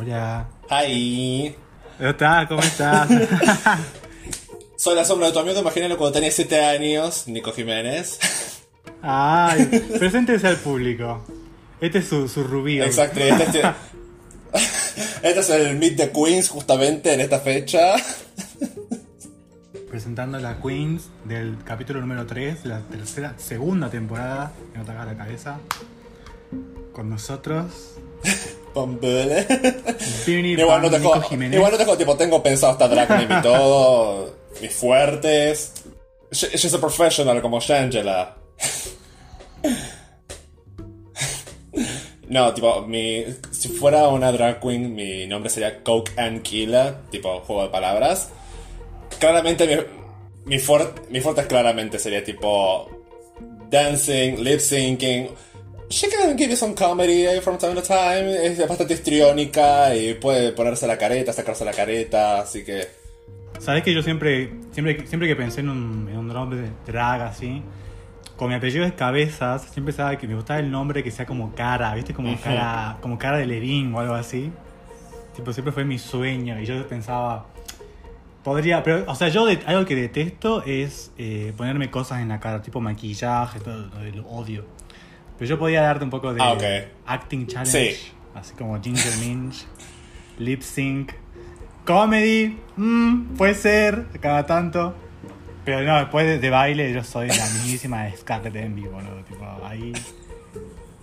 Hola. 0.00 0.48
Hi. 0.70 1.56
¿Cómo 1.98 2.08
estás? 2.10 2.46
¿Cómo 2.46 2.60
estás? 2.60 3.08
Soy 4.76 4.94
la 4.94 5.04
sombra 5.04 5.26
de 5.26 5.32
tu 5.32 5.40
amigo 5.40 5.58
imagínalo 5.58 5.98
cuando 5.98 6.12
tenía 6.12 6.30
7 6.30 6.64
años, 6.64 7.26
Nico 7.26 7.50
Jiménez. 7.50 8.20
Ay, 9.02 9.64
preséntese 9.98 10.46
al 10.46 10.58
público. 10.58 11.24
Este 11.80 11.98
es 11.98 12.06
su, 12.06 12.28
su 12.28 12.44
rubí. 12.44 12.80
Exacto. 12.80 13.18
Este, 13.18 13.42
este- 13.42 13.62
este 15.24 15.40
es 15.40 15.50
el 15.50 15.76
Meet 15.76 15.96
the 15.96 16.12
Queens 16.12 16.48
justamente 16.48 17.14
en 17.14 17.20
esta 17.20 17.40
fecha. 17.40 17.96
Presentando 19.90 20.38
a 20.38 20.40
la 20.40 20.62
Queens 20.62 21.08
del 21.24 21.58
capítulo 21.64 22.00
número 22.00 22.24
3 22.24 22.62
de 22.62 22.68
la 22.68 22.82
tercera, 22.82 23.34
segunda 23.36 23.90
temporada 23.90 24.52
de 24.72 24.78
No 24.78 24.84
te 24.84 24.92
la 24.92 25.16
cabeza. 25.16 25.58
Con 26.92 27.10
nosotros, 27.10 27.97
Vini 30.26 30.52
Igual 30.58 30.82
no 30.82 30.90
Pan 30.90 30.90
te 30.92 30.98
Nico 30.98 31.10
jodo, 31.14 31.22
Jiménez. 31.28 31.56
igual 31.56 31.72
no 31.72 31.78
te 31.78 31.84
jodo, 31.84 31.96
tipo, 31.96 32.16
tengo 32.16 32.42
pensado 32.42 32.72
hasta 32.72 32.88
drag 32.88 33.08
name 33.10 33.38
y 33.38 33.42
todo, 33.42 34.34
mis 34.60 34.72
fuertes. 34.74 35.72
She- 36.30 36.56
She's 36.56 36.74
a 36.74 36.78
professional 36.78 37.40
como 37.40 37.60
Shangela. 37.60 38.36
No, 42.28 42.52
tipo, 42.52 42.82
mi, 42.82 43.24
si 43.50 43.68
fuera 43.70 44.08
una 44.08 44.30
drag 44.30 44.60
queen, 44.60 44.94
mi 44.94 45.26
nombre 45.26 45.48
sería 45.48 45.82
Coke 45.82 46.12
and 46.18 46.42
Killer, 46.42 46.94
tipo, 47.10 47.40
juego 47.40 47.62
de 47.62 47.68
palabras. 47.70 48.28
Claramente 49.18 49.66
mi, 49.66 49.76
mi, 50.56 50.62
mi 51.10 51.20
fuerte 51.20 51.46
claramente 51.46 51.98
sería 51.98 52.22
tipo 52.22 52.90
dancing, 53.70 54.36
lip 54.44 54.60
syncing. 54.60 55.30
She 55.90 56.08
can 56.10 56.36
give 56.36 56.50
you 56.50 56.56
some 56.56 56.74
comedy 56.74 57.26
from 57.40 57.56
time 57.58 57.74
to 57.74 57.82
time. 57.82 58.28
Es 58.44 58.58
bastante 58.68 58.92
histriónica 58.94 59.94
y 59.96 60.14
puede 60.14 60.52
ponerse 60.52 60.86
la 60.86 60.98
careta, 60.98 61.32
sacarse 61.32 61.64
la 61.64 61.72
careta, 61.72 62.40
así 62.40 62.62
que. 62.64 62.86
Sabes 63.58 63.82
que 63.82 63.92
yo 63.94 64.02
siempre, 64.02 64.52
siempre, 64.72 65.06
siempre 65.06 65.26
que 65.28 65.34
pensé 65.34 65.60
en 65.60 65.70
un, 65.70 66.08
en 66.10 66.18
un 66.18 66.28
nombre 66.28 66.60
de 66.60 66.70
drag 66.86 67.22
así, 67.22 67.62
con 68.36 68.48
mi 68.50 68.54
apellido 68.54 68.84
es 68.84 68.92
Cabezas, 68.92 69.62
siempre 69.62 69.92
pensaba 69.92 70.16
que 70.16 70.28
me 70.28 70.34
gustaba 70.34 70.60
el 70.60 70.70
nombre 70.70 71.02
que 71.02 71.10
sea 71.10 71.26
como 71.26 71.54
cara, 71.54 71.94
¿viste? 71.94 72.12
Como 72.14 72.32
Ujú. 72.32 72.40
cara, 72.42 72.98
como 73.00 73.18
cara 73.18 73.38
de 73.38 73.46
Levín 73.46 73.92
o 73.94 74.00
algo 74.00 74.14
así. 74.14 74.52
Tipo, 75.34 75.52
siempre 75.52 75.72
fue 75.72 75.84
mi 75.84 75.98
sueño 75.98 76.60
y 76.60 76.66
yo 76.66 76.86
pensaba, 76.86 77.46
podría, 78.44 78.82
pero, 78.82 79.04
o 79.10 79.14
sea, 79.14 79.28
yo 79.28 79.44
de- 79.46 79.60
algo 79.66 79.84
que 79.86 79.96
detesto 79.96 80.62
es 80.64 81.10
eh, 81.18 81.52
ponerme 81.56 81.90
cosas 81.90 82.20
en 82.20 82.28
la 82.28 82.38
cara, 82.40 82.60
tipo 82.62 82.80
maquillaje, 82.80 83.58
todo, 83.60 83.86
lo 84.14 84.26
odio. 84.28 84.64
Pero 85.38 85.48
yo 85.48 85.58
podía 85.58 85.82
darte 85.82 86.04
un 86.04 86.10
poco 86.10 86.34
de 86.34 86.42
Ah, 86.42 86.56
acting 87.06 87.46
challenge, 87.46 87.92
Sí. 87.94 88.10
así 88.34 88.54
como 88.54 88.80
Ginger 88.82 89.16
Minch, 89.18 89.66
lip 90.38 90.62
sync, 90.62 91.12
comedy, 91.84 92.58
mm, 92.76 93.36
puede 93.36 93.54
ser, 93.54 94.06
cada 94.20 94.46
tanto. 94.46 94.94
Pero 95.64 95.82
no, 95.82 95.98
después 95.98 96.26
de, 96.26 96.38
de 96.38 96.50
baile 96.50 96.92
yo 96.92 97.04
soy 97.04 97.28
la 97.28 97.44
mismísima 97.50 98.08
Scarlett 98.16 98.56
Envy, 98.56 98.82
boludo. 98.82 99.22
Tipo, 99.28 99.44
ahí 99.64 99.92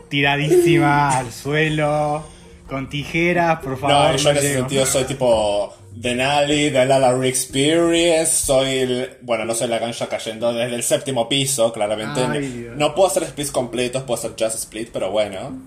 tiradísima 0.09 1.17
al 1.17 1.31
suelo, 1.31 2.23
con 2.67 2.89
tijeras, 2.89 3.59
por 3.59 3.77
favor. 3.77 4.11
No, 4.11 4.15
yo 4.17 4.29
en 4.31 4.37
ese 4.37 4.53
sentido 4.55 4.85
soy 4.85 5.03
tipo 5.05 5.73
Denali, 5.95 6.69
de 6.71 6.85
la 6.85 6.99
Larry 6.99 7.29
Experience, 7.29 8.45
soy 8.45 8.67
el, 8.79 9.09
bueno, 9.21 9.45
no 9.45 9.53
soy 9.55 9.69
la 9.69 9.79
ganja 9.79 10.07
cayendo 10.07 10.51
desde 10.53 10.75
el 10.75 10.83
séptimo 10.83 11.29
piso, 11.29 11.71
claramente. 11.71 12.21
Ay, 12.21 12.69
no 12.75 12.93
puedo 12.93 13.07
hacer 13.07 13.25
splits 13.25 13.49
completos, 13.49 14.03
puedo 14.03 14.19
hacer 14.19 14.31
just 14.37 14.55
split, 14.55 14.89
pero 14.91 15.09
bueno. 15.09 15.57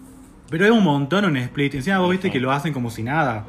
Pero 0.50 0.66
hay 0.66 0.70
un 0.70 0.84
montón 0.84 1.24
en 1.24 1.38
split. 1.38 1.74
Encima 1.76 1.98
vos 1.98 2.10
viste 2.10 2.30
que 2.30 2.40
lo 2.40 2.52
hacen 2.52 2.74
como 2.74 2.90
si 2.90 3.02
nada. 3.02 3.46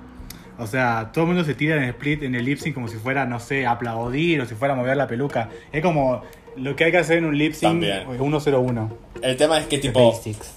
O 0.58 0.68
sea, 0.68 1.12
todo 1.14 1.26
el 1.26 1.28
mundo 1.30 1.44
se 1.44 1.54
tira 1.54 1.76
en 1.76 1.84
split, 1.84 2.24
en 2.24 2.36
el 2.36 2.46
lip 2.46 2.60
sync, 2.60 2.74
como 2.74 2.88
si 2.88 2.98
fuera, 2.98 3.26
no 3.26 3.40
sé, 3.40 3.66
aplaudir 3.66 4.42
o 4.42 4.46
si 4.46 4.56
fuera 4.56 4.74
mover 4.74 4.96
la 4.96 5.08
peluca. 5.08 5.50
Es 5.72 5.82
como 5.82 6.22
lo 6.56 6.76
que 6.76 6.86
hay 6.86 6.92
que 6.92 6.98
hacer 6.98 7.18
en 7.18 7.26
un 7.26 7.38
lip 7.38 7.54
sync 7.54 7.72
También. 7.72 8.04
101. 8.18 8.98
El 9.22 9.38
tema 9.38 9.60
es 9.60 9.68
que 9.68 9.78
The 9.78 9.88
tipo, 9.88 10.12
Basics. 10.12 10.54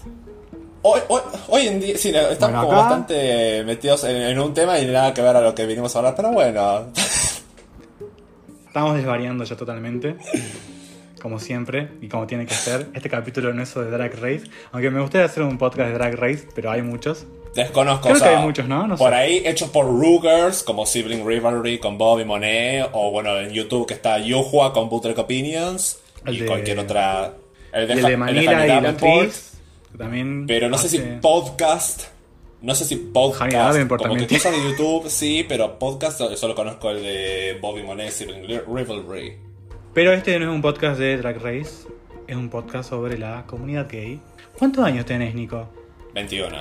Hoy, 0.83 1.01
hoy, 1.09 1.21
hoy 1.49 1.67
en 1.67 1.81
día, 1.81 1.97
sí, 1.99 2.09
estamos 2.11 2.39
Bueno, 2.41 2.61
como 2.67 2.79
bastante 2.79 3.63
metidos 3.65 4.05
en, 4.05 4.17
en 4.23 4.39
un 4.39 4.53
tema 4.55 4.79
y 4.79 4.87
nada 4.87 5.13
que 5.15 5.23
ver 5.23 5.37
a 5.37 5.41
lo 5.41 5.55
que 5.55 5.67
vinimos 5.67 5.95
a 5.95 5.99
hablar, 5.99 6.15
pero 6.17 6.31
bueno. 6.33 6.87
Estamos 8.67 8.97
desvariando 8.97 9.45
ya 9.45 9.57
totalmente. 9.57 10.17
Como 11.21 11.39
siempre, 11.39 11.89
y 12.01 12.09
como 12.09 12.27
tiene 12.27 12.47
que 12.47 12.55
ser. 12.55 12.89
Este 12.95 13.09
capítulo 13.09 13.53
no 13.53 13.63
es 13.63 13.69
sobre 13.69 13.91
Drag 13.91 14.13
Race. 14.15 14.43
Aunque 14.73 14.91
me 14.91 15.01
gustaría 15.01 15.27
hacer 15.27 15.43
un 15.45 15.57
podcast 15.57 15.89
de 15.91 15.95
Drag 15.95 16.15
Race, 16.17 16.49
pero 16.55 16.71
hay 16.71 16.83
muchos. 16.83 17.27
Desconozco, 17.55 18.05
Creo 18.05 18.17
o 18.17 18.19
sea, 18.19 18.29
que 18.31 18.37
hay 18.37 18.43
muchos, 18.43 18.67
¿no? 18.67 18.87
No 18.89 18.97
por 18.97 19.11
sé. 19.11 19.17
ahí 19.17 19.43
hechos 19.45 19.69
por 19.69 19.85
Rugers, 19.85 20.63
como 20.63 20.87
Sibling 20.87 21.25
Rivalry 21.27 21.79
con 21.79 21.99
Bobby 21.99 22.25
Monet, 22.25 22.89
o 22.93 23.11
bueno, 23.13 23.39
en 23.39 23.51
YouTube 23.51 23.87
que 23.87 23.93
está 23.95 24.19
Yuhua 24.19 24.73
con 24.73 24.89
Bootleg 24.89 25.17
Opinions, 25.19 25.99
El 26.25 26.35
y 26.37 26.41
de- 26.41 26.47
cualquier 26.47 26.79
otra... 26.79 27.35
El 27.73 27.87
de 27.87 27.93
el 27.93 28.19
Manila 28.19 28.67
y 28.67 28.69
la 28.81 28.89
actriz. 28.89 29.52
También 29.99 30.47
Pero 30.47 30.69
no 30.69 30.79
sé 30.79 30.89
si 30.89 30.99
podcast... 31.21 32.05
No 32.61 32.77
sé 32.77 32.85
si 32.85 32.95
podcast, 32.95 33.53
Davenport 33.53 34.03
como 34.05 34.15
que 34.17 34.29
cosas 34.29 34.53
de 34.53 34.63
YouTube, 34.63 35.09
sí, 35.09 35.45
pero 35.49 35.81
podcast 35.81 36.21
solo- 36.37 36.55
conozco 36.55 36.91
el 36.91 37.03
de 37.03 37.59
Bobby 37.61 37.83
Monet, 37.83 38.13
Sibling 38.13 38.47
Rivalry. 38.47 39.37
Pero 39.93 40.13
este 40.13 40.39
no 40.39 40.49
es 40.49 40.55
un 40.55 40.63
podcast 40.63 40.97
de 41.01 41.17
Drag 41.17 41.43
Race. 41.43 41.89
Es 42.29 42.37
un 42.37 42.49
podcast 42.49 42.89
sobre 42.89 43.19
la 43.19 43.45
comunidad 43.49 43.89
gay. 43.91 44.21
¿Cuántos 44.57 44.85
años 44.85 45.05
tenés, 45.05 45.35
Nico? 45.35 45.69
21. 46.15 46.57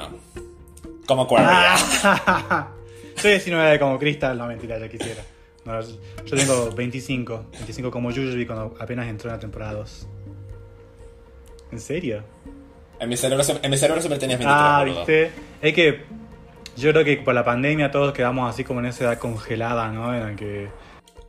Como. 1.05 1.27
Ah. 1.37 2.67
Soy 3.15 3.31
19 3.31 3.77
como 3.79 3.99
Crystal, 3.99 4.35
no 4.35 4.47
mentira, 4.47 4.79
ya 4.79 4.89
quisiera. 4.89 5.23
No, 5.65 5.79
yo 5.81 6.35
tengo 6.35 6.71
25, 6.71 7.45
25 7.51 7.91
como 7.91 8.09
Yujubi 8.09 8.47
cuando 8.47 8.75
apenas 8.79 9.07
entró 9.07 9.29
en 9.29 9.35
la 9.35 9.39
temporada 9.39 9.73
2. 9.73 10.07
¿En 11.73 11.79
serio? 11.79 12.23
En 13.01 13.09
mi 13.09 13.17
cerebro, 13.17 13.43
se- 13.43 13.59
en 13.61 13.69
mi 13.71 13.77
cerebro 13.77 13.99
siempre 14.01 14.19
tenías 14.19 14.39
23, 14.39 14.63
Ah, 14.63 14.79
boludo. 14.79 14.97
viste. 14.99 15.31
Es 15.61 15.73
que 15.73 16.05
yo 16.77 16.91
creo 16.91 17.03
que 17.03 17.17
por 17.17 17.33
la 17.33 17.43
pandemia 17.43 17.91
todos 17.91 18.13
quedamos 18.13 18.49
así 18.49 18.63
como 18.63 18.79
en 18.79 18.85
esa 18.85 19.03
edad 19.05 19.17
congelada, 19.19 19.89
¿no? 19.89 20.13
En 20.15 20.23
la 20.23 20.35
que. 20.35 20.69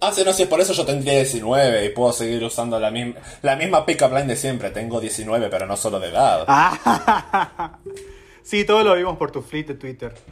Ah, 0.01 0.13
sí, 0.13 0.23
no, 0.25 0.33
sí, 0.33 0.47
por 0.47 0.61
eso 0.61 0.73
yo 0.75 0.85
tendría 0.85 1.15
19 1.15 1.85
y 1.87 1.89
puedo 1.91 2.13
seguir 2.13 2.43
usando 2.45 2.79
la, 2.79 2.91
misma 2.91 3.21
la 3.43 3.57
misma 3.57 3.87
pick-up 3.87 4.11
line 4.13 4.27
de 4.27 4.37
siempre. 4.37 4.71
Tengo 4.71 5.01
19, 5.01 5.49
pero 5.49 5.67
no 5.67 5.77
solo 5.77 5.99
de 5.99 6.09
edad. 6.09 6.45
Ah. 6.47 7.79
sí, 8.43 8.65
todo 8.65 8.83
lo 8.85 8.95
vimos 8.95 9.17
por 9.17 9.31
tu 9.31 9.43
fleet 9.43 9.67
de 9.69 9.75
Twitter. 9.75 10.13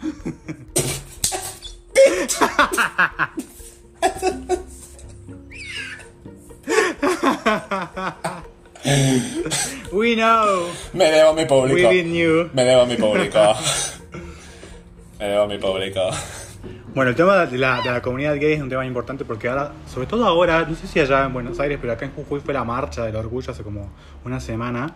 We 9.93 10.15
know. 10.15 10.69
Me 10.93 11.11
debo 11.11 11.31
a 11.31 11.35
mi 11.35 11.45
público. 11.45 11.89
We 11.89 12.03
knew. 12.03 12.49
Me 12.53 12.65
debo 12.65 12.83
a 12.83 12.87
mi 12.87 12.97
público. 12.97 13.39
Me 15.19 15.27
debo 15.27 15.43
a 15.43 15.47
mi 15.47 15.59
público. 15.59 16.01
Bueno, 16.95 17.11
el 17.11 17.17
tema 17.17 17.47
de 17.47 17.59
la, 17.59 17.81
de 17.83 17.91
la 17.91 18.03
comunidad 18.03 18.35
gay 18.37 18.55
es 18.55 18.61
un 18.61 18.69
tema 18.69 18.85
importante 18.87 19.25
porque 19.25 19.49
ahora, 19.49 19.73
sobre 19.93 20.07
todo 20.07 20.27
ahora, 20.27 20.65
no 20.67 20.75
sé 20.75 20.87
si 20.87 20.99
allá 20.99 21.25
en 21.25 21.33
Buenos 21.33 21.61
Aires, 21.61 21.79
pero 21.81 21.93
acá 21.93 22.05
en 22.07 22.13
Jujuy 22.13 22.41
fue 22.41 22.53
la 22.55 22.65
marcha 22.65 23.05
del 23.05 23.15
orgullo 23.17 23.53
hace 23.53 23.63
como 23.63 23.93
una 24.25 24.41
semana. 24.41 24.95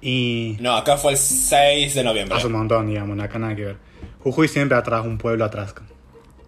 Y 0.00 0.56
No, 0.60 0.74
acá 0.76 0.96
fue 0.96 1.12
el 1.12 1.18
6 1.18 1.94
de 1.94 2.02
noviembre. 2.04 2.36
hace 2.36 2.46
un 2.46 2.54
montón, 2.54 2.88
digamos, 2.88 3.18
acá 3.20 3.38
nada 3.38 3.54
que 3.54 3.64
ver. 3.64 3.76
Jujuy 4.20 4.48
siempre 4.48 4.76
atrás, 4.76 5.04
un 5.04 5.18
pueblo 5.18 5.44
atrás. 5.44 5.74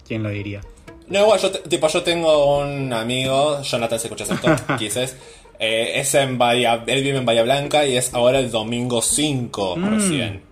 ¿Quién 0.06 0.22
lo 0.22 0.30
diría? 0.30 0.62
No, 1.06 1.20
igual, 1.20 1.40
yo, 1.40 1.50
tipo, 1.52 1.86
yo 1.88 2.02
tengo 2.02 2.58
un 2.60 2.92
amigo, 2.92 3.62
Jonathan, 3.62 3.98
si 4.00 4.06
escuchas 4.08 4.28
quizás. 4.78 5.16
Eh, 5.60 5.92
es 6.00 6.14
en 6.14 6.38
Bahía, 6.38 6.84
él 6.86 7.02
vive 7.02 7.18
en 7.18 7.24
Bahía 7.26 7.42
Blanca 7.42 7.84
y 7.86 7.96
es 7.96 8.14
ahora 8.14 8.38
el 8.38 8.50
domingo 8.50 9.02
5 9.02 9.76
Mm. 9.76 9.94
recién. 9.94 10.42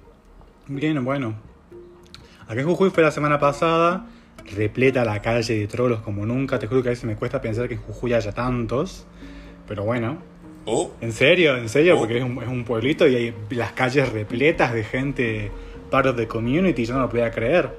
Bien, 0.67 1.05
bueno. 1.05 1.35
Acá 2.49 2.61
en 2.61 2.67
Jujuy 2.67 2.91
fue 2.91 3.03
la 3.05 3.11
semana 3.12 3.38
pasada, 3.38 4.06
repleta 4.56 5.05
la 5.05 5.23
calle 5.23 5.55
de 5.58 5.67
trolos 5.69 6.00
como 6.00 6.26
nunca. 6.26 6.58
Te 6.58 6.67
juro 6.67 6.82
que 6.82 6.88
a 6.88 6.91
veces 6.91 7.05
me 7.05 7.14
cuesta 7.17 7.41
pensar 7.41 7.69
que 7.69 7.75
en 7.75 7.81
Jujuy 7.82 8.14
haya 8.14 8.32
tantos. 8.32 9.06
Pero 9.69 9.85
bueno, 9.85 10.19
Uh, 10.69 10.88
en 11.00 11.12
serio, 11.12 11.56
en 11.56 11.69
serio, 11.69 11.94
Oh. 11.94 11.99
porque 12.00 12.19
es 12.19 12.25
un, 12.25 12.43
es 12.43 12.49
un 12.49 12.64
pueblito 12.64 13.06
y 13.06 13.14
hay 13.14 13.35
las 13.50 13.70
calles 13.70 14.09
repletas 14.12 14.75
de 14.75 14.82
gente 14.82 15.50
part 15.93 16.06
of 16.09 16.17
the 16.17 16.26
community, 16.26 16.85
yo 16.85 16.94
no 16.94 17.02
lo 17.02 17.09
podía 17.09 17.31
creer. 17.31 17.70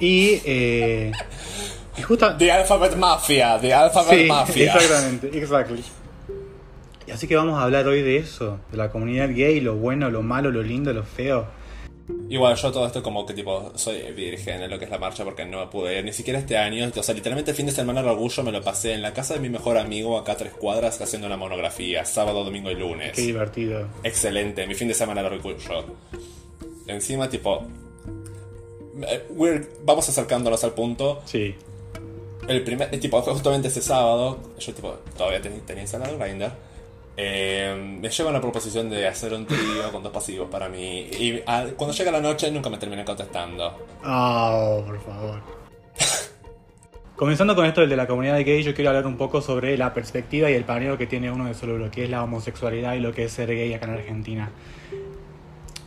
Y, 0.00 0.40
eh, 0.46 1.12
y 1.98 2.02
justa- 2.02 2.36
The 2.36 2.52
Alphabet 2.52 2.96
Mafia, 2.96 3.58
The 3.60 3.74
Alphabet 3.74 4.18
Sí, 4.20 4.26
Mafia. 4.26 4.74
exactamente, 4.74 5.30
exactly. 5.38 5.84
Y 7.06 7.10
así 7.10 7.26
que 7.26 7.36
vamos 7.36 7.58
a 7.58 7.62
hablar 7.64 7.86
hoy 7.86 8.02
de 8.02 8.18
eso, 8.18 8.60
de 8.70 8.76
la 8.76 8.90
comunidad 8.90 9.30
gay, 9.34 9.60
lo 9.60 9.76
bueno, 9.76 10.10
lo 10.10 10.22
malo, 10.22 10.50
lo 10.50 10.62
lindo, 10.62 10.92
lo 10.92 11.04
feo. 11.04 11.46
Igual 12.30 12.56
yo 12.56 12.72
todo 12.72 12.86
esto 12.86 13.02
como 13.02 13.26
que 13.26 13.34
tipo 13.34 13.70
soy 13.74 14.00
virgen 14.12 14.62
en 14.62 14.70
lo 14.70 14.78
que 14.78 14.86
es 14.86 14.90
la 14.90 14.98
marcha 14.98 15.24
porque 15.24 15.44
no 15.44 15.68
pude 15.68 15.98
ir 15.98 16.04
ni 16.04 16.12
siquiera 16.12 16.38
este 16.38 16.56
año. 16.56 16.90
O 16.96 17.02
sea, 17.02 17.14
literalmente 17.14 17.50
el 17.50 17.56
fin 17.56 17.66
de 17.66 17.72
semana 17.72 18.00
del 18.00 18.10
orgullo 18.10 18.42
me 18.42 18.50
lo 18.52 18.62
pasé 18.62 18.94
en 18.94 19.02
la 19.02 19.12
casa 19.12 19.34
de 19.34 19.40
mi 19.40 19.50
mejor 19.50 19.76
amigo 19.76 20.16
acá 20.18 20.32
a 20.32 20.36
tres 20.36 20.52
cuadras 20.54 20.98
haciendo 21.02 21.26
una 21.26 21.36
monografía, 21.36 22.04
sábado, 22.06 22.44
domingo 22.44 22.70
y 22.70 22.76
lunes. 22.76 23.12
Qué 23.12 23.22
divertido. 23.22 23.88
Excelente, 24.04 24.66
mi 24.66 24.74
fin 24.74 24.88
de 24.88 24.94
semana 24.94 25.22
del 25.22 25.34
orgullo. 25.34 25.84
Encima 26.86 27.28
tipo 27.28 27.66
eh, 29.02 29.26
we're- 29.34 29.66
vamos 29.84 30.08
acercándonos 30.08 30.64
al 30.64 30.72
punto. 30.72 31.20
Sí. 31.26 31.54
El 32.48 32.62
primer, 32.64 32.90
tipo, 32.98 33.20
justamente 33.22 33.68
ese 33.68 33.82
sábado, 33.82 34.38
yo 34.58 34.72
tipo, 34.74 34.94
todavía 35.16 35.40
ten- 35.42 35.60
tenía 35.66 35.82
instalado 35.82 36.18
Grindr. 36.18 36.50
eh, 37.20 37.98
me 38.00 38.08
lleva 38.08 38.30
la 38.30 38.40
proposición 38.40 38.88
de 38.88 39.06
hacer 39.08 39.34
un 39.34 39.44
trío 39.44 39.90
con 39.92 40.02
dos 40.04 40.12
pasivos 40.12 40.48
para 40.48 40.68
mí. 40.68 41.00
Y 41.18 41.40
cuando 41.76 41.92
llega 41.92 42.12
la 42.12 42.20
noche 42.20 42.50
nunca 42.50 42.70
me 42.70 42.78
terminé 42.78 43.04
contestando. 43.04 43.76
Oh, 44.04 44.82
por 44.86 45.00
favor. 45.02 45.40
Comenzando 47.16 47.56
con 47.56 47.66
esto 47.66 47.80
del 47.80 47.90
de 47.90 47.96
la 47.96 48.06
comunidad 48.06 48.38
gay, 48.44 48.62
yo 48.62 48.72
quiero 48.72 48.90
hablar 48.90 49.04
un 49.06 49.16
poco 49.16 49.40
sobre 49.42 49.76
la 49.76 49.92
perspectiva 49.92 50.48
y 50.48 50.54
el 50.54 50.62
paneo 50.62 50.96
que 50.96 51.08
tiene 51.08 51.32
uno 51.32 51.46
de 51.46 51.54
sobre 51.54 51.76
lo 51.76 51.90
que 51.90 52.04
es 52.04 52.10
la 52.10 52.22
homosexualidad 52.22 52.94
y 52.94 53.00
lo 53.00 53.12
que 53.12 53.24
es 53.24 53.32
ser 53.32 53.48
gay 53.48 53.74
acá 53.74 53.86
en 53.86 53.94
Argentina. 53.94 54.50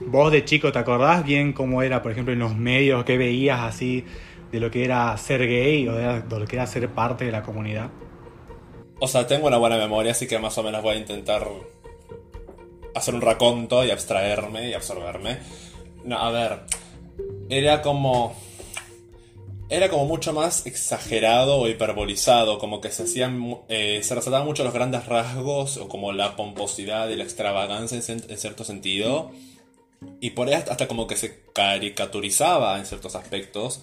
Vos 0.02 0.31
de 0.34 0.44
chico, 0.44 0.74
¿te 0.74 0.80
acordás 0.80 1.24
bien 1.24 1.54
cómo 1.54 1.81
era, 1.84 2.02
por 2.02 2.12
ejemplo, 2.12 2.34
en 2.34 2.40
los 2.40 2.58
medios, 2.58 3.06
qué 3.06 3.18
veías 3.18 3.62
así 3.62 4.04
de 4.51 4.59
lo 4.59 4.69
que 4.69 4.83
era 4.83 5.18
ser 5.18 5.48
gay 5.48 5.88
o 5.88 5.94
de, 5.94 6.24
lo 6.30 6.45
que 6.45 6.56
era 6.56 6.68
ser 6.68 6.89
parte 6.89 7.25
de 7.25 7.31
la 7.31 7.44
comunidad? 7.44 7.89
O 9.00 9.07
sea, 9.07 9.25
tengo 9.25 9.48
una 9.48 9.57
buena 9.57 9.77
memoria, 9.77 10.12
así 10.12 10.27
que 10.27 10.38
más 10.38 10.57
o 10.57 10.63
menos 10.63 10.83
voy 10.83 10.95
a 10.95 11.00
intentar 11.00 11.48
hacer 12.94 13.15
un 13.15 13.21
raconto 13.21 13.83
y 13.83 13.92
abstraerme 13.92 14.69
y 14.69 14.74
absorberme. 14.74 15.39
No, 16.03 16.18
a 16.18 16.31
ver, 16.31 16.59
era 17.50 17.81
como... 17.81 18.36
Era 19.69 19.88
como 19.89 20.06
mucho 20.06 20.33
más 20.33 20.65
exagerado 20.65 21.57
o 21.57 21.69
hiperbolizado, 21.69 22.59
como 22.59 22.81
que 22.81 22.92
se 22.92 23.03
hacían, 23.03 23.57
eh, 23.69 24.01
se 24.03 24.13
resaltaban 24.13 24.45
mucho 24.45 24.65
los 24.65 24.74
grandes 24.74 25.06
rasgos 25.06 25.77
o 25.77 25.88
como 25.88 26.12
la 26.12 26.36
pomposidad 26.36 27.07
y 27.07 27.15
la 27.15 27.24
extravagancia 27.24 27.98
en, 27.98 28.21
en 28.30 28.38
cierto 28.38 28.65
sentido. 28.65 29.31
Y 30.19 30.31
por 30.31 30.50
ahí 30.50 30.56
hasta 30.56 30.89
como 30.89 31.07
que 31.07 31.15
se 31.15 31.39
caricaturizaba 31.53 32.77
en 32.80 32.86
ciertos 32.86 33.15
aspectos. 33.15 33.81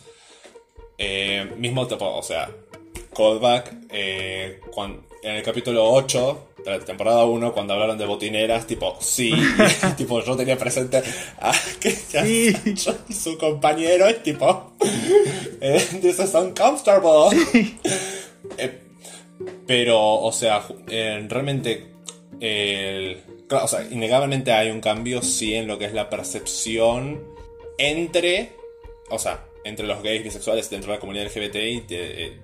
Eh, 0.98 1.48
mismo 1.56 1.86
tipo, 1.86 2.04
o 2.16 2.22
sea, 2.22 2.50
callback 3.16 3.72
eh, 3.90 4.60
en 5.22 5.34
el 5.36 5.42
capítulo 5.42 5.90
8 5.92 6.48
de 6.64 6.70
la 6.78 6.84
temporada 6.84 7.24
1 7.24 7.52
cuando 7.52 7.74
hablaron 7.74 7.96
de 7.96 8.04
botineras, 8.04 8.66
tipo, 8.66 8.96
sí, 9.00 9.32
tipo, 9.96 10.22
yo 10.24 10.36
tenía 10.36 10.58
presente 10.58 11.02
a 11.40 11.52
que 11.80 11.90
Sí. 11.92 12.54
su 13.12 13.38
compañero 13.38 14.06
es 14.08 14.22
tipo, 14.22 14.72
eh, 15.60 15.80
this 16.00 16.18
is 16.18 16.34
uncomfortable. 16.34 17.36
Eh, 18.56 18.80
pero, 19.66 20.00
o 20.00 20.32
sea, 20.32 20.64
realmente, 20.88 21.86
el- 22.40 23.22
claro, 23.48 23.66
o 23.66 23.68
sea, 23.68 23.82
innegablemente 23.88 24.52
hay 24.52 24.70
un 24.70 24.80
cambio, 24.80 25.22
sí, 25.22 25.54
en 25.54 25.66
lo 25.68 25.78
que 25.78 25.84
es 25.86 25.92
la 25.94 26.10
percepción 26.10 27.22
entre, 27.78 28.52
o 29.10 29.18
sea, 29.18 29.44
entre 29.68 29.86
los 29.86 30.02
gays 30.02 30.24
bisexuales 30.24 30.68
dentro 30.70 30.90
de 30.90 30.96
la 30.96 31.00
comunidad 31.00 31.26
LGBT 31.26 31.56
y, 31.56 31.80
de- 31.80 32.24
eh, 32.26 32.40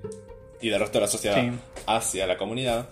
y 0.61 0.69
del 0.69 0.81
resto 0.81 0.99
de 0.99 1.03
la 1.07 1.11
sociedad 1.11 1.37
Sí. 1.43 1.51
hacia 1.87 2.27
la 2.27 2.37
comunidad. 2.37 2.89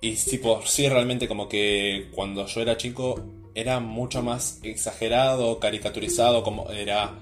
Y 0.00 0.16
sí, 0.16 0.38
por 0.38 0.66
sí, 0.66 0.88
realmente 0.88 1.26
como 1.28 1.48
que 1.48 2.08
cuando 2.14 2.46
yo 2.46 2.60
era 2.60 2.76
chico 2.76 3.20
era 3.54 3.80
mucho 3.80 4.22
más 4.22 4.58
exagerado, 4.62 5.58
caricaturizado, 5.58 6.42
como 6.42 6.70
era... 6.70 7.14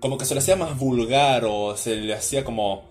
Como 0.00 0.16
que 0.16 0.24
se 0.24 0.34
le 0.34 0.40
hacía 0.40 0.54
más 0.54 0.78
vulgar 0.78 1.44
o 1.44 1.76
se 1.76 1.96
le 1.96 2.14
hacía 2.14 2.44
como... 2.44 2.88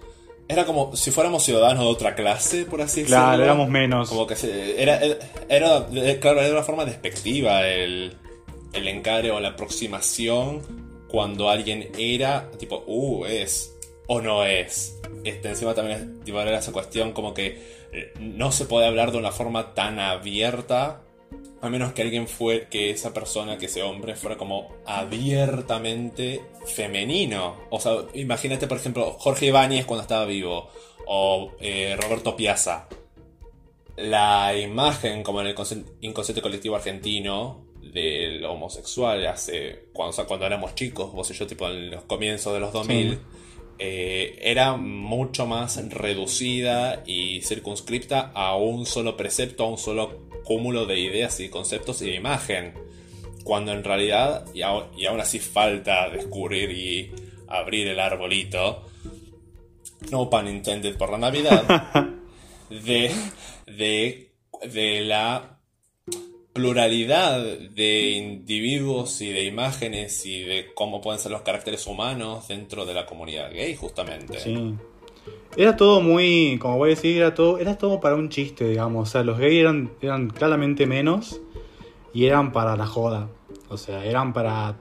Era 0.49 0.65
como 0.65 0.95
si 0.95 1.11
fuéramos 1.11 1.44
ciudadanos 1.44 1.83
de 1.85 1.89
otra 1.89 2.15
clase, 2.15 2.65
por 2.65 2.81
así 2.81 3.01
decirlo. 3.01 3.21
Claro, 3.23 3.44
éramos 3.44 3.69
menos. 3.69 4.09
Como 4.09 4.27
que 4.27 4.35
se, 4.35 4.81
era, 4.81 4.99
era, 5.01 5.17
era- 5.49 6.19
claro, 6.19 6.41
era 6.41 6.51
una 6.51 6.63
forma 6.63 6.83
despectiva 6.85 7.65
el, 7.67 8.15
el 8.73 8.88
encare 8.89 9.31
o 9.31 9.39
la 9.39 9.49
aproximación 9.49 10.61
cuando 11.07 11.50
alguien 11.50 11.92
era, 11.98 12.50
tipo, 12.57 12.83
uh, 12.88 13.25
es 13.25 13.75
o 14.07 14.21
no 14.21 14.45
es. 14.45 15.00
Este, 15.24 15.50
encima 15.50 15.74
también 15.74 16.21
tipo, 16.24 16.39
era 16.39 16.57
esa 16.57 16.71
cuestión 16.71 17.12
como 17.12 17.33
que 17.33 17.77
eh, 17.92 18.13
no 18.19 18.51
se 18.51 18.65
puede 18.65 18.88
hablar 18.88 19.12
de 19.12 19.18
una 19.18 19.31
forma 19.31 19.74
tan 19.74 20.00
abierta 20.00 21.04
a 21.62 21.69
menos 21.69 21.94
que 21.94 22.04
alguien 22.04 22.27
fue, 22.27 22.68
que 22.69 22.92
esa 22.92 23.13
persona, 23.13 23.57
que 23.57 23.65
ese 23.65 23.83
hombre 23.83 24.15
fuera 24.15 24.38
como 24.38 24.75
abiertamente 24.86 26.42
femenino. 26.68 27.57
O 27.69 27.80
sea, 27.80 27.98
imagínate, 28.13 28.68
por 28.68 28.77
ejemplo, 28.77 29.15
Jorge 29.18 29.48
Ibáñez 29.48 29.86
cuando 29.86 30.04
estaba 30.04 30.25
vivo, 30.25 30.69
o 31.07 31.51
eh, 31.59 31.98
Roberto 32.00 32.36
Piazza. 32.36 32.88
La 33.95 34.56
imagen, 34.56 35.24
como 35.24 35.42
en 35.42 35.48
el 35.48 35.56
consci- 35.56 35.86
inconsciente 36.01 36.42
colectivo 36.42 36.75
argentino, 36.75 37.65
del 37.94 38.44
homosexual 38.45 39.25
hace. 39.28 39.88
Cuando, 39.94 40.12
o 40.12 40.13
sea, 40.13 40.25
cuando 40.25 40.45
éramos 40.45 40.75
chicos, 40.75 41.12
vos 41.13 41.30
y 41.31 41.34
yo, 41.34 41.48
tipo 41.48 41.68
en 41.68 41.92
los 41.92 42.04
comienzos 42.04 42.54
de 42.54 42.60
los 42.60 42.74
2000. 42.74 43.12
Sí. 43.12 43.18
eh, 43.80 44.39
era 44.42 44.75
mucho 44.75 45.45
más 45.45 45.78
reducida 45.89 47.04
y 47.06 47.42
circunscripta 47.42 48.31
a 48.34 48.56
un 48.56 48.86
solo 48.86 49.16
precepto, 49.16 49.66
a 49.66 49.69
un 49.69 49.78
solo 49.78 50.28
cúmulo 50.44 50.86
de 50.86 51.00
ideas 51.00 51.39
y 51.39 51.50
conceptos 51.50 52.01
y 52.01 52.06
de 52.06 52.16
imagen. 52.16 52.74
Cuando 53.44 53.72
en 53.72 53.84
realidad, 53.84 54.45
y, 54.54 54.62
aún 54.62 55.19
así 55.19 55.40
falta 55.40 56.10
descubrir 56.10 56.72
y 56.72 57.12
abrir 57.48 57.88
el 57.88 58.00
arbolito, 58.00 58.86
no 60.12 60.30
pun 60.30 60.48
intended 60.48 60.98
por 60.98 61.12
la 61.12 61.18
Navidad, 61.18 61.63
de, 62.69 63.12
de, 63.66 64.31
de 64.63 65.01
la 65.01 65.56
pluralidad 66.57 67.42
de 67.44 68.09
individuos 68.12 69.21
y 69.21 69.31
de 69.31 69.45
imágenes 69.45 70.25
y 70.25 70.42
de 70.44 70.68
cómo 70.74 71.01
pueden 71.01 71.19
ser 71.19 71.31
los 71.31 71.42
caracteres 71.42 71.88
humanos 71.88 72.48
dentro 72.48 72.86
de 72.86 72.94
la 72.94 73.06
comunidad 73.06 73.51
gay, 73.51 73.75
justamente. 73.75 74.39
Sí. 74.39 74.74
Era 75.56 75.75
todo 75.75 76.01
muy, 76.01 76.57
como 76.59 76.77
voy 76.77 76.92
a 76.92 76.95
decir, 76.95 77.18
era 77.18 77.33
todo, 77.33 77.57
era 77.57 77.77
todo 77.77 78.00
para 78.00 78.15
un 78.15 78.30
chiste, 78.30 78.68
digamos. 78.68 79.09
O 79.09 79.12
sea, 79.12 79.24
los 79.24 79.38
gays 79.39 79.62
eran, 79.62 79.92
eran 80.01 80.30
claramente 80.30 80.86
menos 80.86 81.39
y 82.13 82.25
eran 82.25 82.51
para 82.51 82.75
la 82.75 82.86
joda. 82.86 83.30
O 83.69 83.77
sea, 83.77 84.04
eran 84.06 84.33
para... 84.33 84.75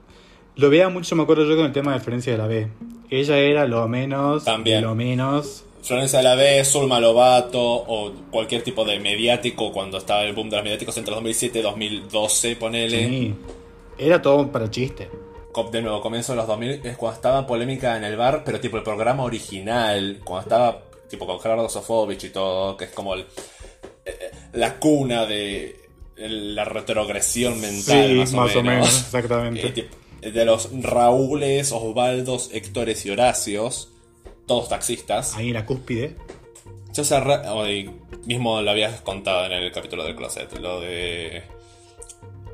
Lo 0.56 0.70
veía 0.70 0.88
mucho, 0.88 1.14
me 1.16 1.22
acuerdo 1.22 1.44
yo 1.46 1.56
con 1.56 1.66
el 1.66 1.72
tema 1.72 1.92
de 1.92 2.00
Florencia 2.00 2.32
de 2.32 2.38
la 2.38 2.46
B. 2.46 2.68
Ella 3.10 3.38
era 3.38 3.66
lo 3.66 3.86
menos, 3.88 4.44
También. 4.44 4.82
lo 4.82 4.94
menos. 4.94 5.65
Florencia 5.86 6.18
de 6.18 6.24
la 6.24 6.34
B, 6.34 6.64
Zulma 6.64 6.98
Lobato 7.00 7.62
o 7.62 8.12
cualquier 8.30 8.62
tipo 8.62 8.84
de 8.84 8.98
mediático 8.98 9.72
cuando 9.72 9.98
estaba 9.98 10.22
el 10.22 10.34
boom 10.34 10.50
de 10.50 10.56
los 10.56 10.64
mediáticos 10.64 10.96
entre 10.96 11.14
2007 11.14 11.58
y 11.58 11.62
2012, 11.62 12.56
ponele. 12.56 13.08
Sí. 13.08 13.34
Era 13.98 14.20
todo 14.20 14.50
para 14.50 14.70
chiste. 14.70 15.08
De 15.72 15.80
nuevo, 15.80 16.02
comienzo 16.02 16.32
de 16.32 16.36
los 16.36 16.46
2000 16.48 16.80
es 16.84 16.96
cuando 16.98 17.16
estaba 17.16 17.46
polémica 17.46 17.96
en 17.96 18.04
el 18.04 18.16
bar, 18.16 18.42
pero 18.44 18.60
tipo 18.60 18.76
el 18.76 18.82
programa 18.82 19.22
original, 19.24 20.20
cuando 20.22 20.42
estaba 20.42 20.82
tipo 21.08 21.26
con 21.26 21.40
Gerardo 21.40 21.68
Sofovich 21.68 22.24
y 22.24 22.28
todo, 22.30 22.76
que 22.76 22.84
es 22.86 22.90
como 22.90 23.14
el- 23.14 23.24
eh, 24.04 24.30
la 24.52 24.74
cuna 24.78 25.24
de 25.24 25.80
la 26.16 26.64
retrogresión 26.64 27.58
mental, 27.60 28.26
Sí, 28.26 28.34
más, 28.36 28.54
o, 28.56 28.62
menos. 28.62 28.88
exactamente. 28.88 29.66
Eh, 29.66 29.70
tipo, 29.70 29.96
de 30.20 30.44
los 30.44 30.68
Raúles, 30.82 31.72
Osvaldos, 31.72 32.50
Héctores 32.52 33.06
y 33.06 33.10
Horacios, 33.10 33.90
todos 34.46 34.68
taxistas. 34.68 35.34
Ahí 35.36 35.48
en 35.48 35.54
la 35.54 35.66
cúspide. 35.66 36.16
Yo 36.92 37.04
sé, 37.04 37.18
ra- 37.20 37.52
hoy 37.54 37.90
mismo 38.24 38.62
lo 38.62 38.70
habías 38.70 39.00
contado 39.02 39.46
en 39.46 39.52
el 39.52 39.70
capítulo 39.72 40.04
del 40.04 40.16
closet, 40.16 40.50
lo 40.58 40.80
de... 40.80 41.42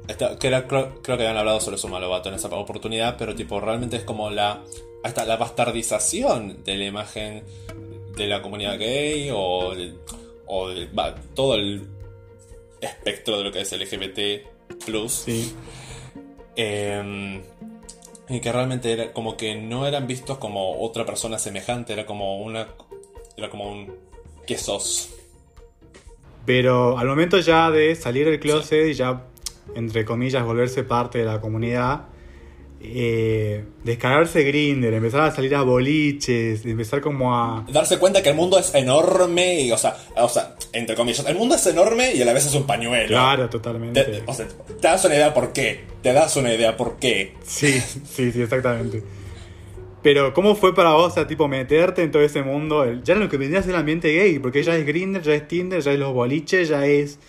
esta- 0.09 0.39
que 0.39 0.49
era- 0.49 0.67
creo, 0.67 1.01
creo 1.03 1.17
que 1.17 1.23
habían 1.25 1.37
hablado 1.37 1.61
sobre 1.61 1.79
su 1.79 1.89
Lobato 1.89 2.29
en 2.29 2.35
esa 2.35 2.49
oportunidad, 2.49 3.17
pero 3.17 3.35
tipo, 3.35 3.61
realmente 3.61 3.97
es 3.97 4.05
como 4.05 4.31
la... 4.31 4.63
Hasta 5.05 5.25
la 5.25 5.37
bastardización 5.37 6.63
de 6.65 6.77
la 6.77 6.85
imagen 6.85 7.45
de 8.17 8.27
la 8.27 8.41
comunidad 8.43 8.79
gay 8.79 9.31
o, 9.33 9.73
el- 9.73 9.99
o 10.47 10.71
el- 10.71 10.91
todo 11.35 11.55
el 11.57 11.89
espectro 12.81 13.39
de 13.39 13.45
lo 13.45 13.53
que 13.53 13.61
es 13.61 13.73
LGBT+. 13.73 14.47
Sí. 15.25 15.55
Eh, 16.57 17.43
y 18.33 18.41
que 18.41 18.51
realmente 18.51 18.93
era 18.93 19.13
como 19.13 19.37
que 19.37 19.55
no 19.57 19.87
eran 19.87 20.07
vistos 20.07 20.39
como 20.39 20.81
otra 20.83 21.05
persona 21.05 21.39
semejante, 21.39 21.93
era 21.93 22.07
como 22.07 22.43
una. 22.43 22.67
Era 23.37 23.51
como 23.51 23.71
un. 23.71 23.95
¿Qué 24.47 24.57
sos? 24.57 25.11
Pero 26.47 26.99
al 26.99 27.07
momento 27.07 27.39
ya 27.39 27.71
de 27.71 27.95
salir 27.95 28.27
del 28.27 28.41
closet 28.41 28.89
y 28.89 28.95
ya, 28.95 29.27
entre 29.75 30.05
comillas, 30.05 30.45
volverse 30.45 30.83
parte 30.83 31.19
de 31.19 31.25
la 31.25 31.41
comunidad, 31.41 32.07
eh, 32.85 33.65
descargarse 33.85 34.43
Grinder, 34.43 34.93
empezar 34.95 35.21
a 35.21 35.31
salir 35.35 35.55
a 35.55 35.63
boliches, 35.63 36.65
empezar 36.67 37.01
como 37.01 37.35
a... 37.37 37.65
Darse 37.71 37.99
cuenta 37.99 38.23
que 38.23 38.31
el 38.31 38.35
mundo 38.35 38.59
es 38.59 38.75
enorme 38.75 39.61
y, 39.61 39.71
o 39.73 39.79
sea, 39.79 39.97
o 40.17 40.29
sea, 40.29 40.57
entre 40.73 40.95
comillas, 40.97 41.25
el 41.27 41.37
mundo 41.37 41.55
es 41.55 41.67
enorme 41.67 42.15
y 42.15 42.23
a 42.23 42.25
la 42.25 42.33
vez 42.33 42.47
es 42.47 42.55
un 42.55 42.67
pañuelo. 42.67 43.09
Claro, 43.09 43.45
Te, 43.45 43.51
totalmente. 43.53 44.23
o 44.27 44.35
sea, 44.35 44.47
te 44.49 44.75
das 44.89 45.05
una 45.05 45.15
idea 45.15 45.33
por 45.35 45.53
qué. 45.53 45.85
Te 46.03 46.13
das 46.13 46.37
una 46.37 46.53
idea 46.53 46.77
por 46.77 46.97
qué. 46.99 47.35
Sí, 47.45 47.81
sí, 47.81 48.33
sí, 48.33 48.43
exactamente. 48.43 49.03
Pero, 50.03 50.35
¿cómo 50.35 50.57
fue 50.57 50.75
para 50.75 50.91
vos, 50.95 51.13
o 51.13 51.15
sea, 51.15 51.29
tipo, 51.29 51.47
meterte 51.47 52.03
en 52.03 52.11
todo 52.11 52.23
ese 52.23 52.43
mundo? 52.43 52.85
Ya 53.05 53.15
lo 53.15 53.29
que 53.29 53.37
vendría 53.37 53.61
a 53.61 53.63
ser 53.63 53.71
el 53.75 53.79
ambiente 53.79 54.13
gay, 54.13 54.41
porque 54.41 54.63
ya 54.65 54.75
es 54.77 54.85
Grinder, 54.85 55.23
ya 55.23 55.35
es 55.35 55.47
Tinder, 55.47 55.81
ya 55.81 55.93
es 55.93 55.99
los 56.01 56.13
boliches, 56.13 56.69
ya 56.69 56.85
es 56.87 57.21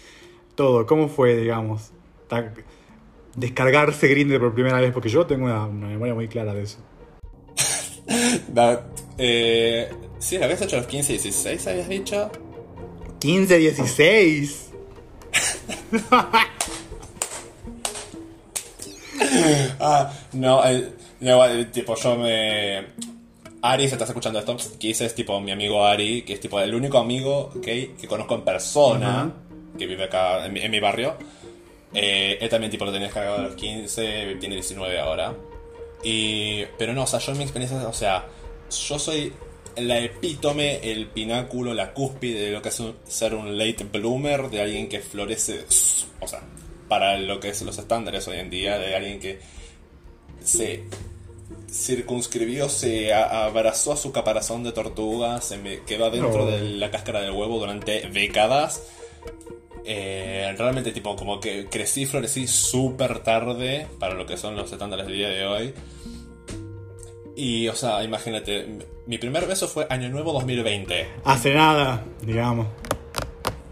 todo. 0.55 0.87
¿Cómo 0.87 1.07
fue, 1.07 1.35
digamos? 1.37 1.91
Ta- 2.27 2.51
Descargarse 3.35 4.07
Grinder 4.07 4.39
por 4.39 4.53
primera 4.53 4.79
vez, 4.79 4.91
porque 4.91 5.09
yo 5.09 5.25
tengo 5.25 5.45
una, 5.45 5.65
una 5.65 5.87
memoria 5.87 6.13
muy 6.13 6.27
clara 6.27 6.53
de 6.53 6.63
eso. 6.63 6.79
No, 8.53 8.79
eh, 9.17 9.89
sí, 10.19 10.37
lo 10.37 10.43
habías 10.43 10.61
hecho 10.61 10.75
a 10.75 10.79
los 10.79 10.87
15 10.87 11.13
y 11.13 11.17
16, 11.17 11.67
habías 11.67 11.87
dicho. 11.87 12.29
15, 13.19 13.57
16. 13.57 14.69
Ah, 19.79 20.11
no, 20.33 20.63
eh, 20.65 20.93
no, 21.19 21.45
eh, 21.45 21.65
tipo, 21.65 21.95
yo 21.95 22.15
me. 22.15 22.85
Ari, 23.61 23.87
si 23.87 23.93
estás 23.93 24.09
escuchando 24.09 24.39
esto, 24.39 24.55
Kiss 24.77 25.01
es 25.01 25.15
tipo 25.15 25.39
mi 25.39 25.51
amigo 25.51 25.85
Ari, 25.85 26.23
que 26.23 26.33
es 26.33 26.39
tipo 26.39 26.59
el 26.59 26.73
único 26.73 26.97
amigo 26.97 27.51
gay 27.55 27.95
que 27.99 28.07
conozco 28.07 28.35
en 28.35 28.41
persona, 28.41 29.31
que 29.77 29.85
vive 29.87 30.03
acá 30.03 30.45
en 30.45 30.53
mi, 30.53 30.61
en 30.61 30.71
mi 30.71 30.79
barrio. 30.79 31.15
Eh, 31.93 32.37
él 32.41 32.49
también 32.49 32.71
tipo 32.71 32.85
lo 32.85 32.91
tenía 32.91 33.07
descargado 33.07 33.37
a 33.37 33.41
los 33.43 33.55
15, 33.55 34.35
tiene 34.39 34.55
19 34.55 34.99
ahora. 34.99 35.35
Y, 36.03 36.63
pero 36.77 36.93
no, 36.93 37.03
o 37.03 37.07
sea, 37.07 37.19
yo 37.19 37.31
en 37.31 37.37
mi 37.37 37.43
experiencia, 37.43 37.87
o 37.87 37.93
sea, 37.93 38.25
yo 38.87 38.99
soy 38.99 39.31
la 39.77 39.99
epítome, 39.99 40.91
el 40.91 41.07
pináculo, 41.07 41.73
la 41.73 41.93
cúspide 41.93 42.41
de 42.47 42.51
lo 42.51 42.61
que 42.61 42.69
es 42.69 42.79
un- 42.79 42.95
ser 43.07 43.33
un 43.35 43.57
late 43.57 43.85
bloomer, 43.85 44.49
de 44.49 44.61
alguien 44.61 44.87
que 44.89 44.99
florece, 44.99 45.65
o 46.19 46.27
sea, 46.27 46.41
para 46.89 47.17
lo 47.17 47.39
que 47.39 47.49
es 47.49 47.61
los 47.61 47.77
estándares 47.77 48.27
hoy 48.27 48.37
en 48.39 48.49
día, 48.49 48.77
de 48.77 48.95
alguien 48.95 49.19
que 49.19 49.39
se 50.43 50.83
circunscribió, 51.71 52.69
se 52.69 53.13
a- 53.13 53.45
abrazó 53.45 53.93
a 53.93 53.97
su 53.97 54.11
caparazón 54.11 54.63
de 54.63 54.71
tortuga, 54.71 55.41
se 55.41 55.57
me 55.57 55.81
quedó 55.83 56.11
dentro 56.11 56.45
de 56.45 56.59
la 56.77 56.91
cáscara 56.91 57.21
del 57.21 57.31
huevo 57.31 57.59
durante 57.59 58.09
décadas. 58.09 58.83
Eh, 59.85 60.53
realmente, 60.57 60.91
tipo, 60.91 61.15
como 61.15 61.39
que 61.39 61.67
crecí 61.67 62.03
y 62.03 62.05
florecí 62.05 62.47
súper 62.47 63.19
tarde 63.19 63.87
para 63.99 64.13
lo 64.13 64.25
que 64.25 64.37
son 64.37 64.55
los 64.55 64.71
estándares 64.71 65.05
del 65.07 65.15
día 65.15 65.29
de 65.29 65.45
hoy. 65.45 65.73
Y, 67.35 67.67
o 67.67 67.75
sea, 67.75 68.03
imagínate, 68.03 68.67
mi 69.07 69.17
primer 69.17 69.45
beso 69.47 69.67
fue 69.67 69.87
Año 69.89 70.09
Nuevo 70.09 70.31
2020. 70.33 71.07
Hace 71.25 71.53
nada, 71.53 72.03
digamos. 72.21 72.67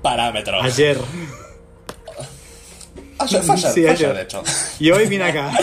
Parámetros. 0.02 0.64
Ayer. 0.64 0.98
Ayer, 3.20 3.44
fue 3.44 3.54
ayer, 3.56 3.72
Sí, 3.72 3.82
fue 3.82 3.90
ayer. 3.92 4.10
ayer, 4.10 4.16
de 4.16 4.22
hecho. 4.24 4.44
Y 4.80 4.92
hoy 4.92 5.08
vine 5.08 5.26
acá. 5.26 5.52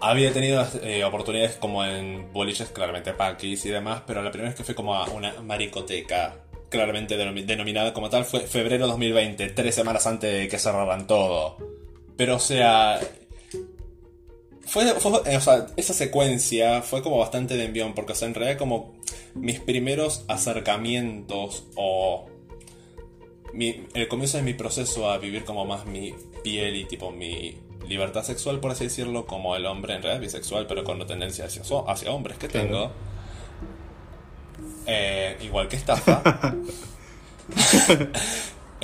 Había 0.00 0.32
tenido 0.34 0.66
eh, 0.82 1.02
oportunidades 1.02 1.56
como 1.56 1.82
en 1.82 2.30
boliches, 2.30 2.68
claramente 2.68 3.14
paquis 3.14 3.64
y 3.64 3.70
demás, 3.70 4.02
pero 4.06 4.20
la 4.22 4.30
primera 4.30 4.50
vez 4.50 4.56
que 4.56 4.62
fui 4.62 4.74
como 4.74 4.94
a 4.94 5.06
una 5.06 5.40
maricoteca, 5.40 6.36
claramente 6.70 7.16
denomi- 7.18 7.44
denominada 7.44 7.92
como 7.92 8.10
tal, 8.10 8.24
fue 8.24 8.40
febrero 8.40 8.86
2020, 8.86 9.48
tres 9.50 9.74
semanas 9.74 10.06
antes 10.06 10.32
de 10.32 10.48
que 10.48 10.58
cerraran 10.58 11.06
todo. 11.06 11.56
Pero, 12.16 12.36
o 12.36 12.40
sea. 12.40 13.00
Fue, 14.66 14.86
fue- 14.94 15.36
o 15.36 15.40
sea, 15.40 15.66
esa 15.76 15.92
secuencia 15.92 16.80
fue 16.82 17.02
como 17.02 17.18
bastante 17.18 17.56
de 17.56 17.64
envión, 17.66 17.94
porque, 17.94 18.12
o 18.12 18.16
sea, 18.16 18.28
en 18.28 18.34
realidad, 18.34 18.58
como 18.58 18.94
mis 19.34 19.60
primeros 19.60 20.24
acercamientos 20.26 21.64
o 21.76 22.26
mi- 23.52 23.86
el 23.94 24.08
comienzo 24.08 24.38
de 24.38 24.42
mi 24.42 24.54
proceso 24.54 25.10
a 25.10 25.18
vivir 25.18 25.44
como 25.44 25.64
más 25.64 25.86
mi 25.86 26.14
piel 26.42 26.74
y 26.76 26.84
tipo 26.86 27.10
mi 27.12 27.56
libertad 27.86 28.24
sexual, 28.24 28.58
por 28.60 28.70
así 28.72 28.84
decirlo, 28.84 29.26
como 29.26 29.54
el 29.54 29.66
hombre 29.66 29.94
en 29.94 30.02
realidad 30.02 30.22
bisexual, 30.22 30.66
pero 30.66 30.82
con 30.82 31.06
tendencia 31.06 31.44
hacia, 31.44 31.62
hacia 31.86 32.10
hombres 32.10 32.38
que 32.38 32.48
Claro. 32.48 32.90
Eh, 34.86 35.36
igual 35.42 35.68
que 35.68 35.76
estafa. 35.76 36.22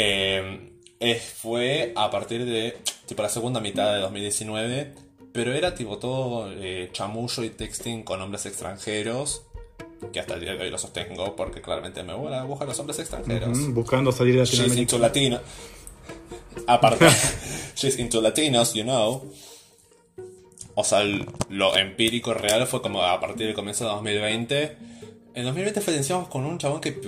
Eh, 0.02 1.20
fue 1.36 1.92
a 1.96 2.10
partir 2.10 2.44
de 2.44 2.78
tipo 3.06 3.22
la 3.22 3.28
segunda 3.28 3.60
mitad 3.60 3.92
de 3.92 4.00
2019, 4.00 4.94
pero 5.32 5.52
era 5.52 5.74
tipo 5.74 5.98
todo 5.98 6.50
eh, 6.52 6.88
chamullo 6.92 7.42
y 7.42 7.50
texting 7.50 8.02
con 8.02 8.20
hombres 8.20 8.46
extranjeros, 8.46 9.42
que 10.12 10.20
hasta 10.20 10.34
el 10.34 10.40
día 10.40 10.54
de 10.54 10.62
hoy 10.64 10.70
lo 10.70 10.78
sostengo 10.78 11.36
porque 11.36 11.60
claramente 11.60 12.02
me 12.02 12.14
voy 12.14 12.32
a 12.32 12.44
buscar 12.44 12.68
los 12.68 12.78
hombres 12.78 12.98
extranjeros. 12.98 13.58
Mm, 13.58 13.74
buscando 13.74 14.12
salir 14.12 14.36
de 14.36 14.44
She's 14.44 14.58
Latinoamérica. 14.58 14.80
into 14.80 14.98
Latino. 14.98 15.40
Aparte, 16.66 17.08
she's 17.74 17.98
into 17.98 18.20
Latinos, 18.20 18.74
you 18.74 18.84
know. 18.84 19.30
O 20.74 20.84
sea, 20.84 21.02
lo 21.48 21.76
empírico 21.76 22.32
real 22.32 22.66
fue 22.66 22.80
como 22.80 23.02
a 23.02 23.20
partir 23.20 23.46
del 23.46 23.54
comienzo 23.54 23.84
de 23.84 23.90
2020. 23.90 24.76
En 25.34 25.44
2020 25.44 25.80
fue 25.80 25.96
encima 25.96 26.28
con 26.28 26.44
un 26.44 26.58
chabón 26.58 26.80
que, 26.80 26.98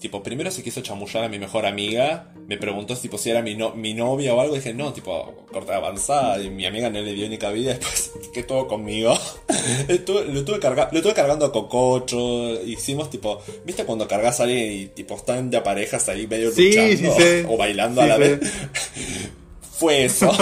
tipo, 0.00 0.22
primero 0.22 0.50
se 0.50 0.62
quiso 0.62 0.80
chamullar 0.80 1.24
a 1.24 1.28
mi 1.28 1.38
mejor 1.38 1.64
amiga. 1.64 2.32
Me 2.46 2.56
preguntó 2.58 2.96
tipo, 2.96 3.18
si 3.18 3.30
era 3.30 3.40
mi, 3.42 3.54
no- 3.54 3.74
mi 3.74 3.94
novia 3.94 4.34
o 4.34 4.40
algo. 4.40 4.54
Y 4.56 4.58
dije, 4.58 4.74
no, 4.74 4.92
tipo, 4.92 5.46
corta 5.52 5.76
avanzada. 5.76 6.42
Y 6.42 6.50
mi 6.50 6.66
amiga 6.66 6.90
no 6.90 7.00
le 7.00 7.12
dio 7.14 7.28
ni 7.28 7.38
cabida. 7.38 7.70
Después, 7.74 8.12
que 8.34 8.42
todo 8.42 8.66
conmigo. 8.66 9.14
Estuve- 9.88 10.24
lo, 10.26 10.44
tuve 10.44 10.58
carga- 10.58 10.88
lo 10.92 11.00
tuve 11.02 11.14
cargando 11.14 11.46
a 11.46 11.52
cococho. 11.52 12.60
Hicimos, 12.64 13.10
tipo, 13.10 13.40
¿viste 13.64 13.84
cuando 13.84 14.08
cargas 14.08 14.40
a 14.40 14.44
alguien 14.44 14.72
y, 14.72 14.86
tipo, 14.86 15.14
están 15.14 15.50
de 15.50 15.60
parejas 15.60 16.08
ahí 16.08 16.26
medio 16.26 16.50
Sí, 16.50 16.68
luchando? 16.68 16.96
sí 17.16 17.22
sé. 17.22 17.46
O 17.48 17.56
bailando 17.56 18.00
Sí 18.02 18.06
a 18.06 18.08
la 18.08 18.18
vez. 18.18 18.40
Fue 19.78 20.04
eso. 20.04 20.32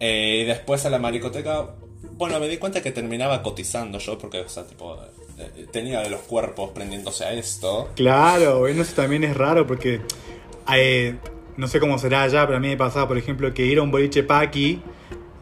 Eh, 0.00 0.40
y 0.42 0.44
después 0.44 0.84
a 0.84 0.90
la 0.90 0.98
maricoteca, 0.98 1.74
bueno, 2.14 2.40
me 2.40 2.48
di 2.48 2.56
cuenta 2.58 2.82
que 2.82 2.90
terminaba 2.90 3.42
cotizando 3.42 3.98
yo 3.98 4.18
porque, 4.18 4.40
o 4.40 4.48
sea, 4.48 4.66
tipo, 4.66 4.96
eh, 5.38 5.66
tenía 5.70 6.08
los 6.08 6.20
cuerpos 6.20 6.70
prendiéndose 6.70 7.24
a 7.24 7.32
esto. 7.32 7.90
Claro, 7.94 8.66
eso 8.68 8.94
también 8.94 9.24
es 9.24 9.36
raro 9.36 9.66
porque 9.66 10.00
eh, 10.74 11.16
no 11.56 11.68
sé 11.68 11.80
cómo 11.80 11.98
será 11.98 12.22
allá, 12.22 12.46
pero 12.46 12.58
a 12.58 12.60
mí 12.60 12.68
me 12.68 12.76
pasaba, 12.76 13.08
por 13.08 13.18
ejemplo, 13.18 13.52
que 13.52 13.64
ir 13.66 13.78
a 13.78 13.82
un 13.82 13.90
boliche 13.90 14.22
paqui 14.22 14.82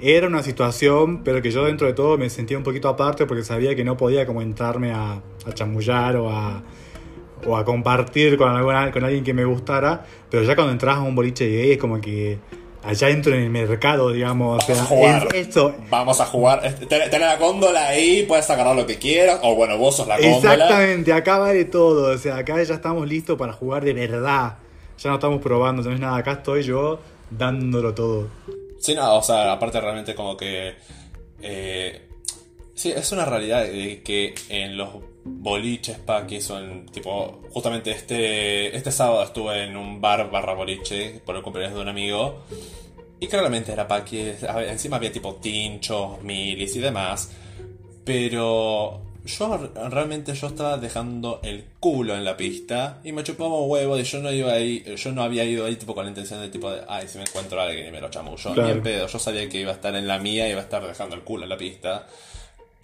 era 0.01 0.27
una 0.27 0.43
situación, 0.43 1.23
pero 1.23 1.41
que 1.41 1.51
yo 1.51 1.65
dentro 1.65 1.87
de 1.87 1.93
todo 1.93 2.19
me 2.19 2.29
sentía 2.29 2.59
un 2.59 2.65
poquito 2.65 2.89
aparte 2.89 3.27
porque 3.27 3.43
sabía 3.43 3.75
que 3.75 3.85
no 3.85 3.97
podía 3.97 4.27
como 4.27 4.43
entrarme 4.43 4.93
a, 4.93 5.23
a 5.47 5.53
chamullar 5.53 6.17
o 6.17 6.31
a, 6.31 6.63
o 7.47 7.57
a 7.57 7.65
compartir 7.65 8.37
con, 8.37 8.51
alguna, 8.51 8.91
con 8.91 9.05
alguien 9.05 9.25
que 9.25 9.35
me 9.35 9.45
gustara, 9.45 10.05
pero 10.31 10.43
ya 10.43 10.55
cuando 10.55 10.73
entras 10.73 10.97
a 10.97 11.03
un 11.03 11.15
boliche 11.15 11.49
gay 11.49 11.73
es 11.73 11.79
como 11.79 12.01
que 12.01 12.39
allá 12.85 13.09
entro 13.11 13.35
en 13.35 13.43
el 13.43 13.51
mercado, 13.51 14.11
digamos, 14.11 14.63
o 14.63 14.67
sea, 14.67 14.75
Vamos 14.77 14.91
a 14.91 14.95
jugar. 14.95 15.29
es 15.35 15.49
eso, 15.49 15.75
Vamos 15.91 16.21
a 16.21 16.27
jugar. 16.27 16.61
Este, 16.65 16.87
Ten, 16.87 17.21
la 17.21 17.37
góndola 17.37 17.89
ahí, 17.89 18.25
puedes 18.27 18.49
agarrar 18.51 18.77
lo 18.77 18.87
que 18.87 18.99
quieras. 18.99 19.41
O 19.43 19.55
bueno, 19.55 19.77
vos 19.79 19.97
sos 19.97 20.07
la 20.07 20.19
góndola. 20.19 20.55
Exactamente, 20.55 21.13
acá 21.13 21.39
vale 21.39 21.65
todo. 21.65 22.15
O 22.15 22.19
sea, 22.19 22.37
acá 22.37 22.63
ya 22.63 22.75
estamos 22.75 23.09
listos 23.09 23.39
para 23.39 23.53
jugar 23.53 23.85
de 23.85 23.93
verdad. 23.95 24.59
Ya 24.99 25.11
no 25.11 25.17
estamos 25.17 25.41
probando, 25.43 25.83
no 25.83 25.93
es 25.93 26.01
nada. 26.01 26.17
Acá 26.19 26.33
estoy 26.33 26.63
yo 26.63 27.01
dándolo 27.31 27.95
todo. 27.95 28.29
Sí, 28.79 28.95
no, 28.95 29.17
o 29.17 29.23
sea, 29.23 29.53
aparte 29.53 29.81
realmente 29.81 30.15
como 30.15 30.37
que... 30.37 30.75
eh, 31.43 32.03
sí, 32.75 32.91
es 32.91 33.13
una 33.13 33.25
realidad 33.25 33.65
de 33.65 34.03
que 34.03 34.35
en 34.49 34.77
los 34.77 34.91
boliches 35.25 35.99
paquis 35.99 36.51
o 36.51 36.59
en 36.59 36.87
tipo... 36.87 37.43
Justamente 37.51 37.91
este, 37.91 38.77
este 38.77 38.93
sábado 38.93 39.23
estuve 39.23 39.65
en 39.65 39.77
un 39.77 40.01
bar 40.01 40.31
barra 40.31 40.55
boliche 40.55 41.21
por 41.25 41.37
el 41.37 41.43
cumpleaños 41.43 41.77
de 41.77 41.83
un 41.83 41.89
amigo. 41.89 42.45
Y 43.21 43.27
claramente 43.27 43.73
era 43.73 43.89
paqui. 43.89 44.33
a 44.49 44.57
ver, 44.57 44.69
Encima 44.69 44.97
había 44.97 45.13
tipo 45.13 45.37
tinchos, 45.37 46.23
milis 46.23 46.77
y 46.77 46.81
demás. 46.81 47.31
Pero 48.05 49.01
yo 49.25 49.73
realmente 49.89 50.35
yo 50.35 50.49
estaba 50.49 50.77
dejando 50.77 51.41
el 51.43 51.65
culo 51.81 52.15
en 52.15 52.25
la 52.25 52.37
pista 52.37 53.01
y 53.03 53.13
me 53.13 53.23
chupaba 53.23 53.59
un 53.59 53.71
huevo 53.71 53.99
y 53.99 54.03
yo 54.03 54.19
no 54.21 54.31
iba 54.31 54.53
ahí, 54.53 54.85
yo 54.97 55.13
no 55.13 55.23
había 55.23 55.45
ido 55.45 55.65
ahí 55.65 55.77
tipo 55.77 55.95
con 55.95 56.05
la 56.05 56.11
intención 56.11 56.41
de 56.43 56.51
tipo 56.51 56.71
de, 56.71 56.83
ay, 56.87 57.09
si 57.09 57.17
me 57.17 57.25
encuentro 57.25 57.59
a 57.59 57.65
alguien 57.65 57.87
y 57.87 57.91
me 57.91 58.03
lo 58.03 58.11
chamullo. 58.11 58.53
Claro. 58.53 58.65
Ni 58.65 58.71
en 58.73 58.83
pedo, 58.83 59.07
yo 59.07 59.19
sabía 59.19 59.49
que 59.49 59.61
iba 59.61 59.71
a 59.71 59.75
estar 59.75 59.95
en 59.97 60.07
la 60.07 60.19
mía 60.19 60.47
y 60.47 60.51
iba 60.51 60.61
a 60.61 60.65
estar 60.65 60.87
dejando 60.87 61.17
el 61.17 61.23
culo 61.23 61.45
en 61.45 61.49
la 61.49 61.57
pista. 61.57 62.07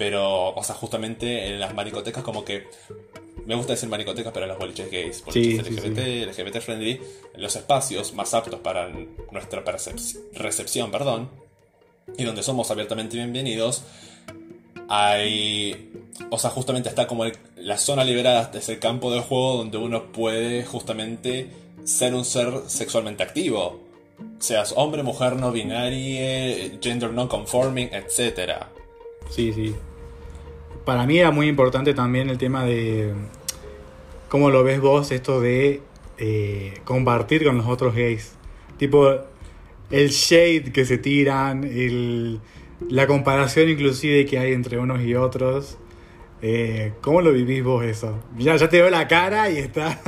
Pero, 0.00 0.54
o 0.54 0.64
sea, 0.64 0.74
justamente 0.74 1.48
en 1.48 1.60
las 1.60 1.74
maricotecas 1.74 2.24
como 2.24 2.42
que... 2.42 2.66
Me 3.44 3.54
gusta 3.54 3.74
decir 3.74 3.86
maricotecas, 3.90 4.32
pero 4.32 4.46
en 4.46 4.50
los 4.52 4.58
boliches 4.58 4.90
gays, 4.90 5.16
Sí, 5.30 5.58
boliches 5.58 5.66
sí, 5.66 5.74
LGBT, 5.74 6.26
LGBT 6.28 6.60
friendly, 6.62 7.00
en 7.34 7.42
los 7.42 7.54
espacios 7.54 8.14
más 8.14 8.32
aptos 8.32 8.60
para 8.60 8.88
nuestra 9.30 9.62
recepción, 9.62 10.90
perdón, 10.90 11.28
y 12.16 12.24
donde 12.24 12.42
somos 12.42 12.70
abiertamente 12.70 13.16
bienvenidos, 13.16 13.82
hay. 14.88 15.92
O 16.30 16.38
sea, 16.38 16.50
justamente 16.50 16.88
está 16.88 17.06
como 17.06 17.24
el- 17.24 17.36
la 17.56 17.76
zona 17.76 18.02
liberada, 18.04 18.50
es 18.54 18.68
el 18.70 18.78
campo 18.78 19.12
de 19.12 19.20
juego 19.20 19.58
donde 19.58 19.78
uno 19.78 20.12
puede 20.12 20.64
justamente 20.64 21.48
ser 21.84 22.14
un 22.14 22.24
ser 22.24 22.52
sexualmente 22.68 23.22
activo. 23.22 23.82
Seas 24.38 24.72
hombre, 24.76 25.02
mujer, 25.02 25.36
no 25.36 25.52
binario, 25.52 26.78
gender 26.80 27.10
non 27.12 27.28
conforming, 27.28 27.90
etc. 27.92 28.64
Sí, 29.30 29.52
sí. 29.52 29.74
Para 30.90 31.06
mí 31.06 31.20
era 31.20 31.30
muy 31.30 31.46
importante 31.46 31.94
también 31.94 32.30
el 32.30 32.36
tema 32.36 32.64
de 32.64 33.12
cómo 34.28 34.50
lo 34.50 34.64
ves 34.64 34.80
vos, 34.80 35.12
esto 35.12 35.40
de 35.40 35.82
eh, 36.18 36.80
compartir 36.82 37.44
con 37.44 37.56
los 37.58 37.66
otros 37.68 37.94
gays. 37.94 38.32
Tipo, 38.76 39.08
el 39.88 40.08
shade 40.08 40.72
que 40.72 40.84
se 40.84 40.98
tiran, 40.98 41.62
el, 41.62 42.40
la 42.88 43.06
comparación 43.06 43.68
inclusive 43.68 44.26
que 44.26 44.40
hay 44.40 44.52
entre 44.52 44.78
unos 44.78 45.00
y 45.02 45.14
otros. 45.14 45.78
Eh, 46.42 46.94
¿Cómo 47.02 47.20
lo 47.20 47.30
vivís 47.30 47.62
vos 47.62 47.84
eso? 47.84 48.18
Ya, 48.36 48.56
ya 48.56 48.68
te 48.68 48.80
veo 48.80 48.90
la 48.90 49.06
cara 49.06 49.48
y 49.48 49.58
está... 49.58 50.00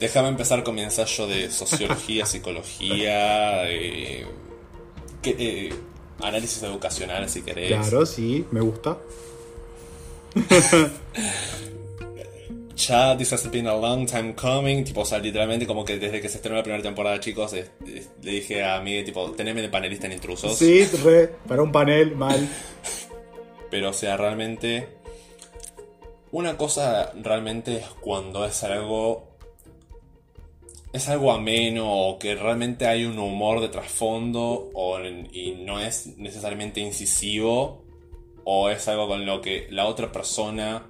Déjame 0.00 0.28
empezar 0.28 0.64
con 0.64 0.74
mi 0.74 0.80
ensayo 0.80 1.26
de 1.26 1.50
sociología, 1.50 2.24
psicología. 2.24 3.70
eh, 3.70 4.24
que, 5.20 5.70
análisis 6.22 6.62
educacional, 6.62 7.28
si 7.28 7.42
querés. 7.42 7.68
Claro, 7.68 8.06
sí, 8.06 8.46
me 8.52 8.62
gusta. 8.62 8.96
ya 12.76 13.16
This 13.16 13.32
has 13.32 13.50
been 13.50 13.66
a 13.66 13.74
long 13.74 14.06
time 14.06 14.34
coming, 14.34 14.84
tipo, 14.84 15.00
o 15.00 15.04
sea, 15.04 15.18
literalmente 15.18 15.66
como 15.66 15.84
que 15.84 15.98
desde 15.98 16.20
que 16.20 16.28
se 16.28 16.36
estrenó 16.36 16.56
la 16.56 16.62
primera 16.62 16.82
temporada, 16.82 17.18
chicos, 17.20 17.52
le 17.52 18.30
dije 18.30 18.64
a 18.64 18.80
mí, 18.80 19.02
tipo, 19.02 19.30
teneme 19.32 19.62
de 19.62 19.68
panelista 19.68 20.06
en 20.06 20.12
intrusos. 20.12 20.56
Sí, 20.56 20.84
re, 21.04 21.28
para 21.48 21.62
un 21.62 21.72
panel, 21.72 22.14
mal. 22.14 22.48
Pero, 23.70 23.90
o 23.90 23.92
sea, 23.92 24.16
realmente... 24.16 24.88
Una 26.32 26.56
cosa 26.56 27.12
realmente 27.22 27.76
es 27.76 27.86
cuando 28.00 28.44
es 28.44 28.62
algo... 28.62 29.36
Es 30.92 31.08
algo 31.08 31.32
ameno 31.32 31.90
o 31.90 32.18
que 32.18 32.34
realmente 32.34 32.86
hay 32.86 33.04
un 33.04 33.18
humor 33.18 33.60
de 33.60 33.68
trasfondo 33.68 34.70
o, 34.72 34.98
y 35.00 35.62
no 35.64 35.80
es 35.80 36.16
necesariamente 36.18 36.80
incisivo 36.80 37.85
o 38.48 38.70
es 38.70 38.86
algo 38.86 39.08
con 39.08 39.26
lo 39.26 39.40
que 39.40 39.66
la 39.70 39.86
otra 39.86 40.12
persona 40.12 40.86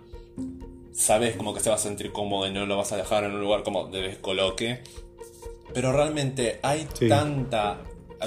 sabes 0.92 1.36
como 1.36 1.54
que 1.54 1.60
se 1.60 1.70
va 1.70 1.76
a 1.76 1.78
sentir 1.78 2.12
cómodo 2.12 2.46
y 2.46 2.52
no 2.52 2.66
lo 2.66 2.76
vas 2.76 2.92
a 2.92 2.98
dejar 2.98 3.24
en 3.24 3.32
un 3.32 3.40
lugar 3.40 3.62
como 3.62 3.86
de 3.86 4.02
descoloque. 4.02 4.82
Pero 5.72 5.90
realmente 5.90 6.60
hay 6.62 6.86
tanta, 7.08 7.82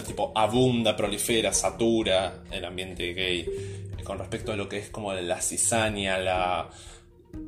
tipo, 0.07 0.31
abunda, 0.33 0.95
prolifera, 0.95 1.53
satura 1.53 2.43
el 2.51 2.65
ambiente 2.65 3.13
gay 3.13 3.45
con 4.03 4.17
respecto 4.17 4.51
a 4.51 4.55
lo 4.55 4.67
que 4.67 4.79
es 4.79 4.89
como 4.89 5.13
la 5.13 5.41
cizaña, 5.41 6.17
la, 6.17 6.67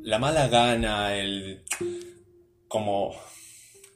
la 0.02 0.18
mala 0.20 0.46
gana, 0.46 1.16
el... 1.16 1.64
como... 2.68 3.12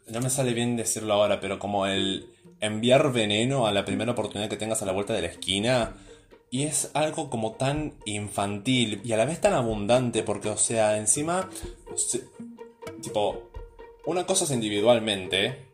No 0.09 0.21
me 0.21 0.31
sale 0.31 0.55
bien 0.55 0.77
decirlo 0.77 1.15
ahora, 1.15 1.39
pero 1.39 1.61
como 1.61 1.87
el 1.87 2.31
enviar 2.61 3.13
veneno 3.13 3.69
a 3.69 3.73
la 3.73 3.85
primera 3.85 4.13
oportunidad 4.13 4.51
que 4.51 4.57
tengas 4.57 4.83
a 4.83 4.87
la 4.87 4.93
vuelta 4.93 5.13
de 5.13 5.23
la 5.23 5.29
esquina 5.29 5.97
y 6.51 6.63
es 6.65 6.91
algo 6.95 7.29
como 7.29 7.53
tan 7.53 7.95
infantil 8.05 9.01
y 9.05 9.13
a 9.13 9.17
la 9.17 9.25
vez 9.25 9.41
tan 9.41 9.53
abundante 9.53 10.23
porque, 10.23 10.49
o 10.49 10.57
sea, 10.57 10.97
encima, 10.97 11.51
tipo, 13.03 13.51
una 14.07 14.27
cosa 14.27 14.45
es 14.45 14.53
individualmente, 14.53 15.67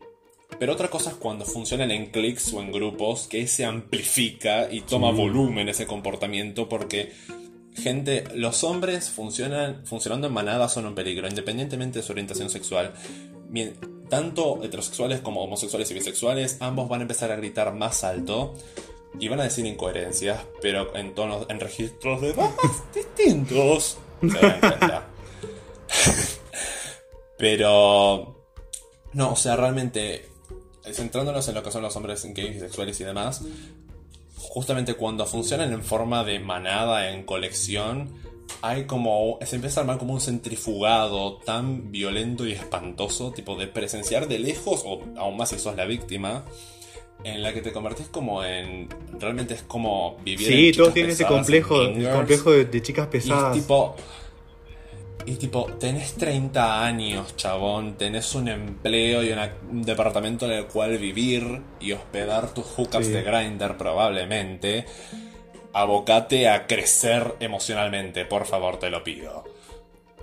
pero 0.59 0.73
otra 0.73 0.89
cosa 0.89 1.11
es 1.11 1.15
cuando 1.15 1.45
funcionan 1.45 1.91
en 1.91 2.07
clics 2.07 2.53
o 2.53 2.61
en 2.61 2.71
grupos, 2.71 3.27
que 3.27 3.45
se 3.47 3.65
amplifica 3.65 4.71
y 4.71 4.81
toma 4.81 5.11
volumen 5.11 5.69
ese 5.69 5.85
comportamiento 5.85 6.67
porque, 6.67 7.13
gente, 7.75 8.23
los 8.33 8.63
hombres 8.63 9.09
funcionan, 9.09 9.85
funcionando 9.85 10.27
en 10.27 10.33
manadas 10.33 10.73
son 10.73 10.87
un 10.87 10.95
peligro, 10.95 11.27
independientemente 11.27 11.99
de 11.99 12.05
su 12.05 12.11
orientación 12.11 12.49
sexual. 12.49 12.93
tanto 14.09 14.63
heterosexuales 14.63 15.21
como 15.21 15.43
homosexuales 15.43 15.89
y 15.91 15.93
bisexuales, 15.93 16.57
ambos 16.59 16.89
van 16.89 17.01
a 17.01 17.03
empezar 17.03 17.31
a 17.31 17.35
gritar 17.35 17.73
más 17.75 18.03
alto 18.03 18.55
y 19.19 19.27
van 19.27 19.39
a 19.39 19.43
decir 19.43 19.65
incoherencias, 19.65 20.41
pero 20.61 20.95
en 20.95 21.13
tonos, 21.13 21.45
en 21.49 21.59
registros 21.59 22.21
de 22.21 22.33
más 22.33 22.51
distintos. 22.95 23.97
Se 24.21 24.39
dan 24.39 24.59
cuenta. 24.59 25.07
pero. 27.37 28.35
No, 29.13 29.31
o 29.31 29.35
sea, 29.35 29.55
realmente. 29.55 30.29
Centrándonos 30.91 31.47
en 31.47 31.55
lo 31.55 31.63
que 31.63 31.71
son 31.71 31.81
los 31.81 31.95
hombres 31.95 32.25
gays, 32.33 32.59
sexuales 32.59 32.99
y 32.99 33.03
demás. 33.03 33.41
Justamente 34.35 34.95
cuando 34.95 35.25
funcionan 35.25 35.71
en 35.71 35.83
forma 35.83 36.25
de 36.25 36.39
manada, 36.39 37.11
en 37.11 37.23
colección, 37.23 38.13
hay 38.61 38.85
como. 38.85 39.39
Se 39.45 39.55
empieza 39.55 39.79
a 39.79 39.83
armar 39.83 39.99
como 39.99 40.13
un 40.13 40.21
centrifugado 40.21 41.37
tan 41.37 41.91
violento 41.91 42.45
y 42.47 42.53
espantoso, 42.53 43.31
tipo 43.31 43.55
de 43.55 43.67
presenciar 43.67 44.27
de 44.27 44.39
lejos, 44.39 44.83
o 44.85 45.01
aún 45.17 45.37
más 45.37 45.49
si 45.49 45.59
sos 45.59 45.75
la 45.75 45.85
víctima, 45.85 46.45
en 47.23 47.41
la 47.41 47.53
que 47.53 47.61
te 47.61 47.71
convertís 47.71 48.07
como 48.07 48.43
en. 48.43 48.89
Realmente 49.19 49.53
es 49.53 49.63
como 49.63 50.17
vivir. 50.23 50.47
Sí, 50.47 50.71
todos 50.71 50.93
tienen 50.93 51.11
ese 51.11 51.25
complejo, 51.25 51.81
el 51.81 52.09
complejo 52.09 52.51
de, 52.51 52.81
chicas 52.81 53.07
pesadas. 53.07 53.55
Y 53.55 53.59
tipo. 53.59 53.95
Y 55.25 55.35
tipo, 55.35 55.67
tenés 55.79 56.15
30 56.15 56.83
años, 56.83 57.37
chabón, 57.37 57.93
tenés 57.93 58.35
un 58.35 58.49
empleo 58.49 59.23
y 59.23 59.31
un 59.71 59.81
departamento 59.83 60.45
en 60.47 60.51
el 60.51 60.65
cual 60.65 60.97
vivir 60.97 61.61
y 61.79 61.93
hospedar 61.93 62.53
tus 62.53 62.65
hookups 62.65 63.07
de 63.07 63.21
grinder 63.21 63.77
probablemente. 63.77 64.85
Abocate 65.71 66.49
a 66.49 66.67
crecer 66.67 67.35
emocionalmente, 67.39 68.25
por 68.25 68.45
favor, 68.45 68.79
te 68.79 68.89
lo 68.89 69.01
pido. 69.01 69.45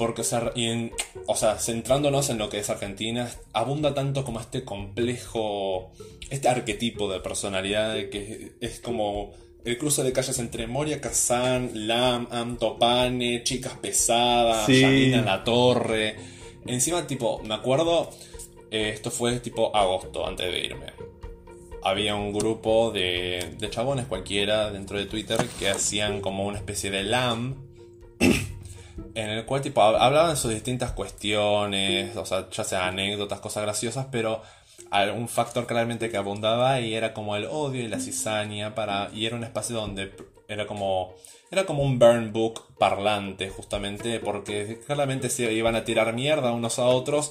Porque, 0.00 0.22
o 1.26 1.36
sea, 1.36 1.58
centrándonos 1.58 2.30
en 2.30 2.38
lo 2.38 2.48
que 2.48 2.58
es 2.58 2.70
Argentina, 2.70 3.30
abunda 3.52 3.92
tanto 3.92 4.24
como 4.24 4.40
este 4.40 4.64
complejo, 4.64 5.92
este 6.30 6.48
arquetipo 6.48 7.12
de 7.12 7.20
personalidad 7.20 7.96
que 8.08 8.52
es 8.62 8.80
como 8.80 9.32
el 9.62 9.76
cruce 9.76 10.02
de 10.02 10.14
calles 10.14 10.38
entre 10.38 10.66
Moria 10.66 11.02
Kazan, 11.02 11.86
Lam, 11.86 12.28
Antopane, 12.30 13.42
chicas 13.42 13.74
pesadas, 13.74 14.64
sí. 14.64 15.10
La 15.10 15.44
Torre. 15.44 16.16
Encima, 16.64 17.06
tipo, 17.06 17.42
me 17.44 17.52
acuerdo, 17.52 18.08
eh, 18.70 18.92
esto 18.94 19.10
fue 19.10 19.38
tipo 19.40 19.76
agosto, 19.76 20.26
antes 20.26 20.50
de 20.50 20.64
irme. 20.64 20.86
Había 21.82 22.14
un 22.14 22.32
grupo 22.32 22.90
de, 22.90 23.54
de 23.58 23.68
chabones 23.68 24.06
cualquiera 24.06 24.70
dentro 24.70 24.96
de 24.96 25.04
Twitter 25.04 25.46
que 25.58 25.68
hacían 25.68 26.22
como 26.22 26.46
una 26.46 26.56
especie 26.56 26.90
de 26.90 27.02
LAM 27.02 27.68
en 29.14 29.30
el 29.30 29.44
cual 29.44 29.60
tipo 29.60 29.82
hablaban 29.82 30.30
de 30.30 30.36
sus 30.36 30.52
distintas 30.52 30.92
cuestiones, 30.92 32.16
o 32.16 32.24
sea, 32.24 32.48
ya 32.50 32.64
sea 32.64 32.86
anécdotas, 32.86 33.40
cosas 33.40 33.62
graciosas, 33.62 34.06
pero 34.10 34.42
un 35.14 35.28
factor 35.28 35.66
claramente 35.66 36.10
que 36.10 36.16
abundaba 36.16 36.80
y 36.80 36.94
era 36.94 37.12
como 37.12 37.36
el 37.36 37.44
odio 37.44 37.82
y 37.82 37.88
la 37.88 38.00
cizaña 38.00 38.74
para 38.74 39.10
y 39.12 39.26
era 39.26 39.36
un 39.36 39.44
espacio 39.44 39.76
donde 39.76 40.12
era 40.48 40.66
como 40.66 41.14
era 41.50 41.64
como 41.64 41.82
un 41.84 41.98
burn 41.98 42.32
book 42.32 42.76
parlante 42.76 43.50
justamente 43.50 44.18
porque 44.18 44.80
claramente 44.86 45.28
se 45.30 45.52
iban 45.52 45.76
a 45.76 45.84
tirar 45.84 46.12
mierda 46.12 46.52
unos 46.52 46.78
a 46.78 46.86
otros 46.86 47.30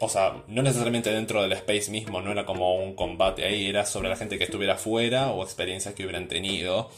o 0.00 0.08
sea, 0.08 0.42
no 0.48 0.62
necesariamente 0.62 1.10
dentro 1.10 1.42
del 1.42 1.52
space 1.52 1.90
mismo, 1.90 2.20
no 2.20 2.32
era 2.32 2.46
como 2.46 2.76
un 2.76 2.94
combate 2.94 3.44
ahí, 3.44 3.66
era 3.66 3.84
sobre 3.84 4.08
la 4.08 4.16
gente 4.16 4.38
que 4.38 4.44
estuviera 4.44 4.74
afuera 4.74 5.30
o 5.30 5.42
experiencias 5.42 5.94
que 5.94 6.04
hubieran 6.04 6.28
tenido. 6.28 6.90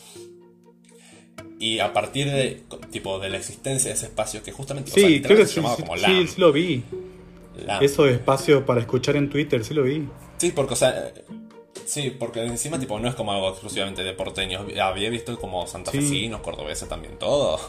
Y 1.58 1.78
a 1.78 1.92
partir 1.92 2.30
de, 2.30 2.62
tipo, 2.90 3.18
de 3.18 3.28
la 3.30 3.36
existencia 3.36 3.90
de 3.90 3.96
ese 3.96 4.06
espacio 4.06 4.42
que 4.42 4.52
justamente 4.52 4.90
sí, 4.90 5.20
creo 5.20 5.36
que 5.36 5.46
se 5.46 5.56
llamaba 5.56 5.76
como 5.76 5.96
sí, 5.96 6.26
sí 6.26 6.40
lo 6.40 6.52
vi. 6.52 6.82
Eso 7.80 8.04
de 8.04 8.12
espacio 8.12 8.64
para 8.64 8.80
escuchar 8.80 9.16
en 9.16 9.28
Twitter, 9.28 9.64
sí 9.64 9.74
lo 9.74 9.82
vi. 9.82 10.08
Sí, 10.38 10.52
porque, 10.52 10.74
o 10.74 10.76
sea, 10.76 11.12
sí, 11.84 12.14
porque 12.18 12.44
encima, 12.44 12.78
tipo, 12.78 12.98
no 12.98 13.08
es 13.08 13.14
como 13.14 13.32
algo 13.32 13.50
exclusivamente 13.50 14.02
de 14.02 14.12
porteños. 14.14 14.64
Había 14.80 15.10
visto 15.10 15.38
como 15.38 15.66
santafesinos, 15.66 16.40
cordobeses 16.40 16.88
también, 16.88 17.18
todo. 17.18 17.60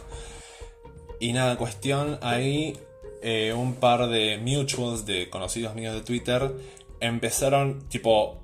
Y 1.20 1.34
nada, 1.34 1.58
cuestión, 1.58 2.18
ahí 2.22 2.78
eh, 3.22 3.54
un 3.54 3.76
par 3.76 4.08
de 4.08 4.38
mutuals 4.38 5.06
de 5.06 5.30
conocidos 5.30 5.76
míos 5.76 5.94
de 5.94 6.02
Twitter 6.02 6.52
empezaron, 7.00 7.88
tipo, 7.90 8.41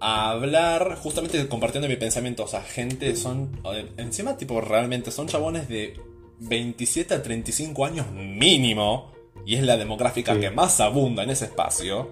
a 0.00 0.30
hablar, 0.30 0.98
justamente 1.02 1.48
compartiendo 1.48 1.88
mi 1.88 1.96
pensamiento. 1.96 2.44
O 2.44 2.48
sea, 2.48 2.62
gente 2.62 3.14
son. 3.16 3.60
Encima, 3.96 4.36
tipo, 4.36 4.60
realmente 4.60 5.10
son 5.10 5.28
chabones 5.28 5.68
de 5.68 5.98
27 6.40 7.14
a 7.14 7.22
35 7.22 7.84
años 7.84 8.10
mínimo. 8.12 9.12
Y 9.44 9.54
es 9.54 9.62
la 9.62 9.76
demográfica 9.76 10.38
que 10.40 10.50
más 10.50 10.80
abunda 10.80 11.22
en 11.22 11.30
ese 11.30 11.46
espacio. 11.46 12.10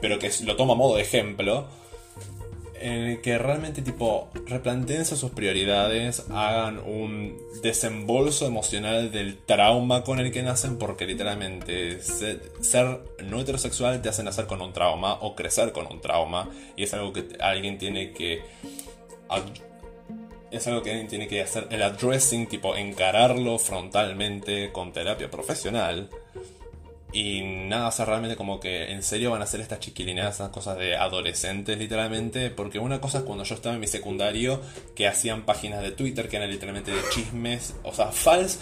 Pero 0.00 0.18
que 0.18 0.30
lo 0.44 0.56
toma 0.56 0.74
a 0.74 0.76
modo 0.76 0.96
de 0.96 1.02
ejemplo 1.02 1.68
en 2.80 2.92
el 2.92 3.20
que 3.20 3.38
realmente 3.38 3.82
tipo 3.82 4.30
replanteense 4.46 5.16
sus 5.16 5.30
prioridades, 5.30 6.24
hagan 6.30 6.78
un 6.78 7.38
desembolso 7.62 8.46
emocional 8.46 9.12
del 9.12 9.38
trauma 9.38 10.02
con 10.02 10.18
el 10.18 10.32
que 10.32 10.42
nacen, 10.42 10.78
porque 10.78 11.06
literalmente 11.06 12.00
ser, 12.00 13.00
no 13.24 13.40
heterosexual 13.40 14.00
te 14.00 14.08
hace 14.08 14.22
nacer 14.22 14.46
con 14.46 14.62
un 14.62 14.72
trauma 14.72 15.14
o 15.20 15.34
crecer 15.36 15.72
con 15.72 15.86
un 15.86 16.00
trauma, 16.00 16.48
y 16.76 16.84
es 16.84 16.94
algo 16.94 17.12
que 17.12 17.28
alguien 17.40 17.78
tiene 17.78 18.12
que 18.12 18.42
es 20.50 20.66
algo 20.66 20.82
que 20.82 20.90
alguien 20.90 21.06
tiene 21.06 21.28
que 21.28 21.42
hacer 21.42 21.68
el 21.70 21.82
addressing, 21.82 22.48
tipo 22.48 22.74
encararlo 22.74 23.58
frontalmente 23.58 24.72
con 24.72 24.92
terapia 24.92 25.30
profesional. 25.30 26.08
Y 27.12 27.42
nada, 27.42 27.88
o 27.88 27.92
sea, 27.92 28.04
realmente 28.04 28.36
como 28.36 28.60
que 28.60 28.92
en 28.92 29.02
serio 29.02 29.32
van 29.32 29.40
a 29.40 29.44
hacer 29.44 29.60
estas 29.60 29.80
chiquilinas, 29.80 30.32
estas 30.32 30.50
cosas 30.50 30.78
de 30.78 30.96
adolescentes 30.96 31.76
literalmente, 31.76 32.50
porque 32.50 32.78
una 32.78 33.00
cosa 33.00 33.18
es 33.18 33.24
cuando 33.24 33.44
yo 33.44 33.54
estaba 33.54 33.74
en 33.74 33.80
mi 33.80 33.88
secundario, 33.88 34.60
que 34.94 35.08
hacían 35.08 35.42
páginas 35.42 35.82
de 35.82 35.90
Twitter 35.90 36.28
que 36.28 36.36
eran 36.36 36.50
literalmente 36.50 36.92
de 36.92 37.00
chismes, 37.12 37.74
o 37.82 37.92
sea, 37.92 38.12
fals, 38.12 38.60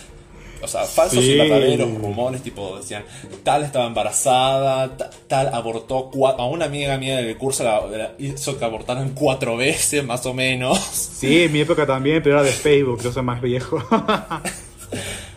o 0.63 0.67
sea, 0.67 0.85
falsos 0.85 1.23
y 1.23 1.37
verdaderos 1.37 1.95
rumores, 1.99 2.43
tipo 2.43 2.79
decían, 2.79 3.05
tal 3.45 3.65
estaba 3.65 3.87
embarazada, 3.87 4.97
tal, 5.27 5.49
abortó, 5.55 6.11
a 6.27 6.47
una 6.47 6.65
amiga 6.65 6.97
mía 6.97 7.17
del 7.17 7.37
curso 7.37 7.65
la, 7.65 8.13
hizo 8.19 8.59
que 8.59 8.65
abortaran 8.65 9.11
cuatro 9.11 9.57
veces 9.57 10.05
más 10.05 10.25
o 10.27 10.33
menos. 10.35 10.79
Sí, 10.79 11.43
en 11.43 11.53
mi 11.53 11.61
época 11.61 11.87
también, 11.87 12.23
pero 12.23 12.37
era 12.37 12.45
de 12.45 12.53
Facebook, 12.53 13.03
yo 13.03 13.13
soy 13.13 13.23
más 13.23 13.43
viejo. 13.43 13.83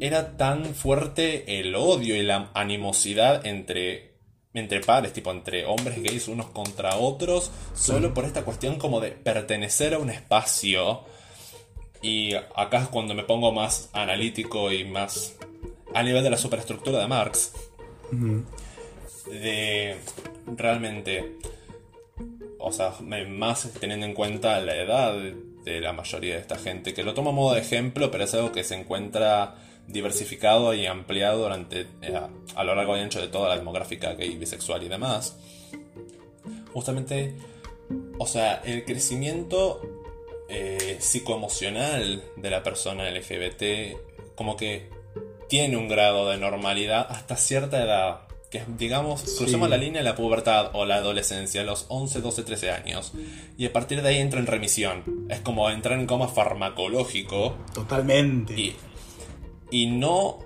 era 0.00 0.36
tan 0.36 0.74
fuerte 0.74 1.60
el 1.60 1.74
odio 1.74 2.16
y 2.16 2.22
la 2.22 2.50
animosidad 2.54 3.46
entre 3.46 4.16
entre 4.54 4.80
pares, 4.80 5.12
tipo 5.12 5.30
entre 5.30 5.66
hombres 5.66 6.02
gays 6.02 6.28
unos 6.28 6.46
contra 6.46 6.96
otros, 6.96 7.50
solo 7.74 8.14
por 8.14 8.24
esta 8.24 8.42
cuestión 8.42 8.78
como 8.78 9.00
de 9.00 9.10
pertenecer 9.10 9.94
a 9.94 9.98
un 9.98 10.08
espacio. 10.08 11.04
Y 12.00 12.34
acá 12.34 12.82
es 12.82 12.88
cuando 12.88 13.14
me 13.14 13.24
pongo 13.24 13.52
más 13.52 13.90
analítico 13.92 14.72
y 14.72 14.84
más 14.84 15.36
a 15.94 16.02
nivel 16.02 16.22
de 16.22 16.30
la 16.30 16.38
superestructura 16.38 17.00
de 17.00 17.06
Marx. 17.06 17.52
De 19.30 19.96
realmente, 20.46 21.36
o 22.58 22.72
sea, 22.72 22.94
más 23.28 23.70
teniendo 23.78 24.06
en 24.06 24.14
cuenta 24.14 24.60
la 24.60 24.76
edad 24.76 25.14
de 25.64 25.80
la 25.80 25.92
mayoría 25.92 26.34
de 26.34 26.40
esta 26.40 26.58
gente, 26.58 26.94
que 26.94 27.02
lo 27.02 27.12
tomo 27.12 27.30
a 27.30 27.32
modo 27.34 27.54
de 27.54 27.60
ejemplo, 27.60 28.10
pero 28.10 28.24
es 28.24 28.34
algo 28.34 28.52
que 28.52 28.64
se 28.64 28.76
encuentra 28.76 29.56
diversificado 29.88 30.74
y 30.74 30.86
ampliado 30.86 31.42
durante 31.42 31.86
eh, 32.02 32.20
a 32.54 32.64
lo 32.64 32.74
largo 32.74 32.96
y 32.96 33.00
ancho 33.00 33.20
de 33.20 33.28
toda 33.28 33.48
la 33.48 33.56
demográfica 33.56 34.14
gay, 34.14 34.36
bisexual 34.36 34.82
y 34.82 34.88
demás. 34.88 35.36
Justamente, 36.72 37.34
o 38.18 38.26
sea, 38.26 38.62
el 38.64 38.84
crecimiento 38.84 39.80
eh, 40.48 40.98
psicoemocional 41.00 42.22
de 42.36 42.50
la 42.50 42.62
persona 42.62 43.10
LGBT 43.10 43.96
como 44.36 44.56
que 44.56 44.90
tiene 45.48 45.76
un 45.76 45.88
grado 45.88 46.28
de 46.30 46.38
normalidad 46.38 47.06
hasta 47.10 47.36
cierta 47.36 47.82
edad. 47.82 48.20
Que 48.50 48.62
digamos, 48.78 49.22
cruzamos 49.36 49.68
la 49.68 49.76
línea 49.76 50.02
de 50.02 50.04
la 50.04 50.14
pubertad 50.14 50.70
o 50.74 50.84
la 50.84 50.96
adolescencia 50.96 51.64
los 51.64 51.86
11, 51.88 52.20
12, 52.20 52.42
13 52.44 52.70
años. 52.70 53.12
Y 53.58 53.66
a 53.66 53.72
partir 53.72 54.02
de 54.02 54.10
ahí 54.10 54.18
entra 54.18 54.38
en 54.38 54.46
remisión. 54.46 55.26
Es 55.28 55.40
como 55.40 55.68
entrar 55.68 55.98
en 55.98 56.06
coma 56.06 56.28
farmacológico. 56.28 57.56
Totalmente. 57.74 58.54
Y 58.54 58.76
y 59.70 59.86
no, 59.86 60.38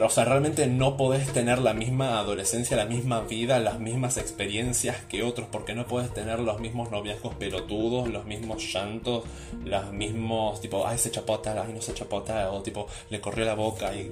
o 0.00 0.08
sea, 0.10 0.24
realmente 0.24 0.66
no 0.66 0.96
podés 0.96 1.32
tener 1.32 1.58
la 1.58 1.74
misma 1.74 2.18
adolescencia, 2.18 2.76
la 2.76 2.86
misma 2.86 3.22
vida, 3.22 3.58
las 3.58 3.80
mismas 3.80 4.16
experiencias 4.16 4.96
que 5.08 5.22
otros, 5.22 5.48
porque 5.50 5.74
no 5.74 5.86
puedes 5.86 6.12
tener 6.12 6.38
los 6.40 6.60
mismos 6.60 6.90
noviazgos 6.90 7.34
pelotudos, 7.34 8.08
los 8.08 8.24
mismos 8.24 8.62
llantos, 8.72 9.24
los 9.64 9.92
mismos, 9.92 10.60
tipo, 10.60 10.86
ay, 10.86 10.98
se 10.98 11.10
chapota, 11.10 11.60
ay, 11.62 11.72
no 11.72 11.82
se 11.82 11.94
chapota, 11.94 12.50
o 12.50 12.62
tipo, 12.62 12.86
le 13.08 13.20
corrió 13.20 13.44
la 13.44 13.54
boca, 13.54 13.94
y 13.94 14.10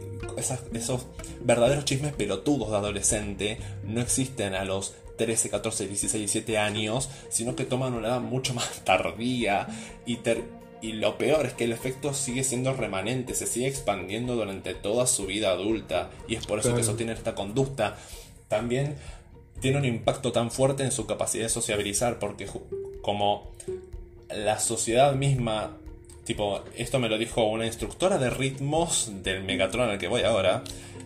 esos 0.72 1.06
verdaderos 1.40 1.84
chismes 1.84 2.12
pelotudos 2.14 2.70
de 2.70 2.76
adolescente 2.76 3.58
no 3.84 4.00
existen 4.00 4.54
a 4.54 4.64
los 4.64 4.94
13, 5.18 5.50
14, 5.50 5.86
16, 5.86 6.12
17 6.12 6.56
años, 6.56 7.10
sino 7.28 7.54
que 7.54 7.64
toman 7.64 7.92
una 7.92 8.08
edad 8.08 8.20
mucho 8.20 8.54
más 8.54 8.80
tardía 8.84 9.66
y, 10.06 10.16
ter 10.16 10.44
y 10.80 10.92
lo 10.92 11.18
peor 11.18 11.46
es 11.46 11.54
que 11.54 11.64
el 11.64 11.72
efecto 11.72 12.14
sigue 12.14 12.44
siendo 12.44 12.72
remanente, 12.72 13.34
se 13.34 13.46
sigue 13.46 13.66
expandiendo 13.66 14.36
durante 14.36 14.74
toda 14.74 15.06
su 15.06 15.26
vida 15.26 15.50
adulta 15.50 16.10
y 16.28 16.36
es 16.36 16.46
por 16.46 16.60
eso 16.60 16.74
que 16.74 16.82
eso 16.82 16.94
tiene 16.94 17.12
esta 17.12 17.34
conducta. 17.34 17.96
También 18.48 18.96
tiene 19.60 19.78
un 19.78 19.84
impacto 19.84 20.30
tan 20.32 20.50
fuerte 20.50 20.84
en 20.84 20.92
su 20.92 21.06
capacidad 21.06 21.44
de 21.44 21.48
sociabilizar 21.48 22.18
porque 22.18 22.46
como 23.02 23.50
la 24.30 24.60
sociedad 24.60 25.14
misma, 25.14 25.76
tipo, 26.24 26.62
esto 26.76 26.98
me 26.98 27.08
lo 27.08 27.18
dijo 27.18 27.44
una 27.44 27.66
instructora 27.66 28.18
de 28.18 28.30
ritmos 28.30 29.10
del 29.22 29.42
Megatron 29.42 29.90
al 29.90 29.98
que 29.98 30.08
voy 30.08 30.22
ahora, 30.22 30.62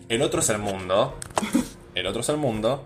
el 0.09 0.21
otro 0.21 0.41
es 0.41 0.49
el 0.49 0.59
mundo, 0.59 1.17
el 1.95 2.05
otro 2.05 2.21
es 2.21 2.29
el 2.29 2.37
mundo, 2.37 2.83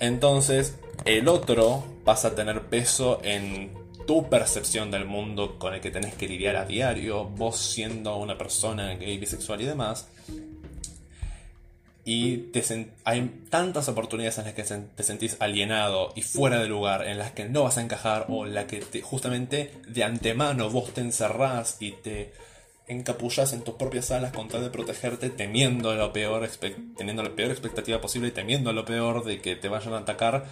entonces 0.00 0.76
el 1.04 1.28
otro 1.28 1.84
pasa 2.04 2.28
a 2.28 2.34
tener 2.34 2.62
peso 2.62 3.20
en 3.22 3.83
tu 4.06 4.28
percepción 4.28 4.90
del 4.90 5.04
mundo 5.04 5.58
con 5.58 5.74
el 5.74 5.80
que 5.80 5.90
tenés 5.90 6.14
que 6.14 6.28
lidiar 6.28 6.56
a 6.56 6.64
diario, 6.64 7.24
vos 7.24 7.58
siendo 7.58 8.16
una 8.16 8.36
persona 8.36 8.94
gay, 8.94 9.18
bisexual 9.18 9.60
y 9.60 9.64
demás. 9.64 10.08
Y 12.06 12.50
hay 13.04 13.46
tantas 13.48 13.88
oportunidades 13.88 14.36
en 14.38 14.44
las 14.44 14.54
que 14.54 14.62
te 14.62 15.02
sentís 15.02 15.38
alienado 15.40 16.12
y 16.14 16.20
fuera 16.20 16.60
de 16.60 16.68
lugar, 16.68 17.06
en 17.06 17.18
las 17.18 17.32
que 17.32 17.48
no 17.48 17.62
vas 17.62 17.78
a 17.78 17.82
encajar 17.82 18.26
o 18.28 18.46
en 18.46 18.54
las 18.54 18.66
que 18.66 18.82
justamente 19.00 19.72
de 19.88 20.04
antemano 20.04 20.68
vos 20.68 20.92
te 20.92 21.00
encerrás 21.00 21.78
y 21.80 21.92
te 21.92 22.32
encapullas 22.86 23.54
en 23.54 23.62
tus 23.62 23.76
propias 23.76 24.10
alas 24.10 24.32
con 24.32 24.48
tal 24.48 24.62
de 24.62 24.68
protegerte, 24.68 25.30
temiendo 25.30 25.94
lo 25.94 26.12
peor, 26.12 26.46
teniendo 26.98 27.22
la 27.22 27.30
peor 27.30 27.50
expectativa 27.50 28.02
posible 28.02 28.28
y 28.28 28.32
temiendo 28.32 28.74
lo 28.74 28.84
peor 28.84 29.24
de 29.24 29.40
que 29.40 29.56
te 29.56 29.68
vayan 29.68 29.94
a 29.94 29.98
atacar. 30.00 30.44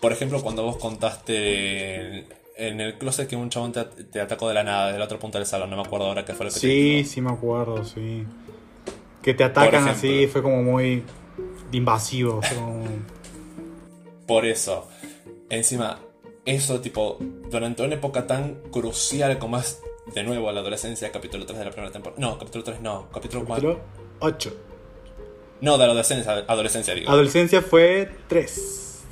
Por 0.00 0.12
ejemplo, 0.12 0.42
cuando 0.42 0.62
vos 0.62 0.78
contaste 0.78 2.24
en 2.56 2.80
el 2.80 2.96
closet 2.96 3.28
que 3.28 3.36
un 3.36 3.50
chabón 3.50 3.72
te, 3.72 4.20
atacó 4.20 4.48
de 4.48 4.54
la 4.54 4.64
nada, 4.64 4.92
del 4.92 5.02
otro 5.02 5.18
punto 5.18 5.38
del 5.38 5.46
salón, 5.46 5.70
no 5.70 5.76
me 5.76 5.82
acuerdo 5.82 6.06
ahora 6.06 6.24
qué 6.24 6.32
fue 6.32 6.46
lo 6.46 6.52
que 6.52 6.58
Sí, 6.58 7.04
sí 7.04 7.20
me 7.20 7.30
acuerdo, 7.30 7.84
sí. 7.84 8.24
Que 9.22 9.34
te 9.34 9.44
atacan 9.44 9.88
así, 9.88 10.26
fue 10.26 10.42
como 10.42 10.62
muy 10.62 11.02
invasivo. 11.72 12.40
Por 14.26 14.46
eso. 14.46 14.88
Encima, 15.50 16.00
eso 16.44 16.80
tipo, 16.80 17.18
durante 17.50 17.82
una 17.82 17.94
época 17.94 18.26
tan 18.26 18.62
crucial 18.70 19.38
como 19.38 19.58
es 19.58 19.80
de 20.14 20.22
nuevo 20.22 20.50
la 20.50 20.60
adolescencia, 20.60 21.12
capítulo 21.12 21.44
3 21.44 21.58
de 21.58 21.64
la 21.64 21.70
primera 21.70 21.92
temporada. 21.92 22.20
No, 22.20 22.38
capítulo 22.38 22.64
3 22.64 22.80
no, 22.80 23.08
capítulo 23.12 23.44
4. 23.44 23.72
Capítulo 23.74 23.90
8. 24.20 24.56
No, 25.60 25.72
de 25.72 25.78
la 25.78 25.84
adolescencia, 25.84 26.32
adolescencia 26.48 26.94
digo. 26.94 27.10
Adolescencia 27.10 27.62
fue 27.62 28.10
3. 28.28 29.04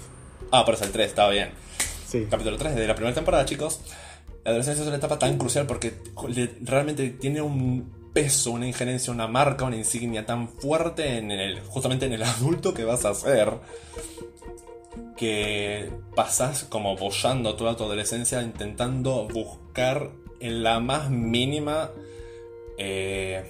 Ah, 0.50 0.64
por 0.64 0.74
eso 0.74 0.84
el 0.84 0.92
3, 0.92 1.08
estaba 1.08 1.30
bien. 1.30 1.63
Capítulo 2.30 2.56
3 2.56 2.76
de 2.76 2.86
la 2.86 2.94
primera 2.94 3.12
temporada, 3.12 3.44
chicos. 3.44 3.80
La 4.44 4.50
adolescencia 4.50 4.82
es 4.82 4.88
una 4.88 4.98
etapa 4.98 5.18
tan 5.18 5.36
crucial 5.36 5.66
porque 5.66 5.94
realmente 6.62 7.10
tiene 7.10 7.42
un 7.42 8.10
peso, 8.12 8.52
una 8.52 8.68
injerencia, 8.68 9.12
una 9.12 9.26
marca, 9.26 9.64
una 9.64 9.76
insignia 9.76 10.24
tan 10.24 10.48
fuerte 10.48 11.18
en 11.18 11.32
el, 11.32 11.60
justamente 11.62 12.06
en 12.06 12.12
el 12.12 12.22
adulto 12.22 12.72
que 12.72 12.84
vas 12.84 13.04
a 13.04 13.14
ser 13.14 13.54
que 15.16 15.90
pasas 16.14 16.64
como 16.64 16.96
bollando 16.96 17.56
toda 17.56 17.76
tu 17.76 17.82
adolescencia 17.82 18.42
intentando 18.42 19.26
buscar 19.26 20.10
en 20.38 20.62
la 20.62 20.78
más 20.78 21.10
mínima 21.10 21.90
eh, 22.78 23.44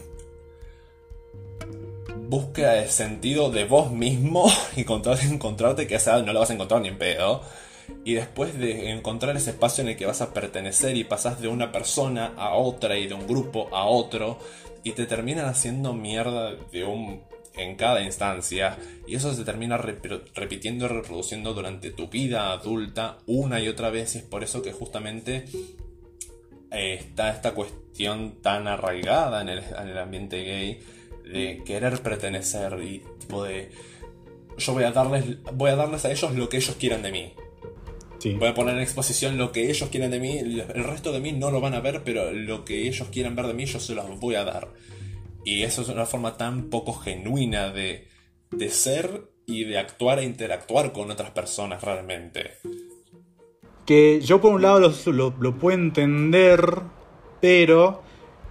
búsqueda 2.29 2.74
de 2.74 2.88
sentido 2.88 3.50
de 3.50 3.64
vos 3.64 3.90
mismo 3.90 4.50
y 4.77 4.81
encontrarte 4.81 5.87
que 5.87 5.96
esa 5.96 6.22
no 6.22 6.33
lo 6.33 6.40
vas 6.40 6.50
a 6.50 6.55
encontrar 6.55 6.81
ni 6.81 6.88
en 6.88 6.96
pedo 6.96 7.42
y 8.05 8.14
después 8.14 8.59
de 8.59 8.90
encontrar 8.90 9.37
ese 9.37 9.51
espacio 9.51 9.83
en 9.83 9.88
el 9.88 9.97
que 9.97 10.07
vas 10.07 10.21
a 10.21 10.35
pertenecer 10.35 10.97
y 10.97 11.05
pasas 11.05 11.40
de 11.40 11.49
una 11.49 11.73
persona 11.73 12.35
a 12.37 12.55
otra 12.55 12.99
y 12.99 13.07
de 13.07 13.14
un 13.14 13.27
grupo 13.27 13.75
a 13.75 13.87
otro 13.87 14.38
y 14.83 14.93
te 14.93 15.07
terminan 15.07 15.47
haciendo 15.47 15.95
mierda 15.95 16.55
de 16.55 16.85
un 16.85 17.23
en 17.57 17.77
cada 17.77 18.03
instancia 18.03 18.77
y 19.07 19.14
eso 19.14 19.33
se 19.33 19.45
termina 19.45 19.79
repitiendo 19.79 20.87
y 20.87 20.88
reproduciendo 20.88 21.55
durante 21.55 21.93
tu 21.93 22.09
vida 22.09 22.53
adulta 22.53 23.19
una 23.27 23.61
y 23.61 23.69
otra 23.69 23.90
vez 23.90 24.17
y 24.17 24.19
es 24.19 24.25
por 24.25 24.43
eso 24.43 24.61
que 24.61 24.73
justamente 24.73 25.45
eh, 26.73 26.95
está 26.95 27.31
esta 27.31 27.55
cuestión 27.55 28.43
tan 28.43 28.67
arraigada 28.67 29.40
en 29.40 29.49
el, 29.49 29.59
en 29.61 29.88
el 29.88 29.99
ambiente 29.99 30.43
gay 30.43 30.81
de 31.25 31.62
querer 31.64 32.03
pertenecer 32.03 32.77
y 32.83 33.05
tipo 33.21 33.45
de 33.45 33.71
yo 34.59 34.73
voy 34.73 34.83
a 34.83 34.90
darles 34.90 35.43
voy 35.55 35.71
a 35.71 35.77
darles 35.77 36.05
a 36.05 36.11
ellos 36.11 36.35
lo 36.35 36.49
que 36.49 36.57
ellos 36.57 36.77
quieran 36.77 37.03
de 37.03 37.12
mí 37.12 37.35
Voy 38.24 38.48
a 38.48 38.54
poner 38.54 38.76
en 38.76 38.82
exposición 38.82 39.37
lo 39.37 39.52
que 39.52 39.70
ellos 39.70 39.88
quieren 39.90 40.10
de 40.10 40.20
mí. 40.20 40.38
El 40.38 40.84
resto 40.84 41.12
de 41.12 41.20
mí 41.20 41.32
no 41.32 41.50
lo 41.50 41.60
van 41.60 41.74
a 41.74 41.80
ver, 41.80 42.02
pero 42.04 42.32
lo 42.32 42.64
que 42.64 42.88
ellos 42.88 43.08
quieren 43.12 43.37
ver 43.37 43.46
de 43.46 43.54
mí 43.54 43.66
yo 43.66 43.80
se 43.80 43.94
los 43.94 44.18
voy 44.18 44.34
a 44.34 44.44
dar. 44.44 44.72
Y 45.44 45.62
eso 45.62 45.82
es 45.82 45.88
una 45.88 46.06
forma 46.06 46.37
tan 46.37 46.70
poco 46.70 46.94
genuina 46.94 47.70
de, 47.70 48.08
de 48.50 48.70
ser 48.70 49.30
y 49.46 49.64
de 49.64 49.78
actuar 49.78 50.18
e 50.18 50.24
interactuar 50.24 50.92
con 50.92 51.10
otras 51.10 51.30
personas 51.30 51.82
realmente. 51.82 52.52
Que 53.84 54.20
yo 54.22 54.40
por 54.40 54.54
un 54.54 54.62
lado 54.62 54.92
lo, 55.06 55.34
lo, 55.38 55.58
puedo 55.58 55.76
entender, 55.76 56.80
pero 57.42 58.02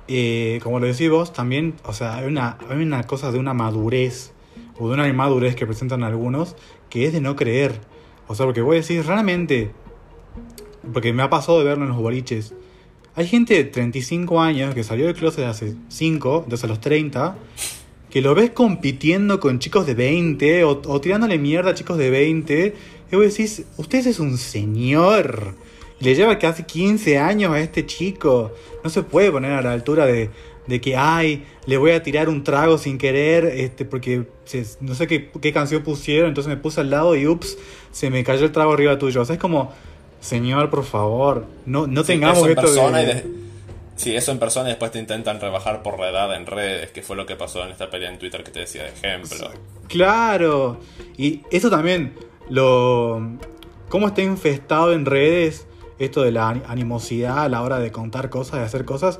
eh, 0.07 0.59
como 0.61 0.79
lo 0.79 0.85
decís 0.85 1.09
vos, 1.09 1.33
también, 1.33 1.75
o 1.85 1.93
sea, 1.93 2.17
hay 2.17 2.27
una, 2.27 2.59
hay 2.69 2.77
una 2.77 3.03
cosa 3.07 3.31
de 3.31 3.39
una 3.39 3.55
madurez, 3.55 4.33
o 4.77 4.87
de 4.87 4.93
una 4.93 5.07
inmadurez 5.07 5.55
que 5.55 5.65
presentan 5.65 6.03
algunos, 6.03 6.55
que 6.89 7.05
es 7.05 7.13
de 7.13 7.21
no 7.21 7.35
creer. 7.35 7.79
O 8.27 8.35
sea, 8.35 8.45
porque 8.45 8.61
voy 8.61 8.77
a 8.77 8.79
decir, 8.79 9.05
realmente, 9.05 9.71
porque 10.91 11.13
me 11.13 11.23
ha 11.23 11.29
pasado 11.29 11.59
de 11.59 11.65
verlo 11.65 11.83
en 11.83 11.89
los 11.89 11.97
boliches, 11.97 12.53
hay 13.15 13.27
gente 13.27 13.53
de 13.53 13.65
35 13.65 14.41
años 14.41 14.73
que 14.73 14.83
salió 14.83 15.05
del 15.05 15.15
closet 15.15 15.45
hace 15.45 15.75
5, 15.89 16.45
desde 16.47 16.67
los 16.67 16.81
30, 16.81 17.37
que 18.09 18.21
lo 18.21 18.33
ves 18.33 18.49
compitiendo 18.51 19.39
con 19.39 19.59
chicos 19.59 19.85
de 19.85 19.93
20 19.93 20.63
o, 20.63 21.01
tirándole 21.01 21.37
mierda 21.37 21.71
a 21.71 21.73
chicos 21.75 21.97
de 21.97 22.09
20. 22.09 22.75
Y 23.11 23.15
vos 23.15 23.25
decís, 23.25 23.65
usted 23.77 24.05
es 24.07 24.19
un 24.19 24.37
señor. 24.37 25.53
Le 25.99 26.15
lleva 26.15 26.39
casi 26.39 26.63
15 26.63 27.19
años 27.19 27.51
a 27.53 27.59
este 27.59 27.85
chico. 27.85 28.51
No 28.83 28.89
se 28.89 29.03
puede 29.03 29.31
poner 29.31 29.51
a 29.51 29.61
la 29.61 29.73
altura 29.73 30.07
de, 30.07 30.31
de 30.67 30.81
que, 30.81 30.95
ay, 30.95 31.45
le 31.65 31.77
voy 31.77 31.91
a 31.91 32.03
tirar 32.03 32.29
un 32.29 32.43
trago 32.43 32.77
sin 32.77 32.97
querer, 32.97 33.45
este, 33.45 33.85
porque 33.85 34.25
no 34.81 34.95
sé 34.95 35.07
qué, 35.07 35.29
qué, 35.29 35.53
canción 35.53 35.83
pusieron, 35.83 36.29
entonces 36.29 36.49
me 36.49 36.57
puse 36.57 36.81
al 36.81 36.89
lado 36.89 37.15
y 37.15 37.27
ups, 37.27 37.57
se 37.91 38.09
me 38.09 38.23
cayó 38.23 38.45
el 38.45 38.51
trago 38.51 38.73
arriba 38.73 38.97
tuyo. 38.97 39.21
O 39.21 39.25
sea, 39.25 39.35
es 39.35 39.41
como, 39.41 39.73
señor, 40.21 40.69
por 40.69 40.83
favor, 40.83 41.45
no, 41.65 41.87
no 41.87 42.03
tengamos 42.03 42.47
esto 42.47 42.91
de... 42.91 43.43
Sí, 43.95 44.15
eso 44.15 44.31
en 44.31 44.39
persona 44.39 44.69
y 44.69 44.71
después 44.71 44.91
te 44.91 44.97
intentan 44.97 45.39
rebajar 45.39 45.83
por 45.83 45.99
la 45.99 46.09
edad 46.09 46.35
en 46.35 46.47
redes, 46.47 46.89
que 46.91 47.03
fue 47.03 47.15
lo 47.15 47.27
que 47.27 47.35
pasó 47.35 47.63
en 47.63 47.71
esta 47.71 47.91
pelea 47.91 48.09
en 48.09 48.17
Twitter 48.17 48.43
que 48.43 48.49
te 48.49 48.61
decía 48.61 48.83
de 48.83 48.89
ejemplo. 48.89 49.51
Claro, 49.87 50.79
y 51.15 51.41
eso 51.51 51.69
también, 51.69 52.13
lo 52.49 53.21
cómo 53.89 54.07
está 54.07 54.23
infestado 54.23 54.93
en 54.93 55.05
redes 55.05 55.67
esto 55.99 56.23
de 56.23 56.31
la 56.31 56.49
animosidad 56.49 57.43
a 57.43 57.49
la 57.49 57.61
hora 57.61 57.79
de 57.79 57.91
contar 57.91 58.29
cosas, 58.29 58.59
de 58.59 58.65
hacer 58.65 58.85
cosas. 58.85 59.19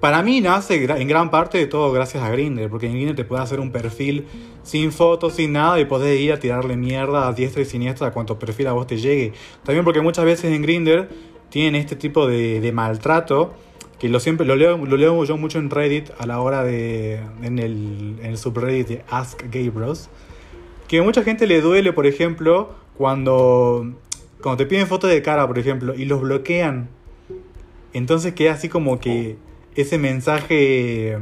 Para 0.00 0.22
mí 0.22 0.40
nace 0.40 0.82
en 0.82 1.08
gran 1.08 1.30
parte 1.30 1.58
de 1.58 1.66
todo 1.66 1.92
gracias 1.92 2.22
a 2.22 2.30
Grindr, 2.30 2.70
porque 2.70 2.86
en 2.86 2.94
Grindr 2.94 3.14
te 3.14 3.24
puede 3.24 3.42
hacer 3.42 3.60
un 3.60 3.70
perfil 3.70 4.24
sin 4.62 4.92
fotos, 4.92 5.34
sin 5.34 5.52
nada, 5.52 5.78
y 5.78 5.84
podés 5.84 6.18
ir 6.18 6.32
a 6.32 6.38
tirarle 6.38 6.78
mierda 6.78 7.28
a 7.28 7.34
diestra 7.34 7.60
y 7.60 7.66
siniestra 7.66 8.06
a 8.06 8.10
cuanto 8.10 8.38
perfil 8.38 8.68
a 8.68 8.72
vos 8.72 8.86
te 8.86 8.96
llegue. 8.96 9.34
También 9.62 9.84
porque 9.84 10.00
muchas 10.00 10.24
veces 10.24 10.52
en 10.52 10.62
Grindr 10.62 11.10
tienen 11.50 11.74
este 11.74 11.96
tipo 11.96 12.26
de, 12.26 12.70
maltrato, 12.72 13.52
que 13.98 14.08
lo 14.08 14.20
siempre 14.20 14.46
lo 14.46 14.56
leo, 14.56 14.78
lo 14.78 14.96
leo 14.96 15.22
yo 15.24 15.36
mucho 15.36 15.58
en 15.58 15.68
Reddit 15.68 16.08
a 16.18 16.26
la 16.26 16.40
hora 16.40 16.64
de. 16.64 17.20
en 17.42 17.58
el, 17.58 18.16
en 18.20 18.26
el 18.26 18.38
subreddit 18.38 18.88
de 18.88 19.04
Ask 19.10 19.42
Gay 19.50 19.68
Bros. 19.68 20.08
Que 20.88 21.00
a 21.00 21.02
mucha 21.02 21.22
gente 21.22 21.46
le 21.46 21.60
duele, 21.60 21.92
por 21.92 22.06
ejemplo, 22.06 22.70
cuando. 22.96 23.92
Cuando 24.40 24.56
te 24.56 24.66
piden 24.66 24.86
fotos 24.86 25.10
de 25.10 25.20
cara, 25.20 25.46
por 25.46 25.58
ejemplo, 25.58 25.94
y 25.94 26.06
los 26.06 26.22
bloquean. 26.22 26.88
Entonces 27.92 28.32
queda 28.32 28.54
así 28.54 28.70
como 28.70 28.98
que 28.98 29.36
ese 29.74 29.98
mensaje 29.98 31.18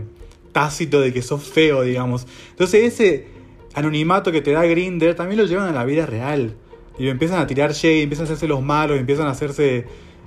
tácito 0.52 1.00
de 1.00 1.12
que 1.12 1.22
sos 1.22 1.44
feo, 1.44 1.82
digamos. 1.82 2.26
Entonces 2.50 2.84
ese 2.84 3.26
anonimato 3.74 4.32
que 4.32 4.40
te 4.40 4.52
da 4.52 4.64
Grinder 4.64 5.14
también 5.14 5.40
lo 5.40 5.46
llevan 5.46 5.68
a 5.68 5.72
la 5.72 5.84
vida 5.84 6.06
real. 6.06 6.54
Y 6.98 7.08
empiezan 7.08 7.40
a 7.40 7.46
tirar 7.46 7.72
shade, 7.72 8.02
empiezan 8.02 8.24
a 8.24 8.26
hacerse 8.26 8.48
los 8.48 8.62
malos, 8.62 8.98
empiezan 8.98 9.26
a 9.26 9.30
hacerse... 9.30 9.86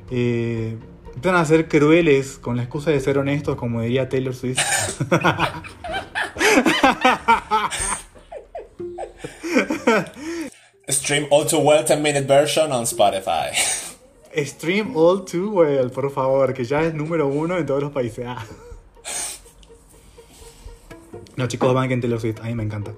Eh, 0.10 0.76
empiezan 1.14 1.40
a 1.40 1.46
ser 1.46 1.68
crueles 1.68 2.38
con 2.38 2.56
la 2.56 2.64
excusa 2.64 2.92
de 2.92 3.00
ser 3.02 3.18
honestos, 3.18 3.58
como 3.58 3.82
diría 3.82 4.08
Taylor 4.08 4.34
Swift. 4.34 4.62
Stream 10.90 11.28
All 11.30 11.48
Too 11.48 11.60
Well 11.60 11.84
10 11.86 12.02
Minute 12.02 12.26
Version 12.26 12.72
on 12.72 12.86
Spotify. 12.86 13.52
Stream 14.36 14.96
All 14.96 15.26
Too 15.26 15.50
Well, 15.50 15.92
por 15.92 16.12
favor, 16.12 16.54
que 16.54 16.64
ya 16.64 16.84
es 16.84 16.94
número 16.94 17.28
uno 17.28 17.58
en 17.58 17.66
todos 17.66 17.82
los 17.82 17.92
países. 17.92 18.26
Ah. 18.28 18.46
No, 21.36 21.48
chicos, 21.48 21.74
banquen 21.74 22.02
Taylor 22.02 22.20
Swift, 22.20 22.40
a 22.42 22.44
mí 22.44 22.56
me 22.56 22.64
encanta. 22.64 22.94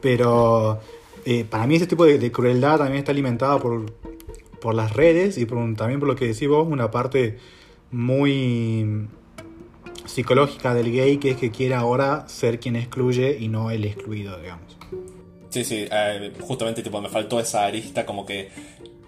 Pero 0.00 0.80
eh, 1.24 1.44
para 1.44 1.66
mí 1.66 1.76
ese 1.76 1.86
tipo 1.86 2.04
de, 2.04 2.32
crueldad 2.32 2.78
también 2.78 2.98
está 2.98 3.12
alimentada 3.12 3.58
por, 3.58 3.92
por 4.60 4.74
las 4.74 4.92
redes 4.94 5.38
y 5.38 5.46
también 5.46 6.00
por 6.00 6.08
lo 6.08 6.16
que 6.16 6.26
decís 6.26 6.48
vos, 6.48 6.66
una 6.66 6.90
parte 6.90 7.38
muy 7.90 9.08
psicológica 10.06 10.74
del 10.74 10.92
gay 10.92 11.18
que 11.18 11.30
es 11.30 11.36
que 11.36 11.50
quiere 11.50 11.74
ahora 11.74 12.28
ser 12.28 12.58
quien 12.58 12.76
excluye 12.76 13.36
y 13.38 13.48
no 13.48 13.70
el 13.70 13.84
excluido, 13.84 14.38
digamos. 14.38 14.76
Sí, 15.50 15.64
sí, 15.64 15.86
eh, 15.90 16.32
justamente 16.40 16.82
tipo 16.82 17.00
me 17.00 17.08
faltó 17.08 17.40
esa 17.40 17.66
arista 17.66 18.06
como 18.06 18.24
que 18.24 18.50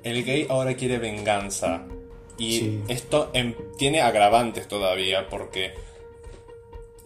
el 0.02 0.24
gay 0.24 0.46
ahora 0.48 0.74
quiere 0.74 0.98
venganza. 0.98 1.86
Y 2.38 2.80
esto 2.88 3.30
em, 3.34 3.54
tiene 3.78 4.00
agravantes 4.00 4.66
todavía, 4.66 5.28
porque 5.28 5.74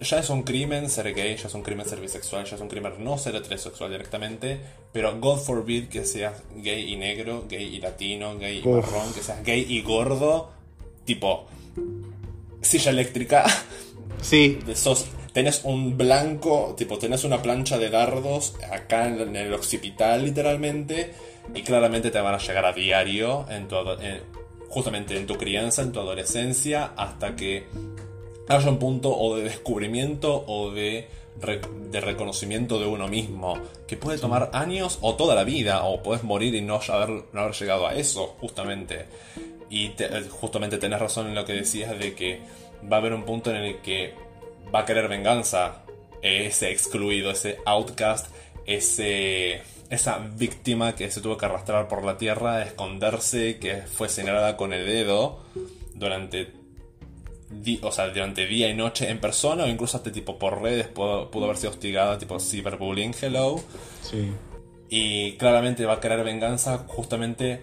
ya 0.00 0.18
es 0.18 0.30
un 0.30 0.42
crimen 0.42 0.88
ser 0.88 1.12
gay, 1.14 1.36
ya 1.36 1.48
es 1.48 1.54
un 1.54 1.62
crimen 1.62 1.86
ser 1.86 2.00
bisexual, 2.00 2.44
ya 2.44 2.56
es 2.56 2.62
un 2.62 2.68
crimen 2.68 2.92
no 3.00 3.18
ser 3.18 3.34
heterosexual 3.36 3.90
directamente, 3.90 4.60
pero 4.92 5.18
God 5.18 5.40
forbid 5.40 5.88
que 5.88 6.04
seas 6.04 6.42
gay 6.54 6.92
y 6.92 6.96
negro, 6.96 7.44
gay 7.48 7.74
y 7.74 7.80
latino, 7.80 8.38
gay 8.38 8.62
y 8.64 8.68
marrón, 8.68 9.12
que 9.12 9.22
seas 9.22 9.42
gay 9.42 9.66
y 9.68 9.82
gordo, 9.82 10.52
tipo 11.04 11.46
silla 12.60 12.90
eléctrica. 12.90 13.44
Sí. 14.22 14.58
Sos, 14.74 15.06
tenés 15.32 15.60
un 15.64 15.96
blanco, 15.96 16.74
tipo, 16.76 16.98
tenés 16.98 17.24
una 17.24 17.42
plancha 17.42 17.78
de 17.78 17.90
dardos 17.90 18.54
acá 18.70 19.06
en 19.06 19.36
el 19.36 19.52
occipital 19.52 20.24
literalmente 20.24 21.12
y 21.54 21.62
claramente 21.62 22.10
te 22.10 22.20
van 22.20 22.34
a 22.34 22.38
llegar 22.38 22.64
a 22.64 22.72
diario 22.72 23.46
en 23.48 23.68
tu, 23.68 23.76
justamente 24.68 25.16
en 25.16 25.26
tu 25.26 25.36
crianza, 25.36 25.82
en 25.82 25.92
tu 25.92 26.00
adolescencia, 26.00 26.92
hasta 26.96 27.36
que 27.36 27.66
haya 28.48 28.68
un 28.68 28.78
punto 28.78 29.16
o 29.16 29.36
de 29.36 29.44
descubrimiento 29.44 30.44
o 30.46 30.70
de, 30.70 31.08
de 31.90 32.00
reconocimiento 32.00 32.78
de 32.78 32.86
uno 32.86 33.08
mismo, 33.08 33.58
que 33.86 33.96
puede 33.96 34.18
tomar 34.18 34.50
años 34.52 34.98
o 35.00 35.14
toda 35.14 35.34
la 35.34 35.44
vida, 35.44 35.84
o 35.84 36.02
puedes 36.02 36.24
morir 36.24 36.54
y 36.54 36.60
no 36.60 36.80
haber, 36.88 37.24
no 37.32 37.40
haber 37.40 37.54
llegado 37.54 37.86
a 37.86 37.94
eso, 37.94 38.36
justamente. 38.40 39.06
Y 39.68 39.92
justamente 40.30 40.78
tenés 40.78 41.00
razón 41.00 41.26
en 41.26 41.34
lo 41.34 41.44
que 41.44 41.52
decías 41.52 41.98
de 41.98 42.14
que 42.14 42.40
va 42.90 42.96
a 42.96 43.00
haber 43.00 43.14
un 43.14 43.24
punto 43.24 43.50
en 43.50 43.56
el 43.56 43.82
que 43.82 44.14
va 44.72 44.80
a 44.80 44.84
querer 44.84 45.08
venganza 45.08 45.82
ese 46.22 46.70
excluido, 46.70 47.30
ese 47.30 47.58
outcast, 47.64 48.26
ese 48.64 49.62
esa 49.90 50.18
víctima 50.18 50.94
que 50.94 51.10
se 51.10 51.20
tuvo 51.20 51.36
que 51.36 51.46
arrastrar 51.46 51.88
por 51.88 52.04
la 52.04 52.18
tierra, 52.18 52.62
esconderse, 52.62 53.58
que 53.58 53.82
fue 53.82 54.08
señalada 54.08 54.56
con 54.56 54.72
el 54.72 54.86
dedo 54.86 55.42
durante, 55.94 56.52
o 57.82 57.92
sea, 57.92 58.08
durante 58.08 58.46
día 58.46 58.68
y 58.68 58.74
noche 58.74 59.08
en 59.10 59.20
persona 59.20 59.64
o 59.64 59.68
incluso 59.68 59.96
hasta 59.96 60.10
tipo 60.10 60.38
por 60.38 60.60
redes 60.60 60.88
pudo, 60.88 61.30
pudo 61.30 61.44
haber 61.44 61.56
sido 61.56 61.70
hostigada, 61.70 62.18
tipo 62.18 62.38
cyberbullying, 62.40 63.14
hello. 63.20 63.60
Sí. 64.02 64.32
Y 64.88 65.32
claramente 65.36 65.84
va 65.84 65.94
a 65.94 66.00
querer 66.00 66.24
venganza 66.24 66.84
justamente 66.86 67.62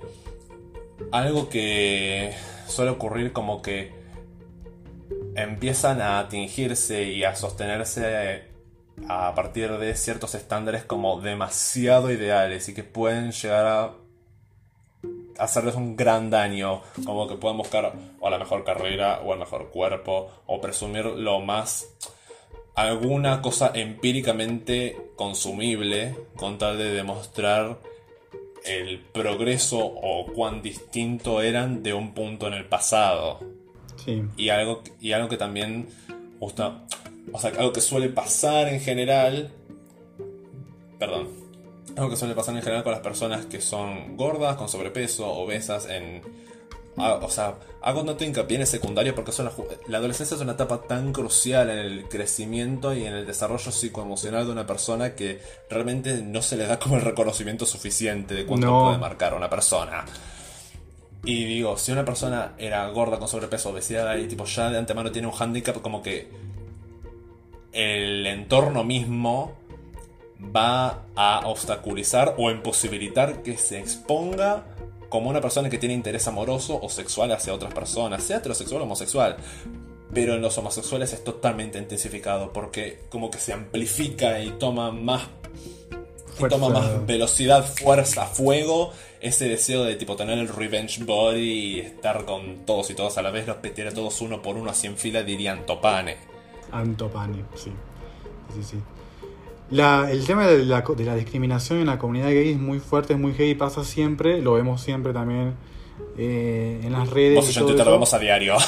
algo 1.11 1.49
que 1.49 2.33
suele 2.67 2.91
ocurrir 2.91 3.33
como 3.33 3.61
que 3.61 3.91
empiezan 5.35 6.01
a 6.01 6.27
tingirse 6.29 7.03
y 7.03 7.23
a 7.23 7.35
sostenerse 7.35 8.52
a 9.07 9.33
partir 9.35 9.71
de 9.77 9.95
ciertos 9.95 10.35
estándares 10.35 10.83
como 10.83 11.19
demasiado 11.21 12.11
ideales 12.11 12.69
y 12.69 12.73
que 12.73 12.83
pueden 12.83 13.31
llegar 13.31 13.65
a 13.65 13.93
hacerles 15.37 15.75
un 15.75 15.95
gran 15.95 16.29
daño, 16.29 16.81
como 17.05 17.27
que 17.27 17.35
pueden 17.35 17.57
buscar 17.57 17.93
o 18.19 18.29
la 18.29 18.37
mejor 18.37 18.63
carrera 18.63 19.21
o 19.23 19.33
el 19.33 19.39
mejor 19.39 19.69
cuerpo 19.69 20.29
o 20.45 20.61
presumir 20.61 21.05
lo 21.05 21.39
más 21.39 21.87
alguna 22.75 23.41
cosa 23.41 23.71
empíricamente 23.73 24.97
consumible 25.15 26.15
con 26.35 26.57
tal 26.57 26.77
de 26.77 26.91
demostrar 26.91 27.79
el 28.65 28.99
progreso 28.99 29.79
o 29.79 30.25
cuán 30.33 30.61
distinto 30.61 31.41
eran 31.41 31.83
de 31.83 31.93
un 31.93 32.13
punto 32.13 32.47
en 32.47 32.53
el 32.53 32.65
pasado. 32.65 33.39
Y 34.37 34.49
algo, 34.49 34.81
y 34.99 35.13
algo 35.13 35.29
que 35.29 35.37
también 35.37 35.87
justo 36.39 36.81
o 37.31 37.39
sea, 37.39 37.51
algo 37.51 37.73
que 37.73 37.81
suele 37.81 38.09
pasar 38.09 38.67
en 38.67 38.79
general. 38.79 39.51
Perdón. 40.99 41.29
Algo 41.95 42.09
que 42.09 42.15
suele 42.15 42.33
pasar 42.33 42.55
en 42.55 42.61
general 42.61 42.83
con 42.83 42.91
las 42.91 43.01
personas 43.01 43.45
que 43.45 43.61
son 43.61 44.17
gordas, 44.17 44.55
con 44.55 44.69
sobrepeso, 44.69 45.27
obesas, 45.27 45.87
en. 45.89 46.21
O 46.95 47.29
sea, 47.29 47.55
hago 47.81 48.05
tanto 48.05 48.23
hincapié 48.23 48.55
en 48.55 48.61
el 48.61 48.67
secundario 48.67 49.15
porque 49.15 49.31
son 49.31 49.49
la, 49.87 49.97
adolescencia 49.97 50.35
es 50.35 50.41
una 50.41 50.51
etapa 50.51 50.83
tan 50.83 51.11
crucial 51.11 51.71
en 51.71 51.79
el 51.79 52.07
crecimiento 52.07 52.93
y 52.93 53.05
en 53.05 53.13
el 53.13 53.25
desarrollo 53.25 53.71
psicoemocional 53.71 54.45
de 54.45 54.51
una 54.51 54.67
persona 54.67 55.15
que 55.15 55.41
realmente 55.71 56.21
no 56.21 56.43
se 56.43 56.55
le 56.55 56.67
da 56.67 56.77
como 56.77 56.97
el 56.97 57.01
reconocimiento 57.01 57.65
suficiente 57.65 58.35
de 58.35 58.45
cuánto 58.45 58.85
puede 58.85 58.99
marcar 58.99 59.33
a 59.33 59.37
una 59.37 59.49
persona. 59.49 60.05
Y 61.25 61.45
digo, 61.45 61.77
si 61.77 61.91
una 61.91 62.05
persona 62.05 62.53
era 62.57 62.87
gorda 62.89 63.17
con 63.17 63.27
sobrepeso, 63.27 63.69
obesidad 63.69 64.15
y 64.17 64.27
tipo 64.27 64.45
ya 64.45 64.69
de 64.69 64.77
antemano 64.77 65.11
tiene 65.11 65.27
un 65.27 65.33
handicap 65.33 65.81
como 65.81 66.03
que 66.03 66.29
el 67.73 68.25
entorno 68.27 68.83
mismo 68.83 69.53
va 70.55 71.03
a 71.15 71.41
obstaculizar 71.45 72.35
o 72.37 72.51
imposibilitar 72.51 73.43
que 73.43 73.57
se 73.57 73.79
exponga 73.79 74.65
como 75.09 75.29
una 75.29 75.41
persona 75.41 75.69
que 75.69 75.77
tiene 75.77 75.93
interés 75.93 76.27
amoroso 76.27 76.79
o 76.81 76.89
sexual 76.89 77.31
hacia 77.31 77.53
otras 77.53 77.73
personas, 77.73 78.23
sea 78.23 78.37
heterosexual 78.37 78.81
o 78.81 78.85
homosexual. 78.85 79.37
Pero 80.13 80.35
en 80.35 80.41
los 80.41 80.57
homosexuales 80.57 81.13
es 81.13 81.23
totalmente 81.23 81.79
intensificado 81.79 82.53
porque 82.53 83.01
como 83.09 83.31
que 83.31 83.39
se 83.39 83.53
amplifica 83.53 84.39
y 84.41 84.51
toma 84.51 84.91
más 84.91 85.23
toma 86.49 86.69
más 86.69 87.05
velocidad, 87.05 87.63
fuerza, 87.63 88.25
fuego, 88.25 88.91
ese 89.21 89.47
deseo 89.47 89.83
de 89.83 89.95
tipo 89.95 90.15
tener 90.15 90.39
el 90.39 90.47
revenge 90.47 91.03
body 91.03 91.39
y 91.39 91.79
estar 91.79 92.25
con 92.25 92.65
todos 92.65 92.89
y 92.89 92.95
todas 92.95 93.17
a 93.17 93.21
la 93.21 93.29
vez, 93.29 93.47
los 93.47 93.57
petir 93.57 93.87
a 93.87 93.93
todos 93.93 94.19
uno 94.21 94.41
por 94.41 94.57
uno 94.57 94.71
así 94.71 94.87
en 94.87 94.97
fila 94.97 95.21
dirían 95.21 95.65
topane. 95.65 96.32
Antopani, 96.71 97.43
sí. 97.55 97.71
Sí, 98.53 98.63
sí. 98.63 98.77
La, 99.69 100.11
el 100.11 100.25
tema 100.25 100.45
de 100.45 100.65
la, 100.65 100.81
de 100.81 101.03
la, 101.03 101.15
discriminación 101.15 101.79
en 101.79 101.87
la 101.87 101.97
comunidad 101.97 102.27
gay 102.27 102.51
es 102.51 102.59
muy 102.59 102.79
fuerte, 102.79 103.13
es 103.13 103.19
muy 103.19 103.33
gay, 103.33 103.55
pasa 103.55 103.83
siempre, 103.83 104.41
lo 104.41 104.53
vemos 104.53 104.81
siempre 104.81 105.13
también 105.13 105.55
eh, 106.17 106.81
en 106.83 106.91
las 106.91 107.09
redes. 107.09 107.37
Vos 107.37 107.49
y 107.49 107.53
yo 107.53 107.67
lo 107.67 107.91
vemos 107.91 108.13
a 108.13 108.19
diario. 108.19 108.55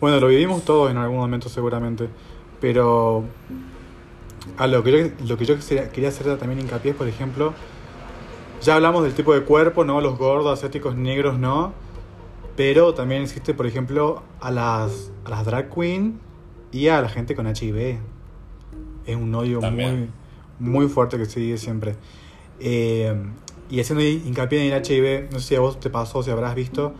Bueno, 0.00 0.20
lo 0.20 0.28
vivimos 0.28 0.64
todos 0.64 0.92
en 0.92 0.96
algún 0.96 1.16
momento 1.16 1.48
seguramente, 1.48 2.08
pero 2.60 3.24
a 4.56 4.68
lo 4.68 4.84
que 4.84 4.92
yo, 4.92 5.26
lo 5.26 5.36
que 5.36 5.44
yo 5.44 5.56
quería 5.92 6.10
hacer 6.10 6.38
también 6.38 6.60
hincapié, 6.60 6.94
por 6.94 7.08
ejemplo, 7.08 7.52
ya 8.62 8.76
hablamos 8.76 9.02
del 9.02 9.14
tipo 9.14 9.34
de 9.34 9.42
cuerpo, 9.42 9.84
¿no? 9.84 10.00
Los 10.00 10.16
gordos, 10.16 10.56
asiáticos, 10.56 10.94
negros, 10.94 11.40
¿no? 11.40 11.72
Pero 12.54 12.94
también 12.94 13.22
existe, 13.22 13.54
por 13.54 13.66
ejemplo, 13.66 14.22
a 14.40 14.52
las, 14.52 15.10
a 15.24 15.30
las 15.30 15.44
drag 15.44 15.74
queen 15.74 16.20
y 16.72 16.88
a 16.88 17.00
la 17.00 17.08
gente 17.08 17.34
con 17.34 17.46
HIV. 17.46 17.98
Es 19.06 19.16
un 19.16 19.34
odio 19.34 19.60
muy, 19.60 20.10
muy 20.58 20.88
fuerte 20.88 21.16
que 21.16 21.26
sigue 21.26 21.56
siempre. 21.56 21.96
Eh, 22.60 23.14
y 23.70 23.80
haciendo 23.80 24.04
hincapié 24.04 24.66
en 24.66 24.72
el 24.72 24.82
HIV, 24.84 25.32
no 25.32 25.40
sé 25.40 25.48
si 25.48 25.54
a 25.54 25.60
vos 25.60 25.78
te 25.80 25.90
pasó, 25.90 26.22
si 26.22 26.30
habrás 26.30 26.54
visto, 26.54 26.94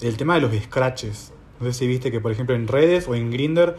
el 0.00 0.16
tema 0.16 0.34
de 0.34 0.40
los 0.42 0.54
scratches. 0.54 1.32
No 1.60 1.66
sé 1.66 1.72
si 1.72 1.86
viste 1.86 2.10
que, 2.10 2.20
por 2.20 2.32
ejemplo, 2.32 2.54
en 2.54 2.68
redes 2.68 3.08
o 3.08 3.14
en 3.14 3.30
Grinder 3.30 3.76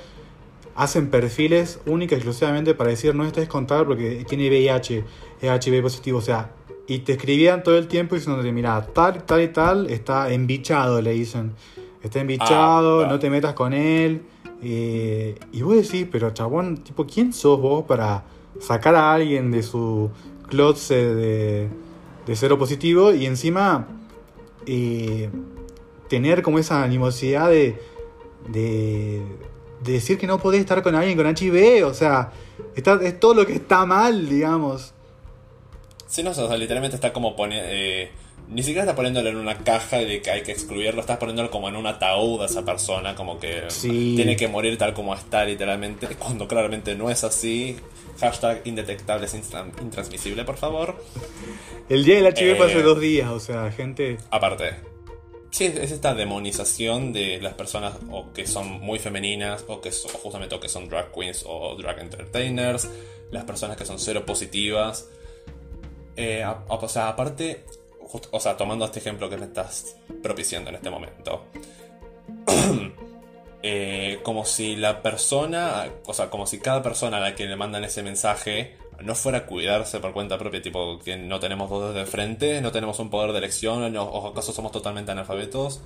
hacen 0.75 1.09
perfiles 1.09 1.79
únicos 1.85 2.17
exclusivamente 2.17 2.73
para 2.73 2.91
decir 2.91 3.13
no 3.13 3.25
estés 3.25 3.49
con 3.49 3.67
tal 3.67 3.85
porque 3.85 4.23
tiene 4.27 4.47
VIH, 4.47 5.03
es 5.41 5.65
HIV 5.65 5.81
positivo, 5.81 6.19
o 6.19 6.21
sea, 6.21 6.51
y 6.87 6.99
te 6.99 7.13
escribían 7.13 7.63
todo 7.63 7.77
el 7.77 7.87
tiempo 7.87 8.15
diciendo, 8.15 8.41
mira, 8.51 8.85
tal, 8.93 9.23
tal 9.23 9.41
y 9.41 9.49
tal 9.49 9.89
está 9.89 10.31
embichado, 10.31 11.01
le 11.01 11.11
dicen. 11.11 11.53
Está 12.01 12.21
embichado, 12.21 13.03
Ah, 13.03 13.07
no 13.07 13.19
te 13.19 13.29
metas 13.29 13.53
con 13.53 13.73
él. 13.73 14.21
Eh, 14.61 15.37
y 15.51 15.61
vos 15.61 15.75
decís, 15.75 16.07
pero 16.11 16.31
chabón, 16.31 16.77
tipo, 16.77 17.05
¿quién 17.05 17.33
sos 17.33 17.59
vos 17.59 17.85
para 17.85 18.23
sacar 18.59 18.95
a 18.95 19.13
alguien 19.13 19.51
de 19.51 19.63
su 19.63 20.09
closet 20.47 21.15
de, 21.15 21.69
de 22.25 22.35
cero 22.35 22.57
positivo 22.57 23.13
y 23.13 23.25
encima 23.25 23.87
eh, 24.65 25.29
tener 26.09 26.41
como 26.41 26.59
esa 26.59 26.83
animosidad 26.83 27.49
de, 27.49 27.77
de, 28.49 29.21
de 29.83 29.91
decir 29.91 30.17
que 30.17 30.27
no 30.27 30.39
podés 30.39 30.59
estar 30.61 30.81
con 30.83 30.95
alguien 30.95 31.17
con 31.17 31.27
HIV? 31.27 31.85
O 31.85 31.93
sea, 31.93 32.31
es 32.75 33.19
todo 33.19 33.33
lo 33.33 33.45
que 33.45 33.53
está 33.53 33.85
mal, 33.85 34.27
digamos. 34.27 34.93
Sí, 36.07 36.23
no, 36.23 36.31
o 36.31 36.33
sea, 36.33 36.57
literalmente 36.57 36.95
está 36.95 37.13
como 37.13 37.35
poniendo. 37.35 37.69
Ni 38.49 38.63
siquiera 38.63 38.81
está 38.81 38.95
poniéndolo 38.95 39.29
en 39.29 39.37
una 39.37 39.57
caja 39.59 39.97
de 39.97 40.21
que 40.21 40.31
hay 40.31 40.41
que 40.43 40.51
excluirlo, 40.51 41.01
estás 41.01 41.17
poniéndolo 41.17 41.51
como 41.51 41.69
en 41.69 41.75
un 41.75 41.85
ataúd 41.87 42.41
a 42.41 42.45
esa 42.45 42.65
persona, 42.65 43.13
como 43.15 43.39
que 43.39 43.63
Sí. 43.69 44.13
tiene 44.15 44.35
que 44.35 44.47
morir 44.47 44.77
tal 44.77 44.93
como 44.93 45.13
está, 45.13 45.45
literalmente, 45.45 46.07
cuando 46.19 46.47
claramente 46.47 46.95
no 46.95 47.09
es 47.09 47.23
así. 47.23 47.77
Hashtag 48.19 48.61
indetectable 48.65 49.27
es 49.27 49.33
intransmisible, 49.33 50.43
por 50.43 50.57
favor. 50.57 51.01
El 51.87 52.03
día 52.03 52.15
del 52.21 52.25
HIV 52.37 52.57
fue 52.57 52.65
hace 52.65 52.79
Eh. 52.79 52.83
dos 52.83 52.99
días, 52.99 53.29
o 53.29 53.39
sea, 53.39 53.71
gente. 53.71 54.17
Aparte, 54.29 54.71
sí, 55.51 55.65
es 55.65 55.75
es 55.77 55.91
esta 55.91 56.13
demonización 56.15 57.13
de 57.13 57.39
las 57.41 57.53
personas 57.53 57.93
o 58.11 58.33
que 58.33 58.45
son 58.45 58.81
muy 58.81 58.99
femeninas 58.99 59.63
o 59.67 59.79
que 59.79 59.91
son, 59.93 60.11
justamente 60.11 60.53
o 60.55 60.59
que 60.59 60.67
son 60.67 60.89
drag 60.89 61.11
queens 61.13 61.45
o 61.47 61.75
drag 61.77 61.99
entertainers, 61.99 62.89
las 63.31 63.45
personas 63.45 63.77
que 63.77 63.85
son 63.85 63.99
cero 63.99 64.25
positivas. 64.25 65.07
Eh, 66.17 66.43
a- 66.43 66.63
a- 66.67 66.73
o 66.75 66.89
sea, 66.89 67.07
aparte, 67.07 67.63
o 68.31 68.39
sea, 68.39 68.57
tomando 68.57 68.85
este 68.85 68.99
ejemplo 68.99 69.29
que 69.29 69.37
me 69.37 69.45
estás 69.45 69.95
propiciando 70.21 70.69
en 70.69 70.75
este 70.77 70.89
momento. 70.89 71.45
eh, 73.63 74.19
como 74.23 74.45
si 74.45 74.75
la 74.75 75.01
persona, 75.01 75.85
o 76.05 76.13
sea, 76.13 76.29
como 76.29 76.47
si 76.47 76.59
cada 76.59 76.81
persona 76.81 77.17
a 77.17 77.19
la 77.19 77.35
que 77.35 77.45
le 77.45 77.55
mandan 77.55 77.83
ese 77.83 78.03
mensaje 78.03 78.77
no 79.01 79.15
fuera 79.15 79.39
a 79.39 79.45
cuidarse 79.45 79.99
por 79.99 80.11
cuenta 80.13 80.37
propia, 80.37 80.61
tipo 80.61 80.99
que 80.99 81.17
no 81.17 81.39
tenemos 81.39 81.69
dos 81.69 81.93
de 81.95 82.05
frente, 82.05 82.61
no 82.61 82.71
tenemos 82.71 82.99
un 82.99 83.09
poder 83.09 83.31
de 83.31 83.37
elección, 83.39 83.91
no- 83.93 84.03
o 84.03 84.27
acaso 84.27 84.51
somos 84.51 84.71
totalmente 84.71 85.11
analfabetos. 85.11 85.81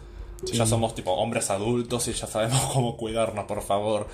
Sí. 0.45 0.57
Ya 0.57 0.65
somos 0.65 0.93
tipo 0.93 1.13
hombres 1.13 1.49
adultos 1.51 2.05
y 2.09 2.13
ya 2.13 2.27
sabemos 2.27 2.59
cómo 2.73 2.97
cuidarnos, 2.97 3.45
por 3.45 3.61
favor. 3.61 4.07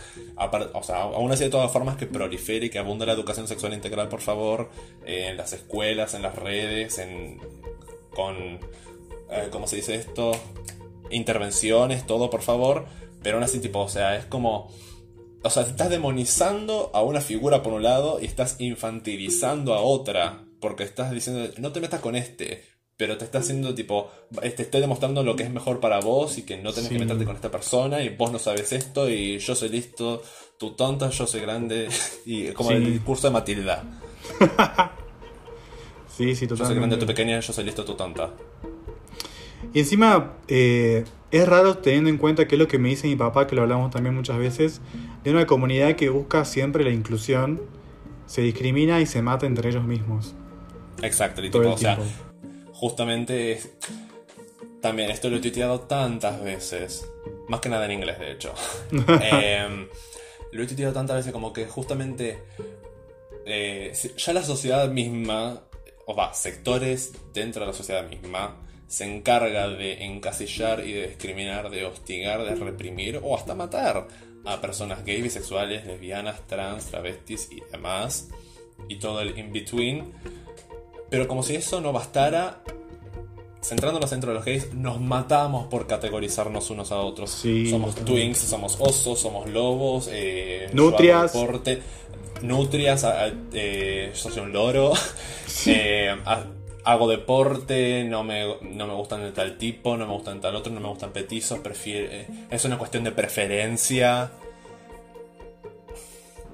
O 0.73 0.83
sea, 0.83 1.01
aún 1.03 1.31
así 1.31 1.45
de 1.45 1.49
todas 1.49 1.71
formas 1.71 1.95
que 1.97 2.05
prolifere 2.05 2.67
y 2.67 2.69
que 2.69 2.77
abunde 2.77 3.05
la 3.07 3.13
educación 3.13 3.47
sexual 3.47 3.73
integral, 3.73 4.09
por 4.09 4.21
favor, 4.21 4.69
eh, 5.05 5.29
en 5.29 5.37
las 5.37 5.53
escuelas, 5.53 6.13
en 6.13 6.21
las 6.21 6.35
redes, 6.35 6.99
en 6.99 7.39
con 8.19 8.35
eh, 9.31 9.47
¿cómo 9.51 9.67
se 9.67 9.77
dice 9.77 9.95
esto? 9.95 10.31
intervenciones, 11.11 12.05
todo, 12.05 12.29
por 12.29 12.41
favor. 12.41 12.85
Pero 13.23 13.37
aún 13.37 13.43
así, 13.43 13.59
tipo, 13.59 13.79
o 13.79 13.89
sea, 13.89 14.15
es 14.17 14.25
como. 14.25 14.71
O 15.43 15.49
sea, 15.49 15.63
estás 15.63 15.89
demonizando 15.89 16.91
a 16.93 17.01
una 17.01 17.21
figura 17.21 17.63
por 17.63 17.73
un 17.73 17.83
lado 17.83 18.19
y 18.21 18.25
estás 18.25 18.57
infantilizando 18.59 19.73
a 19.73 19.81
otra. 19.81 20.45
Porque 20.59 20.83
estás 20.83 21.11
diciendo, 21.11 21.51
no 21.57 21.71
te 21.71 21.79
metas 21.79 22.01
con 22.01 22.15
este. 22.15 22.63
Pero 22.97 23.17
te 23.17 23.23
estás 23.25 23.43
haciendo 23.45 23.73
tipo, 23.73 24.11
te 24.41 24.61
estoy 24.61 24.81
demostrando 24.81 25.23
lo 25.23 25.35
que 25.37 25.43
es 25.43 25.49
mejor 25.49 25.79
para 25.79 26.01
vos 26.01 26.37
y 26.37 26.41
que 26.43 26.57
no 26.57 26.73
tenés 26.73 26.89
Sí. 26.89 26.95
que 26.95 26.99
meterte 26.99 27.23
con 27.25 27.35
esta 27.35 27.49
persona 27.49 28.03
y 28.03 28.09
vos 28.09 28.29
no 28.31 28.39
sabes 28.39 28.73
esto 28.73 29.09
y 29.09 29.39
yo 29.39 29.55
soy 29.55 29.69
listo, 29.69 30.21
tú 30.59 30.71
tonta, 30.75 31.09
yo 31.09 31.25
soy 31.25 31.39
grande. 31.41 31.87
Y 32.25 32.49
como 32.49 32.69
Sí. 32.71 32.75
el 32.75 32.91
discurso 32.91 33.27
de 33.27 33.33
Matilda. 33.33 33.83
Sí, 36.19 36.35
sí, 36.35 36.47
Yo 36.47 36.57
soy 36.57 36.65
grande, 36.75 36.97
totalmente. 36.97 36.97
tú 36.97 37.05
pequeña, 37.05 37.39
yo 37.39 37.53
soy 37.53 37.63
listo, 37.63 37.85
tú 37.85 37.93
tonta. 37.95 38.31
Y 39.73 39.79
encima, 39.79 40.33
eh, 40.49 41.05
es 41.31 41.47
raro 41.47 41.77
teniendo 41.77 42.09
en 42.09 42.17
cuenta 42.17 42.45
que 42.45 42.55
es 42.55 42.59
lo 42.59 42.67
que 42.67 42.77
me 42.77 42.89
dice 42.89 43.07
mi 43.07 43.15
papá, 43.15 43.47
que 43.47 43.55
lo 43.55 43.61
hablamos 43.61 43.89
también 43.91 44.13
muchas 44.15 44.37
veces, 44.37 44.81
de 45.23 45.31
una 45.31 45.45
comunidad 45.45 45.95
que 45.95 46.09
busca 46.09 46.43
siempre 46.43 46.83
la 46.83 46.89
inclusión, 46.89 47.61
se 48.25 48.41
discrimina 48.41 48.99
y 48.99 49.05
se 49.05 49.21
mata 49.21 49.45
entre 49.45 49.69
ellos 49.69 49.85
mismos. 49.85 50.35
Exacto, 51.01 51.41
y 51.41 51.49
Todo 51.49 51.61
tipo, 51.61 51.69
el 51.69 51.75
o 51.75 51.77
sea, 51.77 51.97
justamente 52.73 53.53
es- 53.53 53.69
también 54.81 55.09
esto 55.11 55.29
lo 55.29 55.37
he 55.37 55.39
tuiteado 55.39 55.79
tantas 55.79 56.43
veces, 56.43 57.09
más 57.47 57.61
que 57.61 57.69
nada 57.69 57.85
en 57.85 57.91
inglés 57.93 58.19
de 58.19 58.31
hecho. 58.33 58.53
Em, 59.21 59.87
lo 60.51 60.63
he 60.63 60.67
tuiteado 60.67 60.91
tantas 60.91 61.15
veces 61.15 61.31
como 61.31 61.53
que 61.53 61.65
justamente 61.65 62.39
eh, 63.45 63.93
ya 64.17 64.33
la 64.33 64.43
sociedad 64.43 64.89
misma, 64.89 65.63
o 66.09 66.15
va, 66.15 66.33
sectores 66.33 67.13
dentro 67.35 67.61
de 67.61 67.67
la 67.67 67.73
sociedad 67.73 68.09
misma, 68.09 68.57
se 68.87 69.05
encarga 69.05 69.67
de 69.67 70.05
encasillar 70.05 70.83
y 70.83 70.93
de 70.93 71.07
discriminar, 71.09 71.69
de 71.69 71.85
hostigar, 71.85 72.43
de 72.45 72.55
reprimir 72.55 73.21
o 73.23 73.37
hasta 73.37 73.53
matar 73.53 74.07
a 74.43 74.59
personas 74.59 75.05
gay, 75.05 75.21
bisexuales, 75.21 75.85
lesbianas, 75.85 76.47
trans, 76.47 76.85
travestis 76.85 77.49
y 77.51 77.61
demás, 77.71 78.29
y 78.87 78.95
todo 78.95 79.21
el 79.21 79.37
in-between. 79.37 80.11
Pero 81.11 81.27
como 81.27 81.43
si 81.43 81.55
eso 81.57 81.79
no 81.79 81.93
bastara, 81.93 82.63
centrándonos 83.61 84.09
dentro 84.09 84.31
de 84.31 84.35
los 84.37 84.45
gays, 84.45 84.73
nos 84.73 84.99
matamos 84.99 85.67
por 85.67 85.85
categorizarnos 85.85 86.71
unos 86.71 86.91
a 86.91 87.01
otros. 87.01 87.29
Sí, 87.29 87.69
somos 87.69 87.93
twins, 87.93 88.39
somos 88.39 88.77
osos, 88.79 89.19
somos 89.19 89.47
lobos, 89.47 90.09
eh, 90.11 90.71
Nutrias. 90.73 91.33
deporte, 91.33 91.83
nutrias, 92.41 93.03
a- 93.03 93.25
a- 93.25 93.31
eh, 93.53 94.11
yo 94.13 94.29
soy 94.29 94.41
un 94.41 94.53
loro, 94.53 94.93
eh, 95.67 96.15
ha- 96.25 96.45
hago 96.85 97.07
deporte, 97.09 98.03
no 98.05 98.23
me, 98.23 98.45
no 98.61 98.87
me 98.87 98.93
gustan 98.93 99.21
de 99.23 99.31
tal 99.31 99.57
tipo, 99.57 99.97
no 99.97 100.07
me 100.07 100.13
gustan 100.13 100.35
de 100.35 100.41
tal 100.41 100.55
otro, 100.55 100.71
no 100.71 100.79
me 100.79 100.87
gustan 100.87 101.11
petizos, 101.11 101.59
prefiero, 101.59 102.07
eh, 102.11 102.27
es 102.49 102.65
una 102.65 102.77
cuestión 102.77 103.03
de 103.03 103.11
preferencia. 103.11 104.31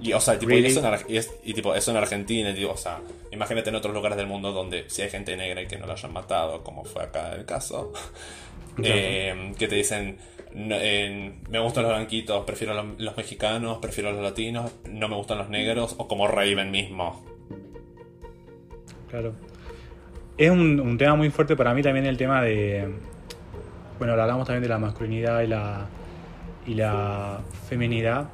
Y, 0.02 0.12
o 0.12 0.20
sea, 0.20 0.38
tipo, 0.38 0.52
y 0.52 0.66
eso 0.66 0.86
en, 0.86 1.00
y 1.14 1.18
es- 1.18 1.32
y, 1.44 1.54
tipo, 1.54 1.74
eso 1.74 1.92
en 1.92 1.98
Argentina, 1.98 2.54
o 2.70 2.78
sea, 2.78 3.00
imagínate 3.32 3.70
en 3.70 3.76
otros 3.76 3.94
lugares 3.94 4.18
del 4.18 4.28
mundo 4.28 4.52
donde 4.52 4.90
si 4.90 5.02
hay 5.04 5.10
gente 5.10 5.38
negra 5.38 5.62
y 5.62 5.68
que 5.68 5.78
no 5.78 5.86
la 5.88 5.94
hayan 5.94 6.12
matado, 6.12 6.64
como 6.64 6.84
fue 6.84 7.04
acá 7.04 7.34
el 7.34 7.46
caso, 7.46 7.94
eh, 8.84 9.54
que 9.58 9.68
te 9.70 9.76
dicen, 9.76 10.18
no, 10.56 10.76
eh, 10.80 11.34
me 11.50 11.60
gustan 11.60 11.84
los 11.84 11.92
blanquitos, 11.92 12.46
prefiero 12.46 12.74
los, 12.74 12.86
los 12.98 13.18
mexicanos, 13.18 13.80
prefiero 13.80 14.14
los 14.14 14.22
latinos, 14.22 14.72
no 14.90 15.10
me 15.10 15.16
gustan 15.16 15.38
los 15.38 15.50
negros, 15.50 15.96
o 15.98 16.08
como 16.08 16.28
Raven 16.30 16.72
mismo. 16.72 17.24
Claro. 19.10 19.34
Es 20.38 20.50
un, 20.50 20.80
un 20.80 20.98
tema 20.98 21.16
muy 21.16 21.30
fuerte 21.30 21.58
para 21.58 21.74
mí 21.74 21.82
también 21.82 22.06
el 22.06 22.16
tema 22.16 22.42
de. 22.42 22.90
Bueno, 23.98 24.14
hablamos 24.14 24.48
también 24.48 24.64
de 24.64 24.70
la 24.70 24.78
masculinidad 24.78 25.42
y 25.42 25.48
la, 25.48 25.88
y 26.66 26.74
la 26.74 27.42
feminidad. 27.68 28.30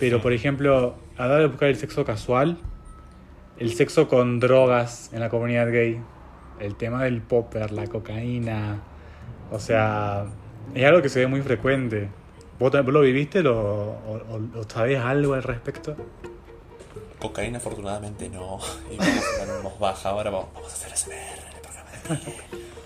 Pero, 0.00 0.20
por 0.20 0.32
ejemplo, 0.32 0.96
a 1.16 1.26
hora 1.26 1.38
de 1.38 1.46
buscar 1.46 1.68
el 1.68 1.76
sexo 1.76 2.04
casual, 2.04 2.58
el 3.56 3.72
sexo 3.72 4.08
con 4.08 4.40
drogas 4.40 5.12
en 5.12 5.20
la 5.20 5.28
comunidad 5.28 5.70
gay, 5.70 6.00
el 6.58 6.74
tema 6.74 7.04
del 7.04 7.22
popper, 7.22 7.70
la 7.70 7.86
cocaína, 7.86 8.80
o 9.52 9.60
sea, 9.60 10.26
es 10.74 10.84
algo 10.84 11.02
que 11.02 11.08
se 11.08 11.20
ve 11.20 11.26
muy 11.26 11.40
frecuente. 11.42 12.08
¿Vos, 12.58 12.72
lo 12.72 13.00
viviste 13.02 13.42
lo, 13.42 13.54
o, 13.60 14.20
o- 14.58 14.64
sabés 14.68 14.98
algo 15.00 15.34
al 15.34 15.42
respecto? 15.42 15.94
Cocaína 17.18 17.58
afortunadamente 17.58 18.28
no. 18.28 18.58
Y 18.90 18.96
voz 19.62 19.78
baja. 19.78 20.10
Ahora 20.10 20.30
vamos, 20.30 20.48
vamos 20.54 20.70
a 20.72 20.74
hacer 20.74 20.96
SMR 20.96 21.14
en 21.14 21.54
el 21.54 21.60
programa 21.60 21.90
de 21.90 21.98
Miguel. 22.16 22.42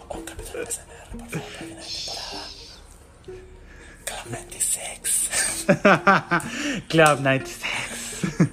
Un 0.09 0.22
capítulo 0.22 0.61
de 0.64 0.70
SMR, 0.72 1.18
por 1.18 1.28
favor, 1.28 1.53
en 1.62 1.76
la 1.76 1.83
temporada. 1.83 2.47
Club 4.07 4.18
96. 4.31 5.31
Club 6.89 7.20
96. 7.20 8.49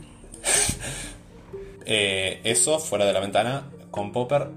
Eh, 1.89 2.41
eso 2.43 2.79
fuera 2.79 3.05
de 3.05 3.13
la 3.13 3.19
ventana 3.21 3.63
con 3.91 4.11
Popper. 4.11 4.49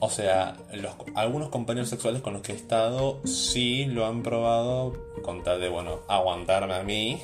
O 0.00 0.08
sea, 0.10 0.56
los, 0.72 0.92
algunos 1.14 1.50
compañeros 1.50 1.90
sexuales 1.90 2.22
con 2.22 2.32
los 2.32 2.42
que 2.42 2.52
he 2.52 2.56
estado 2.56 3.20
sí 3.24 3.84
lo 3.84 4.06
han 4.06 4.22
probado 4.22 4.94
con 5.22 5.44
tal 5.44 5.60
de, 5.60 5.68
bueno, 5.68 6.00
aguantarme 6.08 6.74
a 6.74 6.82
mí. 6.82 7.20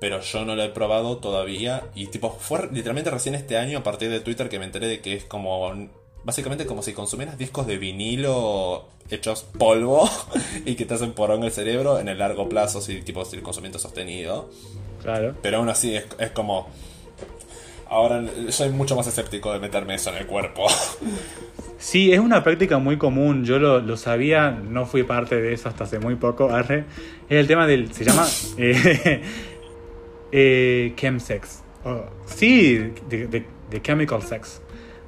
Pero 0.00 0.20
yo 0.20 0.44
no 0.44 0.54
lo 0.54 0.62
he 0.62 0.68
probado 0.68 1.16
todavía. 1.16 1.84
Y 1.94 2.08
tipo, 2.08 2.30
fue 2.30 2.68
literalmente 2.70 3.10
recién 3.10 3.34
este 3.34 3.56
año 3.56 3.78
a 3.78 3.82
partir 3.82 4.10
de 4.10 4.20
Twitter 4.20 4.48
que 4.48 4.58
me 4.58 4.66
enteré 4.66 4.86
de 4.86 5.00
que 5.00 5.14
es 5.14 5.24
como... 5.24 5.72
Básicamente 6.24 6.64
como 6.64 6.82
si 6.82 6.94
consumieras 6.94 7.36
discos 7.36 7.66
de 7.66 7.76
vinilo 7.76 8.86
hechos 9.10 9.44
polvo 9.58 10.08
y 10.64 10.74
que 10.74 10.86
te 10.86 10.94
hacen 10.94 11.12
porón 11.12 11.44
el 11.44 11.52
cerebro 11.52 11.98
en 11.98 12.08
el 12.08 12.18
largo 12.18 12.48
plazo, 12.48 12.80
si 12.80 13.02
tipo 13.02 13.24
si 13.24 13.36
el 13.36 13.42
consumimiento 13.42 13.78
es 13.78 13.82
sostenido. 13.82 14.50
Claro. 15.02 15.34
Pero 15.42 15.58
aún 15.58 15.68
así 15.68 15.94
es, 15.94 16.04
es 16.18 16.30
como. 16.30 16.68
Ahora 17.94 18.24
soy 18.48 18.70
mucho 18.70 18.96
más 18.96 19.06
escéptico 19.06 19.52
de 19.52 19.60
meterme 19.60 19.94
eso 19.94 20.10
en 20.10 20.16
el 20.16 20.26
cuerpo. 20.26 20.66
Sí, 21.78 22.12
es 22.12 22.18
una 22.18 22.42
práctica 22.42 22.78
muy 22.78 22.96
común. 22.98 23.44
Yo 23.44 23.58
lo, 23.60 23.96
sabía, 23.96 24.50
no 24.50 24.84
fui 24.84 25.04
parte 25.04 25.40
de 25.40 25.52
eso 25.52 25.68
hasta 25.68 25.84
hace 25.84 26.00
muy 26.00 26.16
poco. 26.16 26.50
Arre. 26.50 26.86
Es 27.28 27.38
el 27.38 27.46
tema 27.46 27.66
del. 27.68 27.92
Se 27.92 28.04
llama. 28.04 28.26
Eh, 28.58 29.22
eh, 30.32 30.92
chemsex. 30.96 31.62
Sí, 32.26 32.78
de- 33.08 33.44
de 33.70 33.82
chemical 33.82 34.22
sex 34.22 34.60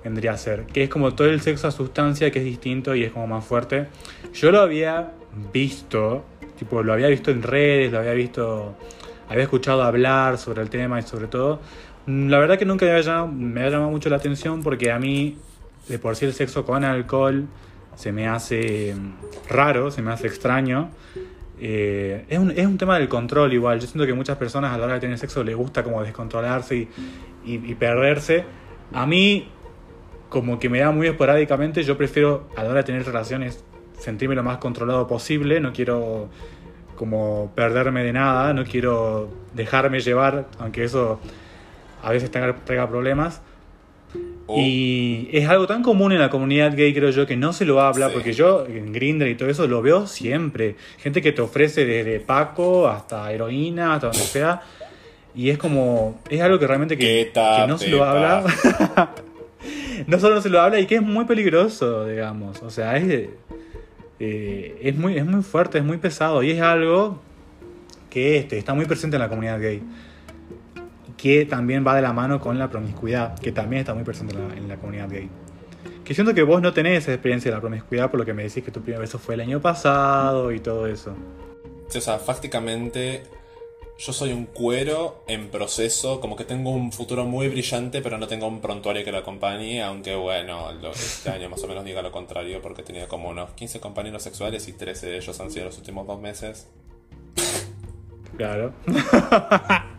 vendría 0.05 0.33
a 0.33 0.37
ser. 0.39 0.67
Que 0.67 0.85
es 0.85 0.89
como 0.89 1.15
todo 1.15 1.29
el 1.29 1.41
sexo 1.41 1.67
a 1.67 1.71
sustancia 1.73 2.31
que 2.31 2.39
es 2.39 2.45
distinto 2.45 2.95
y 2.95 3.03
es 3.05 3.13
como 3.13 3.27
más 3.27 3.45
fuerte. 3.45 3.87
Yo 4.33 4.51
lo 4.53 4.61
había 4.61 5.13
visto, 5.53 6.25
tipo, 6.59 6.83
lo 6.83 6.93
había 6.93 7.09
visto 7.09 7.31
en 7.33 7.43
redes, 7.43 7.91
lo 7.91 7.99
había 7.99 8.13
visto. 8.13 8.77
Había 9.29 9.43
escuchado 9.43 9.83
hablar 9.83 10.39
sobre 10.39 10.63
el 10.63 10.71
tema 10.71 11.01
y 11.01 11.03
sobre 11.03 11.27
todo. 11.27 11.61
Mm, 12.07 12.29
La 12.29 12.39
verdad 12.39 12.59
que 12.59 12.65
nunca 12.65 12.85
me 12.87 12.93
había 12.93 13.03
llamado, 13.03 13.29
me 13.29 13.61
había 13.61 13.73
llamado 13.73 13.91
mucho 13.91 14.09
la 14.09 14.17
atención 14.17 14.63
porque 14.63 14.91
a 14.93 14.99
mí, 14.99 15.37
de 15.89 15.99
por 15.99 16.17
sí, 16.17 16.25
el 16.27 16.33
sexo 16.33 16.65
con 16.65 16.85
alcohol 16.85 17.47
se 17.95 18.13
me 18.13 18.29
hace 18.29 18.95
mm, 18.95 19.49
raro, 19.51 19.91
se 19.91 20.03
me 20.03 20.13
hace 20.13 20.27
extraño. 20.27 20.91
Eh, 21.59 22.27
es, 22.29 22.39
un, 22.39 22.51
es 22.51 22.67
un 22.67 22.77
tema 22.77 22.99
del 22.99 23.09
control 23.09 23.53
igual. 23.53 23.81
Yo 23.81 23.87
siento 23.87 24.07
que 24.07 24.13
muchas 24.13 24.37
personas 24.37 24.73
a 24.73 24.79
la 24.79 24.85
hora 24.85 24.95
de 24.95 25.01
tener 25.01 25.19
sexo 25.19 25.43
les 25.43 25.57
gusta 25.57 25.83
como 25.83 26.03
descontrolarse 26.03 26.77
y, 26.77 26.89
y- 27.47 27.71
y 27.71 27.75
perderse. 27.75 28.45
A 28.93 29.07
mí, 29.07 29.49
como 30.29 30.59
que 30.59 30.69
me 30.69 30.81
da 30.81 30.91
muy 30.91 31.07
esporádicamente, 31.07 31.83
yo 31.83 31.97
prefiero 31.97 32.49
a 32.57 32.63
la 32.63 32.71
hora 32.71 32.79
de 32.81 32.85
tener 32.85 33.05
relaciones 33.07 33.65
sentirme 33.99 34.35
lo 34.35 34.43
más 34.43 34.59
controlado 34.59 35.07
posible. 35.07 35.59
No 35.61 35.73
quiero 35.73 36.29
como 36.95 37.53
perderme 37.55 38.05
de 38.05 38.13
nada, 38.13 38.53
no 38.53 38.65
quiero 38.65 39.31
dejarme 39.55 40.01
llevar, 40.01 40.49
aunque 40.59 40.85
eso 40.85 41.21
a 42.07 42.13
veces 42.13 42.31
tenga, 42.31 42.55
traiga 42.65 42.89
problemas. 42.89 43.43
O- 44.47 44.61
Y 44.61 45.29
es 45.33 45.49
algo 45.49 45.67
tan 45.67 45.83
común 45.83 46.13
en 46.13 46.21
la 46.21 46.31
comunidad 46.31 46.77
gay, 46.77 46.95
creo 46.95 47.11
yo, 47.11 47.27
que 47.27 47.37
no 47.37 47.53
se 47.53 47.65
lo 47.65 47.81
habla, 47.81 48.07
Sí. 48.09 48.15
porque 48.15 48.33
yo 48.33 48.65
en 48.67 48.93
Grindr 48.93 49.27
y 49.27 49.35
todo 49.35 49.49
eso 49.49 49.67
lo 49.67 49.83
veo 49.83 50.07
siempre. 50.07 50.77
Gente 50.99 51.21
que 51.21 51.33
te 51.33 51.43
ofrece 51.43 51.85
desde 51.85 52.21
Paco 52.21 52.87
hasta 52.89 53.33
heroína, 53.33 53.95
hasta 53.95 54.07
donde 54.07 54.23
sea. 54.23 54.63
Y 55.35 55.51
es 55.51 55.59
como, 55.59 56.21
es 56.31 56.41
algo 56.41 56.59
que 56.61 56.67
realmente 56.67 56.97
que, 56.97 57.31
no 57.69 57.77
se 57.77 57.89
lo 57.89 58.05
habla. 58.05 58.45
no 60.07 60.21
solo 60.21 60.37
no 60.37 60.41
se 60.41 60.49
lo 60.49 60.61
habla 60.61 60.79
y 60.79 60.87
que 60.87 60.95
es 60.95 61.03
muy 61.03 61.25
peligroso, 61.25 62.07
digamos. 62.07 62.63
O 62.63 62.71
sea, 62.71 62.97
es, 62.97 63.29
eh, 64.21 64.79
es, 64.81 64.97
muy, 64.97 65.17
es 65.19 65.27
muy 65.27 65.43
fuerte, 65.43 65.79
es 65.79 65.85
muy 65.85 65.99
pesado 65.99 66.43
y 66.45 66.53
es 66.53 66.61
algo 66.61 67.21
que 68.11 68.39
este, 68.39 68.57
está 68.59 68.73
muy 68.75 68.87
presente 68.87 69.17
en 69.17 69.23
la 69.23 69.29
comunidad 69.29 69.61
gay 69.61 69.83
que 71.17 71.47
también 71.47 71.87
va 71.87 71.95
de 71.97 72.03
la 72.03 72.13
mano 72.13 72.41
con 72.41 72.59
la 72.59 72.69
promiscuidad, 72.71 73.39
que 73.39 73.53
también 73.53 73.81
está 73.81 73.95
muy 73.95 74.05
presente 74.05 74.35
en 74.35 74.49
la, 74.49 74.55
en 74.57 74.69
la 74.69 74.77
comunidad 74.77 75.09
gay. 75.09 75.29
Que 76.05 76.15
siento 76.15 76.35
que 76.35 76.43
vos 76.43 76.61
no 76.63 76.73
tenés 76.73 77.03
esa 77.05 77.13
experiencia 77.15 77.51
de 77.51 77.57
la 77.57 77.61
promiscuidad 77.61 78.11
por 78.11 78.21
lo 78.21 78.27
que 78.27 78.33
me 78.35 78.45
decís 78.45 78.63
que 78.65 78.71
tu 78.71 78.81
primer 78.83 79.01
beso 79.01 79.19
fue 79.19 79.35
el 79.35 79.41
año 79.41 79.61
pasado 79.61 80.53
y 80.53 80.61
todo 80.61 80.87
eso. 80.87 81.15
Sí, 81.89 81.99
o 81.99 82.01
sea, 82.01 82.19
fácticamente 82.19 83.23
yo 83.99 84.13
soy 84.13 84.31
un 84.33 84.45
cuero 84.45 85.25
en 85.27 85.49
proceso, 85.49 86.21
como 86.21 86.37
que 86.37 86.45
tengo 86.45 86.71
un 86.71 86.93
futuro 86.93 87.25
muy 87.25 87.49
brillante, 87.49 88.03
pero 88.03 88.19
no 88.19 88.27
tengo 88.29 88.47
un 88.47 88.61
prontuario 88.61 89.03
que 89.05 89.11
lo 89.11 89.19
acompañe, 89.19 89.83
aunque 89.83 90.15
bueno, 90.15 90.71
lo- 90.73 90.91
este 90.93 91.31
año 91.31 91.49
más 91.49 91.63
o 91.65 91.67
menos 91.67 91.83
diga 91.85 92.03
lo 92.03 92.13
contrario, 92.13 92.61
porque 92.61 92.83
he 92.83 92.85
tenido 92.85 93.09
como 93.09 93.31
unos 93.31 93.51
15 93.53 93.81
compañeros 93.81 94.23
sexuales 94.23 94.69
y 94.69 94.75
13 94.75 95.07
de 95.07 95.17
ellos 95.17 95.41
han 95.41 95.51
sido 95.51 95.65
los 95.65 95.79
últimos 95.79 96.07
dos 96.07 96.21
meses. 96.21 96.69
Claro. 98.37 98.75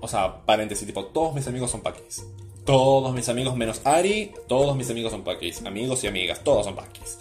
O 0.00 0.08
sea, 0.08 0.44
paréntesis, 0.44 0.86
tipo, 0.86 1.06
todos 1.06 1.34
mis 1.34 1.46
amigos 1.46 1.70
son 1.70 1.80
paquis. 1.80 2.24
Todos 2.64 3.14
mis 3.14 3.28
amigos 3.28 3.56
menos 3.56 3.80
Ari, 3.84 4.32
todos 4.46 4.76
mis 4.76 4.90
amigos 4.90 5.10
son 5.12 5.24
paquis. 5.24 5.64
Amigos 5.64 6.04
y 6.04 6.06
amigas, 6.06 6.44
todos 6.44 6.66
son 6.66 6.76
paquis. 6.76 7.18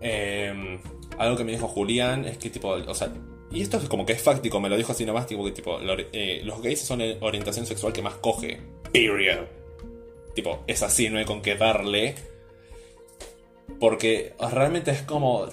Eh, 0.00 0.78
algo 1.18 1.36
que 1.36 1.44
me 1.44 1.52
dijo 1.52 1.68
Julián 1.68 2.24
es 2.24 2.38
que, 2.38 2.50
tipo, 2.50 2.70
o 2.70 2.94
sea, 2.94 3.12
y 3.50 3.62
esto 3.62 3.76
es 3.76 3.88
como 3.88 4.04
que 4.04 4.14
es 4.14 4.22
fáctico, 4.22 4.60
me 4.60 4.68
lo 4.68 4.76
dijo 4.76 4.92
así 4.92 5.06
nomás, 5.06 5.26
tipo, 5.26 5.44
que, 5.44 5.52
tipo, 5.52 5.78
eh, 5.80 6.42
los 6.44 6.60
gays 6.60 6.80
son 6.80 6.98
la 6.98 7.16
orientación 7.20 7.66
sexual 7.66 7.92
que 7.92 8.02
más 8.02 8.14
coge. 8.14 8.60
Period. 8.92 9.46
Tipo, 10.34 10.64
es 10.66 10.82
así, 10.82 11.08
no 11.08 11.18
hay 11.18 11.24
con 11.24 11.40
qué 11.40 11.54
darle. 11.54 12.16
Porque 13.78 14.34
realmente 14.38 14.90
es 14.90 15.02
como. 15.02 15.46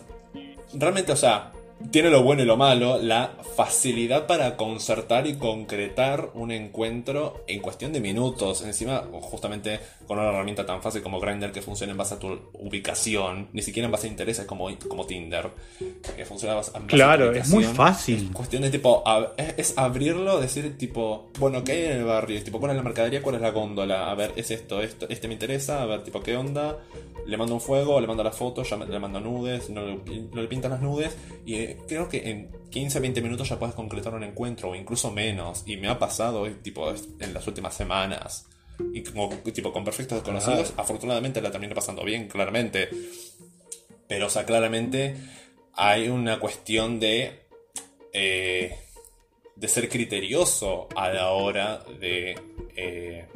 Realmente, 0.73 1.11
o 1.11 1.15
sea, 1.15 1.51
tiene 1.89 2.09
lo 2.09 2.21
bueno 2.23 2.43
y 2.43 2.45
lo 2.45 2.57
malo, 2.57 2.99
la 3.01 3.31
facilidad 3.55 4.27
para 4.27 4.55
concertar 4.57 5.27
y 5.27 5.35
concretar 5.35 6.31
un 6.35 6.51
encuentro 6.51 7.43
en 7.47 7.59
cuestión 7.61 7.93
de 7.93 7.99
minutos. 7.99 8.61
Encima, 8.63 9.03
justamente 9.21 9.79
con 10.07 10.19
una 10.19 10.29
herramienta 10.29 10.65
tan 10.65 10.81
fácil 10.81 11.01
como 11.01 11.19
Grindr 11.19 11.51
que 11.51 11.61
funciona 11.61 11.91
en 11.91 11.97
base 11.97 12.15
a 12.15 12.19
tu 12.19 12.37
ubicación, 12.53 13.49
ni 13.53 13.61
siquiera 13.61 13.85
en 13.85 13.91
base 13.91 14.07
a 14.07 14.09
intereses 14.09 14.45
como, 14.45 14.69
como 14.87 15.05
Tinder, 15.05 15.49
que 16.15 16.25
funciona 16.25 16.53
en 16.53 16.59
base 16.59 16.71
base 16.71 16.83
a 16.83 16.87
Claro, 16.87 17.31
es 17.33 17.49
muy 17.49 17.63
fácil. 17.63 18.31
Cuestión 18.33 18.61
de 18.61 18.69
tipo, 18.69 19.03
es, 19.37 19.53
es 19.57 19.77
abrirlo, 19.77 20.39
decir 20.39 20.77
tipo, 20.77 21.29
bueno, 21.39 21.63
¿qué 21.63 21.71
hay 21.73 21.85
en 21.85 21.91
el 21.99 22.03
barrio? 22.05 22.41
Tipo, 22.43 22.59
¿cuál 22.59 22.71
es 22.71 22.77
la 22.77 22.83
mercadería? 22.83 23.21
¿Cuál 23.21 23.35
es 23.35 23.41
la 23.41 23.51
góndola? 23.51 24.11
A 24.11 24.15
ver, 24.15 24.33
es 24.35 24.51
esto, 24.51 24.81
esto, 24.81 25.07
este 25.09 25.27
me 25.27 25.33
interesa, 25.35 25.81
a 25.81 25.85
ver, 25.85 26.03
tipo, 26.03 26.21
¿qué 26.21 26.35
onda? 26.35 26.77
Le 27.25 27.37
mando 27.37 27.53
un 27.53 27.61
fuego, 27.61 27.99
le 28.01 28.07
mando 28.07 28.23
la 28.23 28.31
foto, 28.31 28.63
ya 28.63 28.77
me- 28.77 28.85
le 28.87 28.99
mando 28.99 29.19
nudes, 29.19 29.69
no, 29.69 29.85
le- 29.85 29.97
no 30.33 30.41
le 30.41 30.47
pintan 30.47 30.71
las 30.71 30.81
nudes, 30.81 31.15
y 31.45 31.70
creo 31.87 32.09
que 32.09 32.29
en 32.29 32.51
15, 32.69 32.99
20 32.99 33.21
minutos 33.21 33.49
ya 33.49 33.59
puedes 33.59 33.75
concretar 33.75 34.13
un 34.13 34.23
encuentro, 34.23 34.69
o 34.69 34.75
incluso 34.75 35.11
menos, 35.11 35.63
y 35.65 35.77
me 35.77 35.87
ha 35.87 35.99
pasado, 35.99 36.45
eh, 36.47 36.55
tipo, 36.61 36.91
en 37.19 37.33
las 37.33 37.47
últimas 37.47 37.73
semanas. 37.75 38.47
Y 38.93 39.03
como, 39.03 39.29
tipo, 39.29 39.71
con 39.71 39.83
perfectos 39.83 40.17
desconocidos, 40.17 40.73
afortunadamente 40.77 41.41
la 41.41 41.51
terminé 41.51 41.75
pasando 41.75 42.03
bien, 42.03 42.27
claramente. 42.27 42.89
Pero, 44.07 44.27
o 44.27 44.29
sea, 44.29 44.45
claramente 44.45 45.15
hay 45.73 46.07
una 46.07 46.39
cuestión 46.39 46.99
de. 46.99 47.41
eh, 48.13 48.77
de 49.61 49.67
ser 49.67 49.89
criterioso 49.89 50.87
a 50.95 51.09
la 51.09 51.31
hora 51.31 51.83
de 51.99 52.35
eh, 52.75 53.27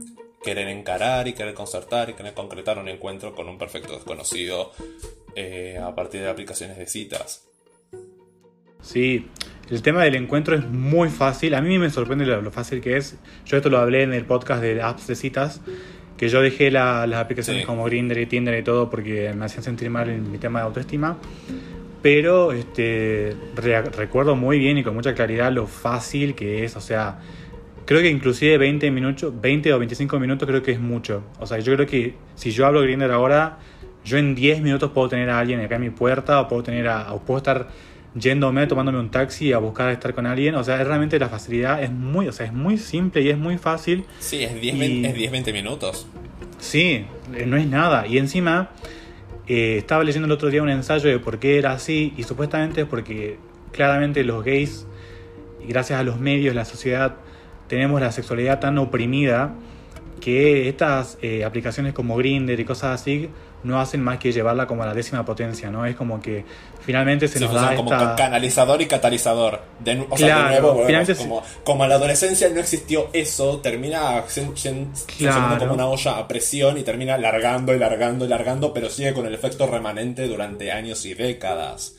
querer 0.44 0.68
encarar 0.70 1.28
y 1.28 1.34
querer 1.34 1.54
concertar 1.54 2.10
y 2.10 2.14
querer 2.14 2.34
concretar 2.34 2.80
un 2.80 2.90
encuentro 2.90 3.36
con 3.36 3.48
un 3.48 3.60
perfecto 3.60 3.94
desconocido 3.94 4.72
eh, 5.36 5.80
a 5.82 5.94
partir 5.94 6.22
de 6.22 6.30
aplicaciones 6.30 6.78
de 6.78 6.88
citas. 6.88 7.46
Sí, 8.86 9.26
el 9.72 9.82
tema 9.82 10.04
del 10.04 10.16
encuentro 10.16 10.56
es 10.56 10.68
muy 10.70 11.10
fácil. 11.10 11.56
A 11.56 11.62
mí 11.62 11.80
me 11.80 11.90
sorprende 11.90 12.26
lo, 12.26 12.42
lo 12.42 12.52
fácil 12.52 12.82
que 12.82 12.98
es. 12.98 13.18
Yo 13.46 13.58
esto 13.58 13.70
lo 13.70 13.80
hablé 13.80 14.04
en 14.04 14.14
el 14.14 14.26
podcast 14.26 14.62
de 14.62 14.80
apps 14.82 15.08
de 15.08 15.16
citas, 15.16 15.62
que 16.18 16.30
yo 16.30 16.42
dejé 16.42 16.70
la- 16.70 17.08
las 17.08 17.20
aplicaciones 17.20 17.64
Sí. 17.64 17.66
como 17.66 17.84
Grindr 17.86 18.20
y 18.20 18.26
Tinder 18.28 18.58
y 18.60 18.64
todo 18.64 18.90
porque 18.92 19.34
me 19.36 19.46
hacían 19.46 19.64
sentir 19.64 19.90
mal 19.90 20.10
en 20.10 20.32
mi 20.32 20.38
tema 20.38 20.60
de 20.60 20.66
autoestima. 20.66 21.18
Pero 22.04 22.52
este, 22.52 23.36
re- 23.56 23.82
recuerdo 23.82 24.36
muy 24.36 24.60
bien 24.60 24.78
y 24.78 24.84
con 24.84 24.94
mucha 24.94 25.16
claridad 25.16 25.52
lo 25.52 25.66
fácil 25.66 26.36
que 26.36 26.64
es. 26.64 26.76
O 26.76 26.82
sea, 26.82 27.18
creo 27.88 28.02
que 28.02 28.10
inclusive 28.12 28.60
20 28.60 28.92
minutos, 28.92 29.34
20 29.42 29.74
o 29.74 29.80
25 29.80 30.20
minutos 30.20 30.48
creo 30.48 30.62
que 30.62 30.74
es 30.74 30.80
mucho. 30.80 31.24
O 31.40 31.48
sea, 31.48 31.58
yo 31.58 31.74
creo 31.74 31.88
que 31.88 32.14
si 32.36 32.52
yo 32.52 32.68
hablo 32.68 32.82
Grindr 32.84 33.10
ahora, 33.12 33.58
yo 34.06 34.20
en 34.20 34.36
10 34.36 34.62
minutos 34.62 34.92
puedo 34.92 35.10
tener 35.10 35.32
a 35.32 35.40
alguien 35.40 35.60
acá 35.62 35.78
en 35.78 35.82
mi 35.82 35.90
puerta 35.90 36.40
o 36.40 36.48
puedo 36.48 36.62
tener 36.62 36.88
a, 36.88 37.12
o 37.14 37.22
puedo 37.22 37.40
estar 37.40 37.68
yéndome, 38.18 38.66
tomándome 38.68 39.00
un 39.00 39.10
taxi 39.12 39.54
a 39.54 39.58
buscar 39.60 39.90
estar 39.92 40.14
con 40.14 40.26
alguien. 40.26 40.56
O 40.56 40.64
sea, 40.64 40.80
es 40.82 40.88
realmente 40.88 41.20
la 41.20 41.30
facilidad 41.30 41.84
es 41.84 41.92
muy, 41.92 42.28
o 42.28 42.32
sea, 42.32 42.46
es 42.46 42.54
muy 42.54 42.78
simple 42.78 43.22
y 43.22 43.30
es 43.30 43.38
muy 43.38 43.58
fácil. 43.58 44.06
Sí, 44.20 44.44
es 44.44 44.60
10, 44.60 44.76
Y- 44.76 44.80
20, 44.80 45.08
es 45.10 45.14
10, 45.16 45.32
20 45.32 45.54
minutos. 45.54 46.08
Sí, 46.58 47.06
eh, 47.36 47.46
no 47.46 47.58
es 47.58 47.68
nada. 47.68 48.08
Y 48.08 48.18
encima, 48.18 48.70
eh, 49.48 49.76
estaba 49.78 50.04
leyendo 50.04 50.26
el 50.26 50.32
otro 50.32 50.50
día 50.50 50.64
un 50.64 50.70
ensayo 50.70 51.10
de 51.10 51.20
por 51.20 51.40
qué 51.40 51.58
era 51.58 51.74
así, 51.74 52.14
y 52.18 52.24
supuestamente 52.24 52.82
es 52.82 52.88
porque 52.88 53.38
claramente 53.72 54.24
los 54.24 54.44
gays, 54.44 54.88
y 55.64 55.68
gracias 55.68 56.00
a 56.00 56.04
los 56.04 56.20
medios, 56.20 56.56
la 56.56 56.66
sociedad, 56.66 57.16
tenemos 57.68 58.00
la 58.00 58.12
sexualidad 58.12 58.60
tan 58.60 58.78
oprimida 58.78 59.54
que 60.22 60.70
estas 60.70 61.18
eh, 61.22 61.44
aplicaciones 61.44 61.94
como 61.94 62.16
Grindr 62.16 62.60
y 62.60 62.64
cosas 62.66 63.02
así 63.02 63.30
no 63.66 63.80
hacen 63.82 64.02
más 64.02 64.18
que 64.20 64.32
llevarla 64.32 64.66
como 64.68 64.84
a 64.84 64.86
la 64.86 64.94
décima 64.94 65.26
potencia, 65.26 65.70
¿no? 65.70 65.86
Es 65.86 65.96
como 65.96 66.22
que 66.22 66.46
finalmente 66.86 67.28
se 67.28 67.40
Sí, 67.40 67.46
nos 67.46 67.54
da 67.54 67.76
como 67.76 67.92
esta... 67.92 68.16
canalizador 68.16 68.82
y 68.82 68.86
catalizador. 68.86 69.62
De, 69.80 70.06
o 70.10 70.18
sea, 70.18 70.28
Claro, 70.28 70.44
de 70.56 70.62
nuevo, 70.62 70.86
finalmente 70.86 71.16
como, 71.16 71.44
como 71.64 71.84
en 71.84 71.90
la 71.90 71.96
adolescencia 71.96 72.48
no 72.50 72.60
existió 72.60 73.10
eso, 73.12 73.58
termina 73.60 74.24
sen- 74.28 74.54
sen- 74.54 74.88
funcionando 74.94 75.48
Claro. 75.56 75.60
como 75.60 75.74
una 75.74 75.88
olla 75.88 76.18
a 76.20 76.28
presión 76.28 76.78
y 76.78 76.84
termina 76.84 77.18
largando 77.18 77.74
y 77.76 77.80
largando 77.80 78.26
y 78.26 78.28
largando, 78.28 78.72
pero 78.74 78.90
sigue 78.90 79.14
con 79.14 79.26
el 79.26 79.34
efecto 79.34 79.68
remanente 79.68 80.28
durante 80.28 80.72
años 80.72 81.06
y 81.06 81.14
décadas. 81.16 81.96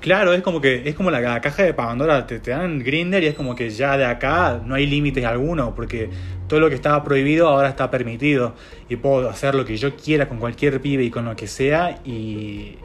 Claro, 0.00 0.32
es 0.32 0.42
como 0.42 0.60
que 0.60 0.88
es 0.88 0.94
como 0.94 1.10
la, 1.10 1.40
caja 1.40 1.64
de 1.64 1.74
Pandora, 1.74 2.26
te, 2.26 2.38
te 2.38 2.52
dan 2.52 2.78
Grinder 2.78 3.22
y 3.22 3.26
es 3.26 3.34
como 3.34 3.56
que 3.56 3.70
ya 3.70 3.96
de 3.96 4.04
acá 4.04 4.60
no 4.64 4.76
hay 4.76 4.86
límites 4.86 5.24
alguno, 5.24 5.74
porque 5.74 6.08
todo 6.46 6.60
lo 6.60 6.68
que 6.68 6.76
estaba 6.76 7.02
prohibido 7.02 7.48
ahora 7.48 7.68
está 7.68 7.90
permitido 7.90 8.54
y 8.88 8.96
puedo 8.96 9.28
hacer 9.28 9.56
lo 9.56 9.64
que 9.64 9.76
yo 9.76 9.96
quiera 9.96 10.28
con 10.28 10.38
cualquier 10.38 10.80
pibe 10.80 11.02
y 11.02 11.10
con 11.10 11.24
lo 11.24 11.34
que 11.34 11.48
sea 11.48 11.98
y, 12.04 12.78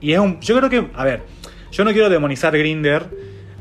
y 0.00 0.12
es 0.12 0.18
un, 0.18 0.40
yo 0.40 0.56
creo 0.56 0.70
que, 0.70 0.90
a 0.94 1.04
ver, 1.04 1.22
yo 1.70 1.84
no 1.84 1.92
quiero 1.92 2.08
demonizar 2.08 2.56
Grinder 2.56 3.10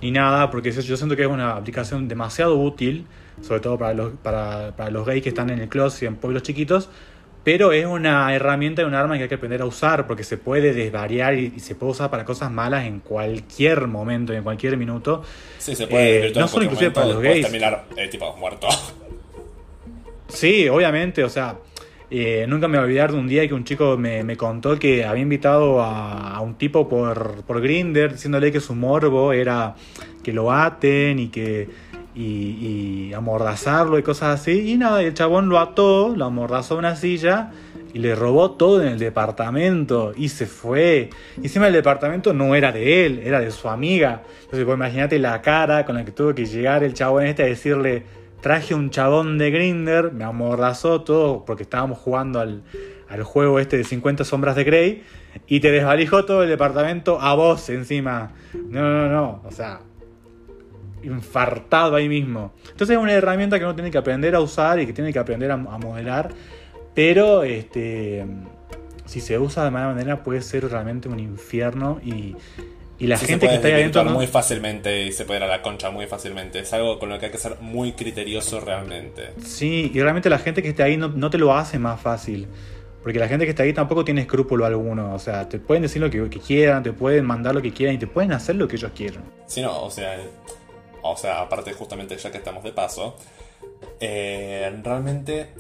ni 0.01 0.11
nada, 0.11 0.49
porque 0.51 0.71
yo 0.71 0.97
siento 0.97 1.15
que 1.15 1.23
es 1.23 1.27
una 1.27 1.55
aplicación 1.55 2.07
demasiado 2.07 2.57
útil, 2.57 3.05
sobre 3.41 3.59
todo 3.59 3.77
para 3.77 3.93
los, 3.93 4.13
para, 4.21 4.75
para 4.75 4.91
los 4.91 5.05
gays 5.05 5.23
que 5.23 5.29
están 5.29 5.49
en 5.49 5.59
el 5.59 5.69
closet 5.69 6.03
y 6.03 6.05
en 6.07 6.15
pueblos 6.17 6.43
chiquitos, 6.43 6.89
pero 7.43 7.73
es 7.73 7.85
una 7.85 8.33
herramienta 8.33 8.81
y 8.81 8.85
un 8.85 8.93
arma 8.93 9.17
que 9.17 9.23
hay 9.23 9.29
que 9.29 9.35
aprender 9.35 9.61
a 9.61 9.65
usar 9.65 10.07
porque 10.07 10.23
se 10.23 10.37
puede 10.37 10.73
desvariar 10.73 11.37
y, 11.37 11.59
se 11.59 11.75
puede 11.75 11.91
usar 11.91 12.09
para 12.09 12.23
cosas 12.23 12.51
malas 12.51 12.85
en 12.85 12.99
cualquier 12.99 13.87
momento, 13.87 14.33
en 14.33 14.43
cualquier 14.43 14.77
minuto. 14.77 15.23
Sí, 15.57 15.75
se 15.75 15.87
puede. 15.87 16.27
Eh, 16.27 16.33
no 16.35 16.47
solo 16.47 16.63
inclusive 16.65 16.91
para 16.91 17.07
los 17.07 17.21
gays. 17.21 17.43
terminar 17.43 17.85
eh, 17.97 18.07
tipo 18.07 18.35
muerto. 18.37 18.67
Sí, 20.29 20.67
obviamente, 20.67 21.23
o 21.23 21.29
sea, 21.29 21.57
eh, 22.09 22.45
nunca 22.47 22.67
me 22.67 22.77
voy 22.77 22.85
a 22.85 22.87
olvidar 22.87 23.11
de 23.11 23.19
un 23.19 23.27
día 23.27 23.47
que 23.47 23.53
un 23.53 23.63
chico 23.65 23.97
me, 23.97 24.23
me 24.23 24.35
contó 24.35 24.79
que 24.79 25.05
había 25.05 25.21
invitado 25.21 25.79
a, 25.79 26.39
un 26.41 26.55
tipo 26.55 26.89
por, 26.89 27.43
por 27.43 27.61
Grinder 27.61 28.13
diciéndole 28.13 28.51
que 28.51 28.59
su 28.59 28.73
morbo 28.73 29.31
era 29.31 29.75
que 30.23 30.33
lo 30.33 30.51
aten 30.51 31.19
y 31.19 31.27
que 31.27 31.69
y, 32.15 33.11
amordazarlo 33.13 33.99
y 33.99 34.03
cosas 34.03 34.41
así. 34.41 34.71
Y 34.71 34.77
nada, 34.77 35.01
el 35.01 35.13
chabón 35.13 35.49
lo 35.49 35.59
ató, 35.59 36.13
lo 36.15 36.25
amordazó 36.25 36.75
a 36.75 36.77
una 36.77 36.95
silla 36.95 37.51
y 37.93 37.99
le 37.99 38.15
robó 38.15 38.51
todo 38.51 38.81
en 38.81 38.87
el 38.87 38.99
departamento 38.99 40.13
y 40.15 40.29
se 40.29 40.45
fue. 40.45 41.09
Y 41.37 41.41
encima 41.41 41.67
el 41.67 41.73
departamento 41.73 42.33
no 42.33 42.55
era 42.55 42.71
de 42.71 43.05
él, 43.05 43.21
era 43.23 43.39
de 43.39 43.51
su 43.51 43.69
amiga. 43.69 44.23
Entonces, 44.43 44.65
pues 44.65 44.75
imagínate 44.75 45.19
la 45.19 45.41
cara 45.41 45.85
con 45.85 45.95
la 45.95 46.05
que 46.05 46.11
tuvo 46.11 46.33
que 46.33 46.45
llegar 46.45 46.83
el 46.83 46.93
chabón 46.93 47.25
este 47.25 47.43
a 47.43 47.45
decirle, 47.45 48.03
traje 48.41 48.73
un 48.73 48.89
chabón 48.89 49.37
de 49.37 49.51
Grinder, 49.51 50.11
me 50.11 50.23
amordazó 50.23 51.01
todo 51.01 51.45
porque 51.45 51.63
estábamos 51.63 51.99
jugando 51.99 52.39
al, 52.39 52.63
al 53.09 53.23
juego 53.23 53.59
este 53.59 53.77
de 53.77 53.83
50 53.83 54.23
sombras 54.23 54.55
de 54.55 54.63
Grey 54.63 55.03
y 55.47 55.59
te 55.59 55.71
desvalijó 55.71 56.25
todo 56.25 56.43
el 56.43 56.49
departamento 56.49 57.21
a 57.21 57.35
vos 57.35 57.69
encima. 57.69 58.31
No, 58.53 58.81
no, 58.81 59.09
no, 59.09 59.41
o 59.45 59.51
sea, 59.51 59.81
infartado 61.03 61.95
ahí 61.95 62.09
mismo. 62.09 62.53
Entonces 62.71 62.95
es 62.97 63.01
una 63.01 63.13
herramienta 63.13 63.59
que 63.59 63.65
uno 63.65 63.75
tiene 63.75 63.91
que 63.91 63.97
aprender 63.97 64.35
a 64.35 64.39
usar 64.39 64.79
y 64.79 64.85
que 64.85 64.93
tiene 64.93 65.13
que 65.13 65.19
aprender 65.19 65.51
a, 65.51 65.57
modelar, 65.57 66.29
pero 66.93 67.43
este, 67.43 68.25
si 69.05 69.21
se 69.21 69.37
usa 69.37 69.63
de 69.63 69.71
mala 69.71 69.87
manera 69.87 70.23
puede 70.23 70.41
ser 70.41 70.69
realmente 70.69 71.09
un 71.09 71.19
infierno 71.19 71.99
y, 72.03 72.35
la 72.99 73.17
gente 73.17 73.49
que 73.49 73.55
está 73.55 73.67
ahí 73.67 73.73
adentro... 73.73 74.05
muy 74.05 74.27
fácilmente 74.27 75.03
y 75.03 75.11
se 75.11 75.25
puede 75.25 75.39
ir 75.39 75.43
a 75.43 75.47
la 75.47 75.61
concha 75.61 75.89
muy 75.89 76.07
fácilmente. 76.07 76.59
Es 76.59 76.71
algo 76.71 76.99
con 76.99 77.09
lo 77.09 77.19
que 77.19 77.25
hay 77.25 77.31
que 77.33 77.37
ser 77.37 77.57
muy 77.59 77.91
criterioso 77.91 78.61
realmente. 78.61 79.31
Sí, 79.43 79.91
y 79.93 79.99
realmente 79.99 80.29
la 80.29 80.39
gente 80.39 80.63
que 80.63 80.69
está 80.69 80.85
ahí 80.85 80.95
no, 80.95 81.29
te 81.29 81.37
lo 81.37 81.53
hace 81.53 81.79
más 81.79 81.99
fácil. 81.99 82.47
Porque 83.01 83.19
la 83.19 83.27
gente 83.27 83.43
que 83.43 83.49
está 83.49 83.63
ahí 83.63 83.73
tampoco 83.73 84.05
tiene 84.05 84.21
escrúpulo 84.21 84.65
alguno. 84.65 85.13
O 85.13 85.19
sea, 85.19 85.49
te 85.49 85.59
pueden 85.59 85.83
decir 85.83 86.01
lo 86.01 86.09
que, 86.09 86.29
que, 86.29 86.39
quieran, 86.39 86.81
te 86.81 86.93
pueden 86.93 87.25
mandar 87.25 87.53
lo 87.53 87.61
que 87.61 87.73
quieran 87.73 87.95
y 87.95 87.97
te 87.97 88.07
pueden 88.07 88.31
hacer 88.31 88.55
lo 88.55 88.69
que 88.69 88.77
ellos 88.77 88.91
quieran. 88.95 89.23
Sí, 89.47 89.61
no, 89.61 89.83
o 89.83 89.91
sea, 89.91 90.17
o 91.03 91.15
sea, 91.17 91.41
aparte 91.41 91.73
justamente 91.73 92.17
ya 92.17 92.31
que 92.31 92.37
estamos 92.37 92.63
de 92.63 92.71
paso, 92.71 93.15
eh, 93.99 94.79
realmente 94.83 95.53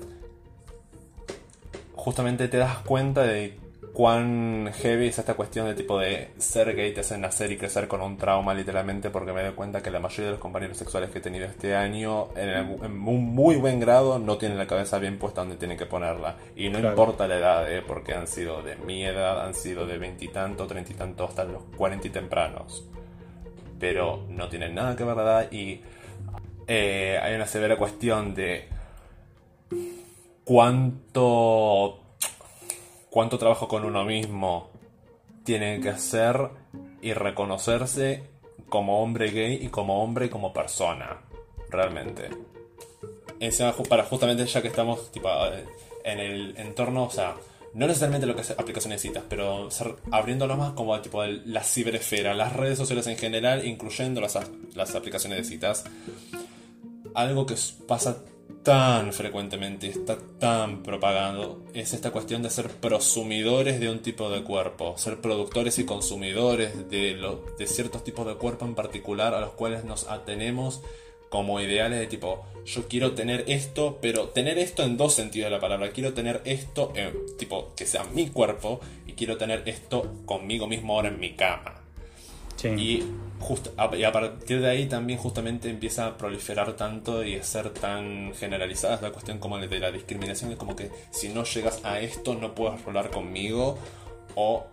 justamente 1.95 2.47
te 2.47 2.57
das 2.57 2.79
cuenta 2.79 3.23
de 3.23 3.57
cuán 3.93 4.71
heavy 4.73 5.07
es 5.07 5.19
esta 5.19 5.35
cuestión 5.35 5.67
de 5.67 5.75
tipo 5.75 5.99
de 5.99 6.31
ser 6.37 6.75
gay 6.75 6.93
te 6.93 7.01
hace 7.01 7.17
nacer 7.17 7.51
y 7.51 7.57
crecer 7.57 7.87
con 7.87 8.01
un 8.01 8.17
trauma 8.17 8.53
literalmente 8.53 9.11
porque 9.11 9.31
me 9.31 9.43
doy 9.43 9.53
cuenta 9.53 9.83
que 9.83 9.91
la 9.91 9.99
mayoría 9.99 10.25
de 10.25 10.31
los 10.31 10.39
compañeros 10.39 10.77
sexuales 10.77 11.11
que 11.11 11.19
he 11.19 11.21
tenido 11.21 11.45
este 11.45 11.75
año 11.75 12.29
en, 12.35 12.83
un 12.83 13.23
muy 13.35 13.55
buen 13.57 13.79
grado 13.79 14.17
no 14.17 14.37
tienen 14.37 14.57
la 14.57 14.65
cabeza 14.65 14.97
bien 14.97 15.19
puesta 15.19 15.41
donde 15.41 15.57
tienen 15.57 15.77
que 15.77 15.85
ponerla. 15.85 16.37
Y 16.55 16.69
no 16.69 16.79
importa 16.79 17.27
la 17.27 17.37
edad 17.37 17.71
eh, 17.71 17.83
porque 17.85 18.13
han 18.13 18.27
sido 18.27 18.63
de 18.63 18.75
mi 18.77 19.05
edad 19.05 19.45
han 19.45 19.53
sido 19.53 19.85
de 19.85 19.97
veintitantos, 19.99 20.67
treinta 20.67 20.91
y 20.91 20.95
tantos 20.95 21.29
hasta 21.29 21.43
los 21.43 21.63
cuarenta 21.77 22.07
y 22.07 22.09
tempranos 22.09 22.89
pero 23.83 24.23
no 24.29 24.47
tienen 24.47 24.75
nada 24.75 24.95
que 24.95 25.03
ver 25.03 25.17
la 25.17 25.23
edad 25.23 25.51
y 25.51 25.81
eh, 26.67 27.19
hay 27.21 27.35
una 27.35 27.45
severa 27.45 27.75
cuestión 27.75 28.33
de 28.33 28.69
cuánto 30.45 31.99
cuánto 33.09 33.37
trabajo 33.37 33.67
con 33.67 33.83
uno 33.83 34.05
mismo 34.05 34.69
tiene 35.43 35.81
que 35.81 35.89
hacer 35.89 36.49
y 37.01 37.11
reconocerse 37.11 38.23
como 38.69 39.03
hombre 39.03 39.31
gay 39.31 39.59
y 39.61 39.67
como 39.67 40.01
hombre 40.01 40.27
y 40.27 40.29
como 40.29 40.53
persona 40.53 41.19
realmente. 41.69 42.29
Para 43.89 44.05
justamente 44.05 44.45
ya 44.45 44.61
que 44.61 44.69
estamos 44.69 45.11
tipo, 45.11 45.27
en 46.05 46.19
el 46.21 46.55
entorno 46.55 47.03
o 47.03 47.09
sea 47.09 47.35
no 47.73 47.87
necesariamente 47.87 48.27
lo 48.27 48.35
que 48.35 48.41
es 48.41 48.51
aplicaciones 48.51 49.01
citas, 49.01 49.23
pero 49.27 49.69
abriéndolo 50.11 50.55
más 50.57 50.73
como 50.73 50.99
tipo 51.01 51.23
la 51.23 51.63
ciberesfera, 51.63 52.33
las 52.33 52.53
redes 52.53 52.77
sociales 52.77 53.07
en 53.07 53.17
general, 53.17 53.65
incluyendo 53.65 54.21
las, 54.21 54.37
las 54.75 54.95
aplicaciones 54.95 55.39
de 55.39 55.43
citas. 55.43 55.83
Algo 57.15 57.45
que 57.45 57.55
pasa 57.87 58.23
tan 58.63 59.11
frecuentemente, 59.11 59.87
está 59.87 60.17
tan 60.39 60.83
propagando, 60.83 61.63
es 61.73 61.93
esta 61.93 62.11
cuestión 62.11 62.43
de 62.43 62.49
ser 62.49 62.69
prosumidores 62.69 63.79
de 63.79 63.89
un 63.89 63.99
tipo 63.99 64.29
de 64.29 64.43
cuerpo, 64.43 64.97
ser 64.97 65.19
productores 65.19 65.79
y 65.79 65.85
consumidores 65.85 66.89
de, 66.89 67.19
de 67.57 67.67
ciertos 67.67 68.03
tipos 68.03 68.25
de 68.25 68.35
cuerpo 68.35 68.65
en 68.65 68.75
particular 68.75 69.33
a 69.33 69.41
los 69.41 69.51
cuales 69.51 69.83
nos 69.83 70.07
atenemos 70.07 70.81
como 71.33 71.59
ideales 71.59 71.97
de 71.97 72.05
tipo, 72.05 72.45
yo 72.63 72.87
quiero 72.87 73.13
tener 73.13 73.45
esto, 73.47 73.97
pero 73.99 74.29
tener 74.29 74.59
esto 74.59 74.83
en 74.83 74.97
dos 74.97 75.15
sentidos 75.15 75.47
de 75.47 75.55
la 75.55 75.59
palabra. 75.59 75.89
Quiero 75.89 76.13
tener 76.13 76.43
esto, 76.45 76.93
tipo, 77.39 77.73
que 77.75 77.87
sea 77.87 78.03
mi 78.03 78.27
cuerpo, 78.27 78.79
y 79.07 79.13
quiero 79.13 79.35
tener 79.35 79.63
esto 79.65 80.13
conmigo 80.27 80.67
mismo 80.67 80.93
ahora 80.93 81.07
en 81.07 81.19
mi 81.19 81.31
cama. 81.31 81.73
Y, 82.77 83.01
a, 83.77 84.11
partir 84.11 84.61
de 84.61 84.69
ahí 84.69 84.85
también 84.85 85.17
justamente 85.17 85.71
empieza 85.71 86.05
a 86.05 86.17
proliferar 86.19 86.73
tanto 86.73 87.23
y 87.23 87.37
a 87.37 87.43
ser 87.43 87.71
tan 87.71 88.35
generalizada 88.35 89.01
la 89.01 89.09
cuestión 89.09 89.39
como 89.39 89.57
de 89.57 89.79
la 89.79 89.91
discriminación. 89.91 90.51
Es 90.51 90.57
como 90.57 90.75
que 90.75 90.91
si 91.09 91.29
no 91.29 91.45
llegas 91.45 91.83
a 91.83 91.99
esto 91.99 92.35
no 92.35 92.53
puedes 92.53 92.79
rolar 92.85 93.09
conmigo. 93.09 93.79
O 94.35 94.67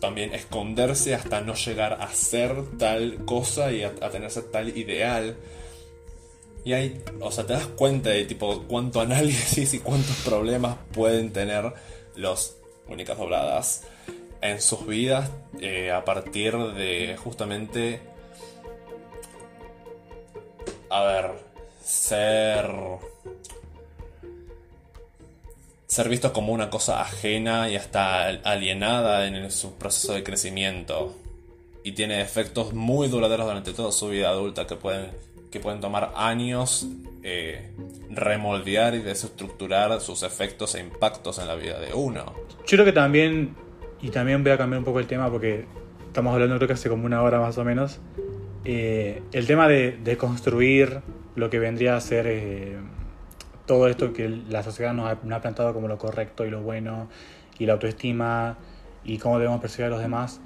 también 0.00 0.34
esconderse 0.34 1.14
hasta 1.14 1.40
no 1.40 1.54
llegar 1.54 1.98
a 2.00 2.12
ser 2.12 2.78
tal 2.78 3.24
cosa 3.24 3.70
y 3.72 3.82
a, 3.84 3.94
tenerse 3.94 4.42
tal 4.42 4.76
ideal. 4.76 5.36
Y 6.64 6.72
ahí, 6.72 7.02
o 7.20 7.30
sea, 7.30 7.46
te 7.46 7.52
das 7.52 7.66
cuenta 7.66 8.10
de 8.10 8.24
tipo 8.24 8.64
cuánto 8.66 9.00
análisis 9.00 9.74
y 9.74 9.78
cuántos 9.78 10.16
problemas 10.24 10.76
pueden 10.92 11.32
tener 11.32 11.72
los 12.16 12.56
únicas 12.88 13.16
dobladas 13.16 13.82
en 14.40 14.60
sus 14.60 14.86
vidas 14.86 15.30
eh, 15.60 15.90
a 15.90 16.04
partir 16.04 16.56
de 16.56 17.16
justamente 17.22 18.00
a 20.88 21.02
ver 21.04 21.30
ser 21.84 22.70
ser 25.90 26.08
vistos 26.08 26.30
como 26.30 26.52
una 26.52 26.70
cosa 26.70 27.00
ajena 27.00 27.68
y 27.68 27.74
hasta 27.74 28.28
alienada 28.28 29.26
en 29.26 29.50
su 29.50 29.74
proceso 29.74 30.14
de 30.14 30.22
crecimiento. 30.22 31.16
Y 31.82 31.92
tiene 31.92 32.20
efectos 32.20 32.72
muy 32.72 33.08
duraderos 33.08 33.46
durante 33.46 33.72
toda 33.72 33.90
su 33.90 34.08
vida 34.08 34.28
adulta 34.28 34.68
que 34.68 34.76
pueden, 34.76 35.06
que 35.50 35.58
pueden 35.58 35.80
tomar 35.80 36.12
años 36.14 36.86
eh, 37.24 37.72
remoldear 38.08 38.94
y 38.94 39.00
desestructurar 39.00 40.00
sus 40.00 40.22
efectos 40.22 40.76
e 40.76 40.80
impactos 40.80 41.40
en 41.40 41.48
la 41.48 41.56
vida 41.56 41.80
de 41.80 41.92
uno. 41.92 42.34
Yo 42.60 42.76
creo 42.76 42.84
que 42.84 42.92
también, 42.92 43.56
y 44.00 44.10
también 44.10 44.44
voy 44.44 44.52
a 44.52 44.58
cambiar 44.58 44.78
un 44.78 44.84
poco 44.84 45.00
el 45.00 45.08
tema 45.08 45.28
porque 45.28 45.64
estamos 46.06 46.32
hablando 46.32 46.54
creo 46.54 46.68
que 46.68 46.74
hace 46.74 46.88
como 46.88 47.04
una 47.04 47.20
hora 47.20 47.40
más 47.40 47.58
o 47.58 47.64
menos, 47.64 47.98
eh, 48.64 49.24
el 49.32 49.44
tema 49.48 49.66
de, 49.66 49.96
de, 49.96 50.16
construir 50.16 51.00
lo 51.34 51.50
que 51.50 51.58
vendría 51.58 51.96
a 51.96 52.00
ser... 52.00 52.28
Eh, 52.28 52.76
todo 53.70 53.86
esto 53.86 54.12
que 54.12 54.28
la 54.48 54.64
sociedad 54.64 54.92
nos 54.92 55.08
ha, 55.08 55.40
plantado 55.40 55.72
como 55.72 55.86
lo 55.86 55.96
correcto 55.96 56.44
y 56.44 56.50
lo 56.50 56.60
bueno, 56.60 57.08
y 57.56 57.66
la 57.66 57.74
autoestima, 57.74 58.58
y 59.04 59.18
cómo 59.18 59.38
debemos 59.38 59.60
percibir 59.60 59.86
a 59.86 59.90
los 59.90 60.00
demás. 60.00 60.40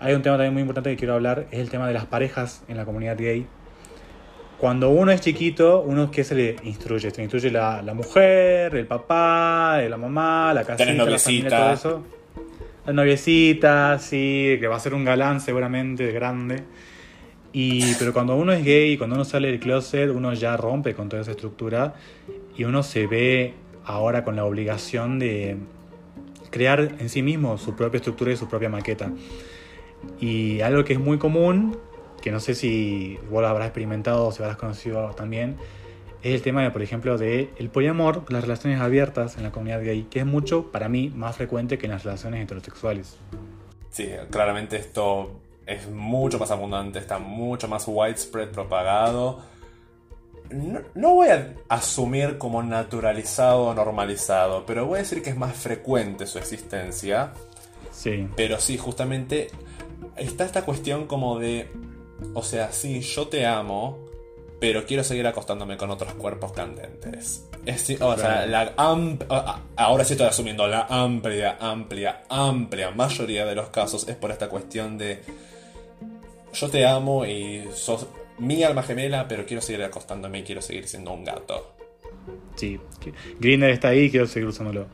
Hay 0.00 0.14
un 0.14 0.22
tema 0.22 0.36
también 0.36 0.54
muy 0.54 0.62
importante 0.62 0.88
que 0.88 0.96
quiero 0.96 1.12
hablar, 1.12 1.48
es 1.50 1.58
el 1.58 1.68
tema 1.68 1.86
de 1.86 1.92
las 1.92 2.06
parejas 2.06 2.64
en 2.68 2.78
la 2.78 2.86
comunidad 2.86 3.18
gay. 3.18 3.46
Cuando 4.56 4.88
uno 4.88 5.12
es 5.12 5.20
chiquito, 5.20 5.82
uno 5.82 6.10
que 6.10 6.24
se 6.24 6.34
le 6.34 6.56
instruye, 6.62 7.10
se 7.10 7.18
le 7.18 7.24
instruye 7.24 7.50
la, 7.50 7.82
la 7.82 7.92
mujer, 7.92 8.74
el 8.74 8.86
papá, 8.86 9.78
la 9.86 9.98
mamá, 9.98 10.54
la 10.54 10.64
casita, 10.64 10.94
la 10.94 11.18
familia, 11.18 11.50
todo 11.50 11.72
eso. 11.72 12.02
La 12.86 12.94
noviecita, 12.94 13.98
sí, 13.98 14.56
que 14.58 14.66
va 14.66 14.76
a 14.76 14.80
ser 14.80 14.94
un 14.94 15.04
galán 15.04 15.42
seguramente 15.42 16.10
grande. 16.10 16.62
Y, 17.52 17.94
pero 17.96 18.14
cuando 18.14 18.34
uno 18.34 18.54
es 18.54 18.64
gay, 18.64 18.96
cuando 18.96 19.14
uno 19.16 19.26
sale 19.26 19.48
del 19.48 19.60
closet, 19.60 20.08
uno 20.08 20.32
ya 20.32 20.56
rompe 20.56 20.94
con 20.94 21.10
toda 21.10 21.20
esa 21.20 21.32
estructura 21.32 21.92
y 22.56 22.64
uno 22.64 22.82
se 22.82 23.06
ve 23.06 23.54
ahora 23.84 24.24
con 24.24 24.36
la 24.36 24.44
obligación 24.44 25.18
de 25.18 25.56
crear 26.50 26.96
en 26.98 27.08
sí 27.08 27.22
mismo 27.22 27.58
su 27.58 27.74
propia 27.74 27.98
estructura 27.98 28.32
y 28.32 28.36
su 28.36 28.48
propia 28.48 28.68
maqueta. 28.68 29.10
Y 30.20 30.60
algo 30.60 30.84
que 30.84 30.92
es 30.92 31.00
muy 31.00 31.18
común, 31.18 31.78
que 32.20 32.30
no 32.30 32.40
sé 32.40 32.54
si 32.54 33.18
vos 33.30 33.42
lo 33.42 33.48
habrás 33.48 33.66
experimentado 33.66 34.26
o 34.26 34.32
si 34.32 34.42
habrás 34.42 34.58
conocido 34.58 35.10
también, 35.10 35.56
es 36.22 36.34
el 36.34 36.42
tema, 36.42 36.62
de, 36.62 36.70
por 36.70 36.82
ejemplo, 36.82 37.18
de 37.18 37.50
el 37.56 37.68
poliamor, 37.68 38.30
las 38.30 38.42
relaciones 38.42 38.80
abiertas 38.80 39.36
en 39.36 39.42
la 39.42 39.50
comunidad 39.50 39.82
gay, 39.82 40.04
que 40.04 40.20
es 40.20 40.26
mucho, 40.26 40.70
para 40.70 40.88
mí, 40.88 41.10
más 41.14 41.36
frecuente 41.36 41.78
que 41.78 41.86
en 41.86 41.92
las 41.92 42.04
relaciones 42.04 42.44
heterosexuales. 42.44 43.18
Sí, 43.90 44.08
claramente 44.30 44.76
esto 44.76 45.32
es 45.66 45.90
mucho 45.90 46.38
más 46.38 46.50
abundante, 46.50 47.00
está 47.00 47.18
mucho 47.18 47.66
más 47.66 47.84
widespread 47.88 48.50
propagado 48.50 49.40
no, 50.52 50.80
no 50.94 51.14
voy 51.14 51.28
a 51.28 51.54
asumir 51.68 52.38
como 52.38 52.62
naturalizado 52.62 53.64
o 53.64 53.74
normalizado, 53.74 54.64
pero 54.66 54.86
voy 54.86 54.96
a 54.96 55.02
decir 55.02 55.22
que 55.22 55.30
es 55.30 55.36
más 55.36 55.56
frecuente 55.56 56.26
su 56.26 56.38
existencia. 56.38 57.32
Sí. 57.92 58.28
Pero 58.36 58.58
sí, 58.60 58.78
justamente 58.78 59.50
está 60.16 60.44
esta 60.44 60.64
cuestión 60.64 61.06
como 61.06 61.38
de, 61.38 61.68
o 62.34 62.42
sea, 62.42 62.72
sí, 62.72 63.00
yo 63.00 63.28
te 63.28 63.46
amo, 63.46 63.98
pero 64.60 64.86
quiero 64.86 65.04
seguir 65.04 65.26
acostándome 65.26 65.76
con 65.76 65.90
otros 65.90 66.14
cuerpos 66.14 66.52
candentes. 66.52 67.48
Es, 67.64 67.90
o 68.00 68.16
sea, 68.16 68.46
la 68.46 68.72
ahora 69.76 70.04
sí 70.04 70.14
estoy 70.14 70.26
asumiendo 70.26 70.66
la 70.66 70.86
amplia, 70.88 71.58
amplia, 71.60 72.24
amplia 72.28 72.90
mayoría 72.90 73.46
de 73.46 73.54
los 73.54 73.68
casos 73.68 74.08
es 74.08 74.16
por 74.16 74.32
esta 74.32 74.48
cuestión 74.48 74.98
de 74.98 75.22
yo 76.52 76.68
te 76.68 76.84
amo 76.86 77.24
y 77.24 77.68
sos 77.72 78.06
mi 78.38 78.62
alma 78.62 78.82
gemela, 78.82 79.26
pero 79.28 79.44
quiero 79.46 79.62
seguir 79.62 79.82
acostándome 79.84 80.40
y 80.40 80.42
quiero 80.42 80.62
seguir 80.62 80.86
siendo 80.88 81.12
un 81.12 81.24
gato. 81.24 81.74
Sí. 82.56 82.78
Grinder 83.38 83.70
está 83.70 83.88
ahí, 83.88 84.10
quiero 84.10 84.26
seguir 84.26 84.48
usándolo. 84.48 84.86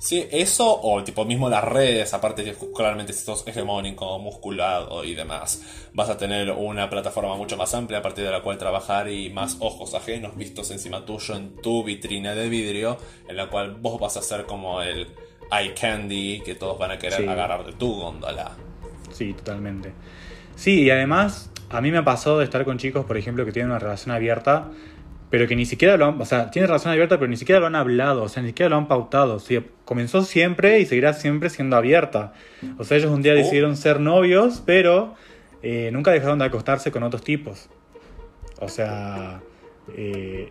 Sí, 0.00 0.28
eso 0.30 0.80
o 0.80 1.02
tipo 1.02 1.24
mismo 1.24 1.50
las 1.50 1.64
redes, 1.64 2.14
aparte 2.14 2.44
que 2.44 2.54
claramente 2.72 3.12
si 3.12 3.24
sos 3.24 3.44
hegemónico, 3.48 4.16
musculado 4.20 5.02
y 5.02 5.14
demás, 5.16 5.88
vas 5.92 6.08
a 6.08 6.16
tener 6.16 6.52
una 6.52 6.88
plataforma 6.88 7.34
mucho 7.36 7.56
más 7.56 7.74
amplia 7.74 7.98
a 7.98 8.02
partir 8.02 8.24
de 8.24 8.30
la 8.30 8.40
cual 8.40 8.58
trabajar 8.58 9.08
y 9.10 9.28
más 9.30 9.56
ojos 9.58 9.94
ajenos 9.94 10.36
vistos 10.36 10.70
encima 10.70 11.04
tuyo 11.04 11.34
en 11.34 11.56
tu 11.56 11.82
vitrina 11.82 12.36
de 12.36 12.48
vidrio, 12.48 12.96
en 13.28 13.36
la 13.36 13.50
cual 13.50 13.74
vos 13.74 13.98
vas 13.98 14.16
a 14.16 14.22
ser 14.22 14.44
como 14.44 14.80
el 14.82 15.08
eye 15.50 15.74
candy 15.74 16.42
que 16.44 16.54
todos 16.54 16.78
van 16.78 16.92
a 16.92 16.98
querer 16.98 17.20
Sí. 17.20 17.26
agarrar 17.26 17.66
de 17.66 17.72
tu 17.72 17.92
góndola. 17.96 18.52
Sí, 19.10 19.32
totalmente. 19.34 19.92
Sí, 20.54 20.82
y 20.82 20.90
además, 20.90 21.47
a 21.70 21.80
mí 21.80 21.90
me 21.90 21.98
ha 21.98 22.04
pasado 22.04 22.38
de 22.38 22.44
estar 22.44 22.64
con 22.64 22.78
chicos, 22.78 23.04
por 23.04 23.16
ejemplo, 23.16 23.44
que 23.44 23.52
tienen 23.52 23.70
una 23.70 23.78
relación 23.78 24.14
abierta, 24.14 24.68
pero 25.30 25.46
que 25.46 25.54
ni 25.56 25.66
siquiera 25.66 25.96
lo 25.96 26.06
han, 26.06 26.20
o 26.20 26.24
sea, 26.24 26.50
tienen 26.50 26.68
relación 26.68 26.92
abierta, 26.92 27.18
pero 27.18 27.28
ni 27.28 27.36
siquiera 27.36 27.60
lo 27.60 27.66
han 27.66 27.76
hablado, 27.76 28.22
o 28.22 28.28
sea, 28.28 28.42
ni 28.42 28.50
siquiera 28.50 28.70
lo 28.70 28.76
han 28.76 28.88
pautado. 28.88 29.38
Sí, 29.38 29.60
comenzó 29.84 30.22
siempre 30.22 30.80
y 30.80 30.86
seguirá 30.86 31.12
siempre 31.12 31.50
siendo 31.50 31.76
abierta. 31.76 32.32
O 32.78 32.84
sea, 32.84 32.96
ellos 32.96 33.10
un 33.10 33.20
día 33.22 33.32
Oh. 33.32 33.36
decidieron 33.36 33.76
ser 33.76 34.00
novios, 34.00 34.62
pero 34.64 35.14
eh, 35.62 35.90
nunca 35.92 36.10
dejaron 36.12 36.38
de 36.38 36.46
acostarse 36.46 36.90
con 36.90 37.02
otros 37.02 37.22
tipos. 37.22 37.68
O 38.60 38.68
sea, 38.68 39.40
eh, 39.96 40.50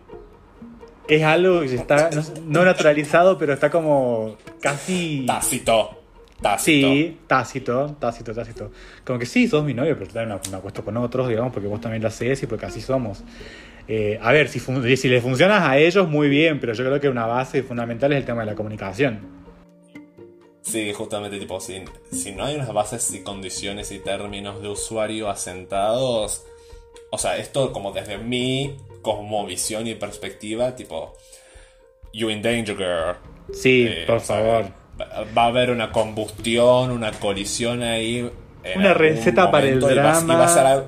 es 1.08 1.22
algo 1.24 1.60
que 1.60 1.74
está 1.74 2.10
no, 2.10 2.22
no 2.46 2.64
naturalizado, 2.64 3.36
pero 3.38 3.54
está 3.54 3.70
como 3.70 4.36
casi... 4.60 5.24
Tácito. 5.26 5.97
Tácito. 6.40 6.88
Sí, 6.88 7.18
tácito, 7.26 7.96
tácito, 7.98 8.32
tácito. 8.32 8.70
Como 9.04 9.18
que 9.18 9.26
sí, 9.26 9.48
sos 9.48 9.64
mi 9.64 9.74
novio, 9.74 9.96
pero 9.98 10.10
también 10.10 10.40
me, 10.50 10.56
acuesto 10.56 10.84
con 10.84 10.96
otros, 10.96 11.28
digamos, 11.28 11.52
porque 11.52 11.68
vos 11.68 11.80
también 11.80 12.02
lo 12.02 12.08
haces 12.08 12.42
y 12.42 12.46
porque 12.46 12.66
así 12.66 12.80
somos. 12.80 13.24
Eh, 13.88 14.18
a 14.22 14.32
ver, 14.32 14.48
si, 14.48 14.60
si 14.60 15.08
le 15.08 15.20
funcionas 15.20 15.62
a 15.62 15.78
ellos, 15.78 16.08
muy 16.08 16.28
bien, 16.28 16.60
pero 16.60 16.74
yo 16.74 16.84
creo 16.84 17.00
que 17.00 17.08
una 17.08 17.26
base 17.26 17.62
fundamental 17.62 18.12
es 18.12 18.18
el 18.18 18.24
tema 18.24 18.40
de 18.40 18.46
la 18.46 18.54
comunicación. 18.54 19.20
Sí, 20.62 20.92
justamente, 20.92 21.38
tipo, 21.38 21.58
si, 21.60 21.82
si 22.12 22.32
no 22.32 22.44
hay 22.44 22.54
unas 22.54 22.72
bases 22.72 23.12
y 23.14 23.22
condiciones 23.22 23.90
y 23.90 23.98
términos 23.98 24.62
de 24.62 24.68
usuario 24.68 25.30
asentados, 25.30 26.44
o 27.10 27.18
sea, 27.18 27.38
esto 27.38 27.72
como 27.72 27.92
desde 27.92 28.18
mi 28.18 28.76
visión 29.46 29.86
y 29.86 29.94
perspectiva, 29.94 30.76
tipo, 30.76 31.16
you 32.12 32.28
in 32.28 32.42
danger, 32.42 32.76
girl. 32.76 33.16
Sí, 33.52 33.86
Eh, 33.88 34.04
por 34.06 34.20
favor. 34.20 34.66
Va- 35.00 35.24
Va 35.36 35.42
a 35.44 35.46
haber 35.46 35.70
una 35.70 35.90
combustión, 35.92 36.90
una 36.90 37.12
colisión 37.12 37.82
ahí. 37.82 38.30
Una 38.76 38.92
receta 38.94 39.50
para 39.50 39.66
el 39.66 39.80
momento 39.80 39.94
y 39.94 40.04
vas- 40.04 40.24
y 40.24 40.26
va 40.26 40.44
a 40.44 40.48
ser 40.48 40.54
drama. 40.62 40.70
algo- 40.72 40.86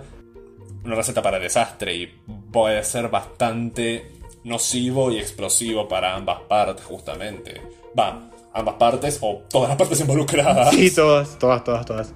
una 0.84 0.94
receta 0.94 1.22
para 1.22 1.36
el 1.36 1.42
desastre 1.42 1.94
y 1.94 2.06
puede 2.52 2.82
ser 2.84 3.08
bastante 3.08 4.10
nocivo 4.44 5.10
y 5.12 5.18
explosivo 5.18 5.86
para 5.88 6.14
ambas 6.14 6.40
partes, 6.48 6.84
justamente. 6.84 7.60
Va, 7.98 8.30
ambas 8.54 8.74
partes 8.76 9.18
o 9.20 9.42
todas 9.50 9.68
las 9.68 9.78
partes 9.78 10.00
involucradas. 10.00 10.70
Sí, 10.70 10.94
todas, 10.94 11.38
todas, 11.38 11.62
todas, 11.64 11.84
todas. 11.86 12.14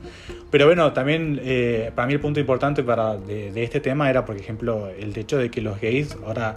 Pero 0.51 0.67
bueno, 0.67 0.93
también 0.93 1.41
eh, 1.43 1.91
para 1.95 2.07
mí 2.07 2.15
el 2.15 2.21
punto 2.21 2.41
importante 2.41 2.83
para, 2.83 3.17
de, 3.17 3.53
de 3.53 3.63
este 3.65 3.81
tema 3.81 4.09
era, 4.09 4.25
por 4.25 4.37
ejemplo, 4.37 4.89
el 4.89 5.17
hecho 5.19 5.37
de 5.39 5.51
que 5.51 5.61
los 5.61 5.81
gays, 5.81 6.17
ahora 6.27 6.55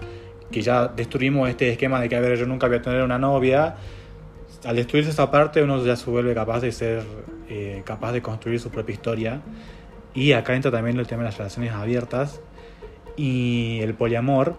que 0.51 0.61
ya 0.61 0.87
destruimos 0.87 1.49
este 1.49 1.69
esquema 1.71 1.99
de 1.99 2.07
que, 2.07 2.15
a 2.15 2.19
ver, 2.21 2.37
yo 2.37 2.45
nunca 2.45 2.67
voy 2.67 2.77
a 2.77 2.81
tener 2.81 3.01
una 3.01 3.17
novia, 3.19 3.75
al 4.67 4.75
destruirse 4.75 5.11
esa 5.11 5.31
parte 5.31 5.63
uno 5.63 5.81
ya 5.85 5.95
se 5.95 6.09
vuelve 6.09 6.33
capaz 6.33 6.59
de 6.59 6.73
ser, 6.73 7.01
eh, 7.49 7.83
capaz 7.85 8.11
de 8.11 8.21
construir 8.21 8.59
su 8.59 8.69
propia 8.69 8.91
historia. 8.91 9.41
Y 10.13 10.33
acá 10.33 10.55
entra 10.55 10.71
también 10.71 10.99
el 10.99 11.07
tema 11.07 11.23
de 11.23 11.29
las 11.29 11.37
relaciones 11.37 11.71
abiertas 11.71 12.41
y 13.15 13.79
el 13.81 13.93
poliamor. 13.93 14.57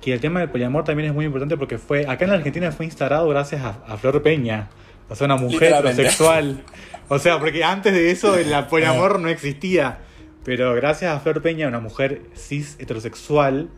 Que 0.00 0.14
el 0.14 0.20
tema 0.20 0.40
del 0.40 0.48
poliamor 0.48 0.84
también 0.84 1.10
es 1.10 1.14
muy 1.14 1.26
importante 1.26 1.58
porque 1.58 1.76
fue 1.76 2.06
acá 2.06 2.24
en 2.24 2.30
la 2.30 2.36
Argentina 2.38 2.72
fue 2.72 2.86
instaurado 2.86 3.28
gracias 3.28 3.60
a, 3.60 3.82
a 3.86 3.98
Flor 3.98 4.22
Peña. 4.22 4.70
O 5.10 5.14
sea, 5.14 5.26
una 5.26 5.36
mujer 5.36 5.74
heterosexual. 5.74 6.64
O 7.08 7.18
sea, 7.18 7.38
porque 7.38 7.62
antes 7.64 7.92
de 7.92 8.10
eso 8.10 8.38
el 8.38 8.50
poliamor 8.70 9.20
no 9.20 9.28
existía. 9.28 9.98
Pero 10.42 10.74
gracias 10.74 11.14
a 11.14 11.20
Flor 11.20 11.42
Peña, 11.42 11.68
una 11.68 11.80
mujer 11.80 12.22
cis 12.34 12.76
heterosexual, 12.78 13.68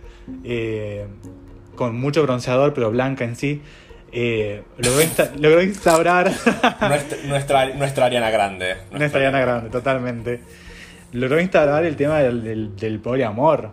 eh, 0.45 1.09
con 1.75 1.99
mucho 1.99 2.23
bronceador, 2.23 2.73
pero 2.73 2.93
blanca 2.93 3.25
en 3.25 3.35
sí, 3.35 3.63
eh, 4.19 4.63
logró, 4.79 5.03
insta- 5.03 5.31
logró 5.39 5.63
instaurar 5.63 6.31
nuestra, 6.89 7.19
nuestra, 7.27 7.67
nuestra 7.75 8.07
Ariana 8.07 8.31
Grande. 8.31 8.77
nuestra 8.91 9.19
Ariana 9.21 9.41
Grande, 9.41 9.69
totalmente. 9.71 10.41
Logró 11.13 11.39
instaurar 11.39 11.85
el 11.85 11.97
tema 11.97 12.21
del, 12.21 12.43
del, 12.43 12.77
del 12.77 12.99
poliamor. 13.01 13.73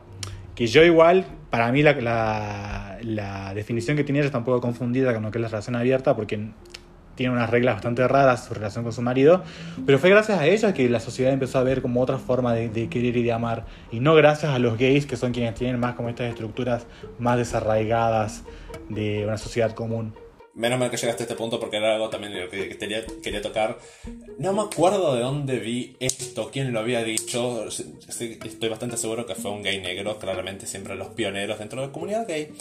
Que 0.54 0.68
yo 0.68 0.84
igual, 0.84 1.26
para 1.50 1.72
mí 1.72 1.82
la, 1.82 1.94
la, 1.94 2.98
la 3.02 3.54
definición 3.54 3.96
que 3.98 4.04
tiene 4.04 4.20
ella 4.20 4.26
está 4.28 4.38
un 4.40 4.44
poco 4.44 4.60
confundida 4.62 5.14
con 5.14 5.24
lo 5.24 5.32
que 5.32 5.38
es 5.38 5.42
la 5.42 5.48
relación 5.48 5.76
abierta, 5.78 6.16
porque 6.16 6.50
tiene 7.16 7.32
unas 7.34 7.50
reglas 7.50 7.76
bastante 7.76 8.08
raras 8.08 8.46
su 8.46 8.54
relación 8.54 8.84
con 8.84 8.92
su 8.92 9.02
marido, 9.02 9.44
pero 9.86 9.98
fue 10.00 10.10
gracias 10.10 10.40
a 10.40 10.46
ella 10.48 10.74
que 10.74 10.90
la 10.90 11.00
sociedad 11.00 11.32
empezó 11.32 11.60
a 11.60 11.64
ver 11.64 11.82
como 11.82 12.02
otra 12.02 12.18
forma 12.18 12.54
de, 12.54 12.70
de 12.70 12.90
querer 12.90 13.16
y 13.18 13.24
de 13.24 13.32
amar, 13.32 13.66
y 13.92 14.00
no 14.00 14.14
gracias 14.16 14.52
a 14.52 14.60
los 14.60 14.78
gays, 14.78 15.06
que 15.06 15.16
son 15.16 15.32
quienes 15.32 15.54
tienen 15.56 15.80
más 15.80 15.94
como 15.96 16.10
estas 16.10 16.28
estructuras 16.30 16.86
más 17.20 17.38
desarraigadas 17.38 18.44
de 18.90 19.24
una 19.26 19.38
sociedad 19.38 19.72
común. 19.74 20.14
Menos 20.56 20.78
mal 20.78 20.92
que 20.92 20.98
llegaste 20.98 21.24
a 21.24 21.26
este 21.26 21.36
punto 21.36 21.60
porque 21.60 21.78
era 21.78 21.96
algo 21.96 22.10
también 22.10 22.40
lo 22.40 22.48
que 22.50 22.78
quería, 22.78 23.04
quería 23.24 23.42
tocar. 23.42 23.80
No 24.38 24.54
me 24.54 24.62
acuerdo 24.62 25.16
de 25.16 25.22
dónde 25.22 25.58
vi 25.58 25.96
esto, 26.00 26.52
quién 26.52 26.72
lo 26.72 26.80
había 26.80 27.04
dicho. 27.04 27.68
Estoy 27.68 28.70
bastante 28.70 28.98
seguro 28.98 29.26
que 29.26 29.34
fue 29.34 29.50
un 29.50 29.64
gay 29.64 29.82
negro, 29.82 30.20
claramente 30.20 30.68
siempre 30.68 30.96
los 30.96 31.08
pioneros 31.10 31.58
dentro 31.58 31.82
de 31.82 31.88
la 31.88 31.94
comunidad 31.94 32.28
gay. 32.28 32.52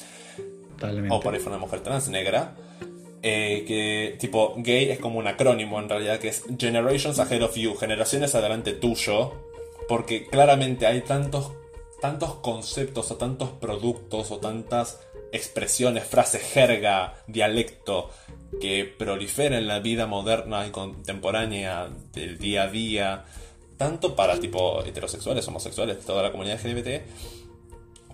Totalmente. 0.76 1.14
O 1.14 1.20
por 1.20 1.34
ahí 1.34 1.40
fue 1.40 1.52
una 1.52 1.60
mujer 1.60 1.80
trans 1.80 2.08
negra. 2.08 2.56
eh, 3.22 3.64
que 3.66 4.16
tipo 4.18 4.54
gay 4.56 4.90
es 4.90 4.98
como 4.98 5.18
un 5.18 5.26
acrónimo 5.26 5.78
en 5.78 5.88
realidad 5.88 6.18
que 6.18 6.28
es 6.28 6.44
Generations 6.58 7.18
Ahead 7.20 7.42
of 7.42 7.56
You, 7.56 7.74
generaciones 7.76 8.34
adelante 8.34 8.72
tuyo, 8.72 9.32
porque 9.88 10.26
claramente 10.26 10.86
hay 10.86 11.02
tantos, 11.02 11.52
tantos 12.00 12.34
conceptos 12.36 13.10
o 13.12 13.16
tantos 13.16 13.50
productos 13.50 14.30
o 14.32 14.38
tantas 14.38 15.00
expresiones, 15.32 16.04
frases, 16.04 16.42
jerga, 16.42 17.14
dialecto 17.26 18.10
que 18.60 18.84
proliferan 18.84 19.58
en 19.60 19.66
la 19.66 19.80
vida 19.80 20.06
moderna 20.06 20.66
y 20.66 20.70
contemporánea 20.70 21.88
del 22.12 22.38
día 22.38 22.64
a 22.64 22.68
día, 22.68 23.24
tanto 23.76 24.14
para 24.14 24.38
tipo 24.38 24.84
heterosexuales, 24.84 25.48
homosexuales, 25.48 26.00
toda 26.00 26.22
la 26.22 26.30
comunidad 26.30 26.60
LGBT, 26.64 27.02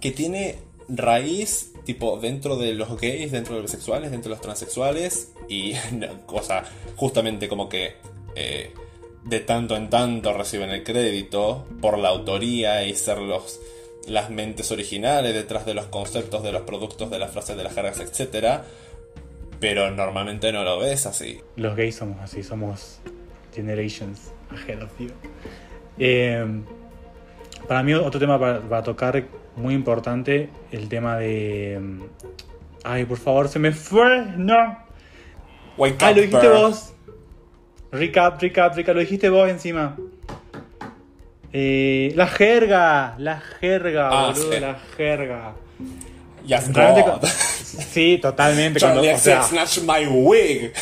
que 0.00 0.12
tiene 0.12 0.58
raíz 0.88 1.72
tipo 1.84 2.18
dentro 2.18 2.56
de 2.56 2.72
los 2.74 2.98
gays, 3.00 3.32
dentro 3.32 3.54
de 3.54 3.62
los 3.62 3.70
bisexuales, 3.70 4.10
dentro 4.10 4.30
de 4.30 4.36
los 4.36 4.40
transexuales 4.40 5.32
y 5.48 5.74
cosa 6.26 6.64
justamente 6.96 7.48
como 7.48 7.68
que 7.68 7.96
eh, 8.34 8.72
de 9.24 9.40
tanto 9.40 9.76
en 9.76 9.90
tanto 9.90 10.32
reciben 10.32 10.70
el 10.70 10.84
crédito 10.84 11.66
por 11.80 11.98
la 11.98 12.08
autoría 12.08 12.86
y 12.86 12.94
ser 12.94 13.18
los 13.18 13.60
las 14.08 14.30
mentes 14.30 14.70
originales 14.72 15.34
detrás 15.34 15.64
de 15.66 15.74
los 15.74 15.86
conceptos 15.86 16.42
de 16.42 16.52
los 16.52 16.62
productos 16.62 17.10
de 17.10 17.18
las 17.18 17.30
frases 17.30 17.56
de 17.56 17.64
las 17.64 17.74
jergas 17.74 18.00
etcétera 18.00 18.64
pero 19.60 19.90
normalmente 19.90 20.52
no 20.52 20.62
lo 20.64 20.78
ves 20.78 21.06
así 21.06 21.40
Los 21.56 21.74
gays 21.76 21.96
somos 21.96 22.20
así, 22.20 22.42
somos 22.42 23.00
generations 23.54 24.32
ahead 24.50 24.82
of 24.82 24.90
you. 24.98 25.10
Eh, 25.98 26.46
para 27.66 27.82
mí 27.82 27.92
otro 27.94 28.20
tema 28.20 28.38
para, 28.38 28.60
para 28.60 28.82
tocar 28.84 29.24
muy 29.56 29.74
importante, 29.74 30.48
el 30.70 30.88
tema 30.88 31.16
de... 31.18 31.78
mm, 31.80 32.02
Ay, 32.84 33.04
por 33.04 33.18
favor, 33.18 33.48
se 33.48 33.58
me 33.58 33.72
fue, 33.72 34.24
no. 34.36 34.78
Wake 35.76 35.96
Ah, 36.00 36.10
up, 36.10 36.16
lo 36.16 36.22
dijiste 36.22 36.48
vos. 36.48 36.94
Recap, 37.90 38.40
recap, 38.40 38.76
recap, 38.76 38.94
lo 38.94 39.00
dijiste 39.00 39.28
vos 39.28 39.48
encima. 39.50 39.96
Eh, 41.52 42.12
la 42.14 42.26
jerga, 42.26 43.14
la 43.18 43.40
jerga, 43.60 44.08
Ah, 44.10 44.32
boludo, 44.32 44.52
sí. 44.52 44.60
la 44.60 44.78
jerga. 44.96 45.54
Yes, 46.44 46.72
God. 46.72 47.24
sí, 47.24 48.18
totalmente. 48.20 48.80
cuando- 48.80 49.00
o 49.00 49.18
sea, 49.18 49.42
snatch 49.42 49.78
my 49.82 50.06
wig 50.06 50.72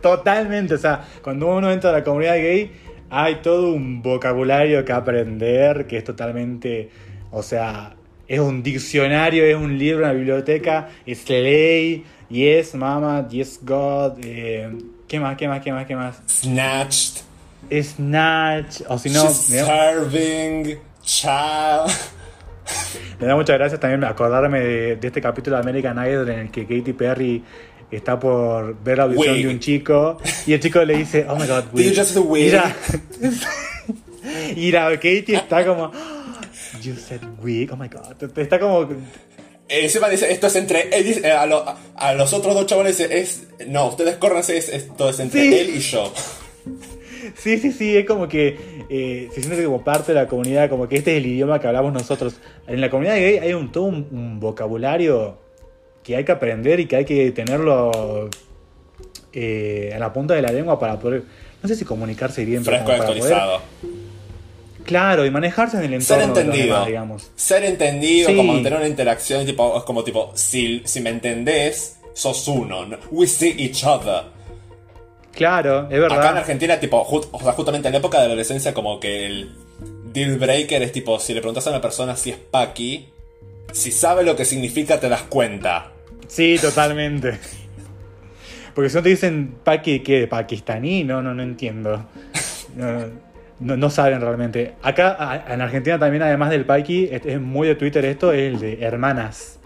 Totalmente, 0.00 0.74
o 0.74 0.78
sea, 0.78 1.04
cuando 1.22 1.46
uno 1.46 1.70
entra 1.70 1.90
a 1.90 1.92
la 1.92 2.02
comunidad 2.04 2.34
gay, 2.36 2.72
hay 3.08 3.36
todo 3.36 3.72
un 3.72 4.02
vocabulario 4.02 4.84
que 4.84 4.92
aprender 4.92 5.86
que 5.86 5.98
es 5.98 6.04
totalmente 6.04 6.90
O 7.30 7.42
sea, 7.42 7.94
es 8.28 8.40
un 8.40 8.62
diccionario, 8.62 9.44
es 9.44 9.54
un 9.56 9.78
libro, 9.78 10.04
una 10.04 10.12
biblioteca, 10.12 10.88
es 11.06 11.26
ley, 11.30 12.04
yes, 12.28 12.74
mama, 12.74 13.26
yes, 13.28 13.60
God, 13.62 14.18
eh, 14.24 14.68
¿qué 15.08 15.18
más, 15.20 15.36
qué 15.36 15.48
más, 15.48 15.62
qué 15.62 15.72
más, 15.72 15.86
qué 15.86 15.96
más? 15.96 16.20
Snatched. 16.26 17.22
Snatch, 17.70 18.82
o 18.88 18.98
si 18.98 19.10
no, 19.10 19.28
Serving. 19.30 20.78
Child. 21.02 21.90
me 23.20 23.26
da 23.26 23.34
muchas 23.34 23.58
gracias 23.58 23.80
también 23.80 24.04
acordarme 24.04 24.60
de, 24.60 24.96
de 24.96 25.06
este 25.08 25.20
capítulo 25.20 25.56
de 25.56 25.62
American 25.62 25.96
Idol 26.06 26.28
en 26.30 26.38
el 26.40 26.50
que 26.50 26.62
Katy 26.62 26.92
Perry 26.92 27.42
está 27.90 28.18
por 28.18 28.80
ver 28.82 28.98
la 28.98 29.04
audición 29.04 29.34
Wig. 29.34 29.46
de 29.46 29.52
un 29.52 29.58
chico 29.60 30.16
y 30.46 30.52
el 30.54 30.60
chico 30.60 30.84
le 30.84 30.96
dice, 30.98 31.26
oh 31.28 31.36
my 31.36 31.46
god, 31.46 31.64
Did 31.72 31.84
you 31.84 31.90
wig. 31.90 31.98
just 31.98 32.16
wig? 32.16 32.46
Y 32.46 32.50
la, 32.50 32.74
y 34.56 34.70
la 34.70 34.90
Katy 34.90 35.34
está 35.34 35.64
como, 35.66 35.90
you 36.82 36.94
said 36.94 37.20
wig, 37.42 37.70
oh 37.72 37.76
my 37.76 37.88
god. 37.88 38.22
Está 38.38 38.58
como, 38.60 38.82
Eh, 39.68 39.84
Encima 39.84 40.08
dice, 40.08 40.30
esto 40.30 40.46
es 40.48 40.56
entre 40.56 40.88
él, 40.96 41.04
dice, 41.04 41.26
eh, 41.26 41.32
a, 41.32 41.46
lo- 41.46 41.64
a 41.96 42.12
los 42.14 42.32
otros 42.32 42.54
dos 42.54 42.66
chavales 42.66 42.98
dice, 42.98 43.18
es, 43.18 43.44
no, 43.68 43.88
ustedes 43.88 44.16
córranse, 44.16 44.56
es, 44.58 44.68
esto 44.68 45.08
es 45.08 45.18
entre 45.20 45.40
Sí. 45.40 45.54
él 45.58 45.70
y 45.76 45.78
yo. 45.80 46.12
Sí, 47.36 47.58
sí, 47.58 47.72
sí, 47.72 47.96
es 47.96 48.04
como 48.06 48.28
que 48.28 48.84
eh, 48.88 49.28
se 49.32 49.42
siente 49.42 49.64
como 49.64 49.82
parte 49.84 50.12
de 50.12 50.20
la 50.20 50.26
comunidad, 50.28 50.68
como 50.68 50.88
que 50.88 50.96
este 50.96 51.12
es 51.16 51.18
el 51.18 51.26
idioma 51.30 51.60
que 51.60 51.66
hablamos 51.66 51.92
nosotros. 51.92 52.34
En 52.66 52.80
la 52.80 52.90
comunidad 52.90 53.16
gay 53.16 53.38
hay 53.38 53.52
un, 53.54 53.70
todo 53.72 53.84
un, 53.84 54.06
un 54.10 54.40
vocabulario 54.40 55.36
que 56.02 56.16
hay 56.16 56.24
que 56.24 56.32
aprender 56.32 56.80
y 56.80 56.86
que 56.86 56.96
hay 56.96 57.04
que 57.04 57.30
tenerlo 57.32 58.28
eh, 59.32 59.92
a 59.94 59.98
la 59.98 60.12
punta 60.12 60.34
de 60.34 60.42
la 60.42 60.50
lengua 60.52 60.78
para 60.78 60.98
poder, 60.98 61.22
no 61.62 61.68
sé 61.68 61.76
si 61.76 61.84
comunicarse 61.84 62.44
bien, 62.44 62.64
pero 62.64 62.78
para 62.84 62.98
poder- 62.98 63.00
actualizado. 63.02 63.60
claro, 64.84 65.24
y 65.24 65.30
manejarse 65.30 65.82
en 65.84 65.92
el 65.92 66.02
Ser 66.02 66.22
entorno 66.22 66.34
de 66.34 66.40
los 66.44 66.54
entendido. 66.54 66.74
demás, 66.74 66.86
digamos. 66.88 67.30
Ser 67.36 67.64
entendido, 67.64 68.28
Sí. 68.30 68.36
como 68.36 68.54
tener 68.62 68.74
una 68.78 68.88
interacción, 68.88 69.46
tipo, 69.46 69.76
es 69.78 69.84
como 69.84 70.02
tipo, 70.04 70.32
si, 70.34 70.82
si 70.84 71.00
me 71.00 71.10
entendés, 71.10 71.98
sos 72.14 72.46
uno. 72.48 72.84
¿no? 72.86 72.98
We 73.10 73.26
see 73.26 73.54
each 73.58 73.84
other. 73.84 74.24
Claro, 75.34 75.88
es 75.90 75.96
Acá 75.96 75.96
en 75.96 76.00
verdad. 76.02 76.36
Argentina, 76.38 76.78
tipo, 76.80 77.00
o 77.08 77.40
sea, 77.40 77.52
justamente 77.52 77.88
en 77.88 77.92
la 77.92 77.98
época 77.98 78.18
de 78.18 78.24
la 78.24 78.28
adolescencia, 78.28 78.74
como 78.74 79.00
que 79.00 79.26
el 79.26 79.50
deal 80.12 80.36
breaker 80.38 80.82
es 80.82 80.92
tipo, 80.92 81.18
si 81.18 81.32
le 81.34 81.40
preguntas 81.40 81.66
a 81.66 81.70
una 81.70 81.80
persona 81.80 82.16
si 82.16 82.30
es 82.30 82.36
Paki, 82.36 83.08
si 83.72 83.90
sabe 83.92 84.24
lo 84.24 84.36
que 84.36 84.44
significa, 84.44 85.00
te 85.00 85.08
das 85.08 85.22
cuenta. 85.22 85.92
Sí, 86.28 86.56
totalmente. 86.60 87.38
Porque 88.74 88.88
si 88.90 88.96
no 88.96 89.02
te 89.02 89.08
dicen 89.10 89.54
paqui, 89.64 90.00
¿qué? 90.00 90.26
¿Pakistaní? 90.26 91.04
No, 91.04 91.20
no, 91.22 91.34
no 91.34 91.42
entiendo. 91.42 92.06
No, 92.76 93.04
no, 93.60 93.76
no 93.76 93.90
saben 93.90 94.20
realmente. 94.20 94.74
Acá 94.82 95.16
a- 95.18 95.52
en 95.54 95.60
Argentina 95.60 95.98
también, 95.98 96.22
además 96.22 96.50
del 96.50 96.64
paqui, 96.64 97.08
es, 97.10 97.24
es 97.26 97.40
muy 97.40 97.68
de 97.68 97.74
Twitter 97.74 98.04
esto, 98.06 98.32
es 98.32 98.52
el 98.54 98.60
de 98.60 98.82
hermanas. 98.82 99.58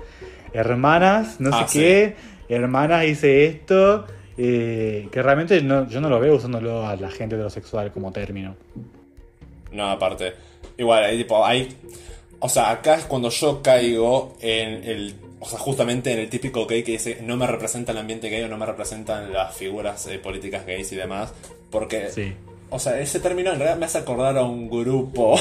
Hermanas, 0.52 1.40
no 1.40 1.50
sé 1.50 1.58
Ah, 1.60 1.68
sí. 1.68 1.78
qué. 1.78 2.16
Hermanas 2.48 3.04
hice 3.06 3.46
esto. 3.46 4.06
Eh, 4.38 5.08
que 5.10 5.22
realmente 5.22 5.60
no- 5.62 5.88
yo 5.88 6.00
no 6.00 6.08
lo 6.08 6.20
veo 6.20 6.36
usándolo 6.36 6.86
a 6.86 6.96
la 6.96 7.10
gente 7.10 7.34
heterosexual 7.36 7.92
como 7.92 8.12
término. 8.12 8.54
No, 9.72 9.90
aparte. 9.90 10.34
Igual, 10.78 11.04
hay 11.04 11.18
tipo, 11.18 11.44
hay. 11.44 11.68
O 12.38 12.48
sea, 12.48 12.70
acá 12.70 12.96
es 12.96 13.04
cuando 13.04 13.30
yo 13.30 13.62
caigo 13.62 14.36
en 14.40 14.84
el. 14.84 15.14
O 15.40 15.46
sea, 15.48 15.58
justamente 15.58 16.12
en 16.12 16.18
el 16.18 16.28
típico 16.30 16.66
gay 16.66 16.82
que 16.82 16.92
dice 16.92 17.18
no 17.22 17.36
me 17.36 17.46
representa 17.46 17.92
el 17.92 17.98
ambiente 17.98 18.28
gay 18.30 18.42
o 18.42 18.48
no 18.48 18.56
me 18.56 18.66
representan 18.66 19.32
las 19.32 19.54
figuras 19.54 20.06
eh, 20.06 20.18
políticas 20.18 20.66
gays 20.66 20.92
y 20.92 20.96
demás. 20.96 21.32
Porque. 21.70 22.10
Sí. 22.10 22.32
O 22.68 22.78
sea, 22.78 22.98
ese 23.00 23.20
término 23.20 23.52
en 23.52 23.58
realidad 23.58 23.78
me 23.78 23.86
hace 23.86 23.98
acordar 23.98 24.36
a 24.38 24.42
un 24.42 24.68
grupo 24.68 25.38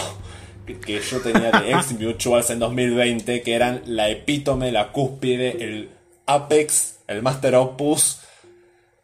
que, 0.65 0.79
que 0.79 0.99
yo 0.99 1.19
tenía 1.21 1.51
de 1.51 1.71
ex 1.71 1.99
mutuals 1.99 2.49
en 2.51 2.59
2020 2.59 3.41
que 3.41 3.53
eran 3.55 3.81
la 3.87 4.09
epítome, 4.09 4.71
la 4.71 4.91
cúspide, 4.91 5.63
el 5.63 5.89
apex, 6.27 6.99
el 7.07 7.21
master 7.23 7.55
opus, 7.55 8.19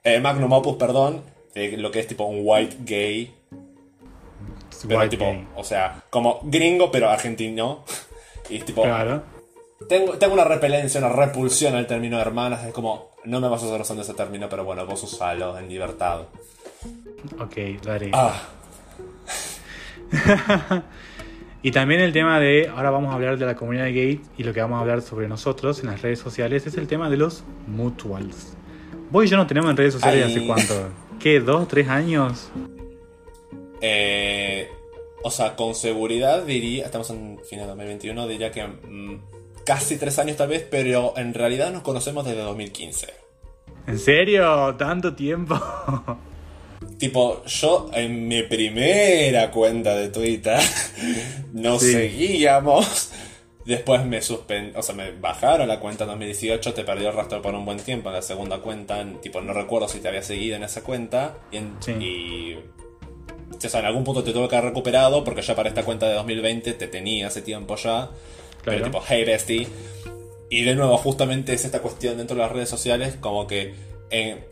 el 0.04 0.22
magnum 0.22 0.52
opus, 0.52 0.76
perdón, 0.78 1.22
de 1.54 1.78
lo 1.78 1.92
que 1.92 2.00
es 2.00 2.08
tipo 2.08 2.26
un 2.26 2.42
white 2.44 2.78
gay 2.82 3.34
pero 4.88 5.00
white 5.00 5.10
tipo, 5.12 5.26
gay. 5.26 5.48
o 5.56 5.64
sea, 5.64 6.04
como 6.10 6.40
gringo 6.44 6.92
pero 6.92 7.10
argentino. 7.10 7.84
Y 8.50 8.58
es 8.58 8.66
tipo, 8.66 8.82
Claro. 8.84 9.24
tengo, 9.88 10.18
tengo 10.18 10.34
una 10.34 10.44
repelencia, 10.44 11.00
una 11.00 11.08
repulsión 11.10 11.74
al 11.76 11.88
término 11.88 12.20
hermanas. 12.20 12.66
Es 12.66 12.74
como, 12.74 13.12
no 13.24 13.40
me 13.40 13.48
vas 13.48 13.64
a 13.64 13.68
hacer 13.68 13.80
usando 13.80 14.02
ese 14.04 14.14
término, 14.14 14.50
pero 14.50 14.66
bueno, 14.66 14.86
vos 14.86 15.02
usalo 15.04 15.58
en 15.58 15.70
libertad. 15.70 16.24
Ok, 17.40 17.56
lo 17.86 17.92
haré. 17.94 18.12
Ah, 18.14 18.34
Y 21.64 21.72
también 21.72 22.02
el 22.02 22.12
tema 22.12 22.40
de, 22.40 22.70
ahora 22.76 22.90
vamos 22.90 23.12
a 23.12 23.16
hablar 23.16 23.38
de 23.38 23.46
la 23.46 23.56
comunidad 23.56 23.86
gay 23.86 24.20
y 24.36 24.44
lo 24.44 24.52
que 24.52 24.62
vamos 24.62 24.78
a 24.78 24.82
hablar 24.82 25.02
sobre 25.04 25.28
nosotros 25.28 25.80
en 25.82 25.86
las 25.92 26.02
redes 26.02 26.18
sociales 26.20 26.66
es 26.66 26.76
el 26.76 26.88
tema 26.88 27.08
de 27.10 27.18
los 27.18 27.44
mutuals. 27.68 28.58
Vos 29.12 29.26
y 29.26 29.28
yo 29.28 29.38
no 29.38 29.46
tenemos 29.46 29.70
en 29.70 29.78
redes 29.78 29.94
sociales 29.94 30.26
hace 30.26 30.46
cuánto, 30.48 30.90
¿qué? 31.20 31.40
¿Dos, 31.40 31.68
tres 31.68 31.88
años? 31.90 32.50
eh, 33.82 34.70
o 35.24 35.30
sea, 35.32 35.56
con 35.56 35.76
seguridad 35.76 36.44
diría, 36.46 36.86
estamos 36.86 37.10
en 37.12 37.40
fin 37.48 37.60
de 37.60 37.66
2021, 37.68 38.28
diría 38.28 38.52
que 38.52 38.66
mm, 38.66 39.22
casi 39.66 39.98
tres 39.98 40.18
años 40.20 40.38
tal 40.38 40.50
vez, 40.50 40.66
pero 40.70 41.14
en 41.18 41.34
realidad 41.34 41.72
nos 41.72 41.84
conocemos 41.84 42.26
desde 42.26 42.42
2015. 42.42 43.08
¿En 43.88 44.00
serio? 44.00 44.76
¿Tanto 44.78 45.14
tiempo? 45.16 45.60
Tipo, 46.98 47.44
yo 47.46 47.90
en 47.94 48.28
mi 48.28 48.44
primera 48.44 49.50
cuenta 49.52 49.96
de 49.96 50.10
Twitter 50.10 50.60
nos 51.54 51.82
Sí. 51.82 51.94
seguíamos. 51.94 53.12
Después 53.66 54.04
me 54.06 54.22
suspend... 54.22 54.76
o 54.76 54.82
sea, 54.82 54.96
me 54.96 55.12
bajaron 55.12 55.68
la 55.68 55.80
cuenta 55.80 56.04
en 56.06 56.10
2018, 56.12 56.74
te 56.74 56.84
perdió 56.84 57.10
el 57.10 57.16
rastro 57.16 57.42
por 57.42 57.54
un 57.54 57.64
buen 57.66 57.78
tiempo. 57.80 58.10
En 58.10 58.16
la 58.16 58.22
segunda 58.22 58.60
cuenta, 58.60 59.06
tipo, 59.22 59.40
no 59.42 59.54
recuerdo 59.54 59.88
si 59.88 60.00
te 60.00 60.08
había 60.08 60.24
seguido 60.24 60.56
en 60.56 60.64
esa 60.64 60.84
cuenta. 60.84 61.38
Y, 61.52 61.58
en- 61.58 61.76
Sí. 61.80 61.92
y- 61.94 62.56
o 63.56 63.60
sea, 63.70 63.80
en 63.82 63.86
algún 63.86 64.04
punto 64.04 64.24
te 64.24 64.34
tuve 64.34 64.48
que 64.48 64.56
haber 64.56 64.70
recuperado 64.70 65.24
porque 65.24 65.42
ya 65.44 65.56
para 65.56 65.70
esta 65.70 65.84
cuenta 65.84 66.08
de 66.08 66.16
2020 66.16 66.74
te 66.74 66.88
tenía 66.88 67.28
hace 67.28 67.42
tiempo 67.42 67.76
ya. 67.76 68.10
Pero 68.64 68.84
tipo, 68.86 69.04
hey 69.08 69.24
bestie. 69.26 69.68
Y 70.50 70.64
de 70.64 70.76
nuevo, 70.76 70.98
justamente 70.98 71.54
es 71.54 71.64
esta 71.64 71.80
cuestión 71.80 72.18
dentro 72.18 72.36
de 72.36 72.42
las 72.44 72.52
redes 72.52 72.70
sociales, 72.70 73.16
como 73.20 73.46
que 73.48 73.74
en- 74.10 74.44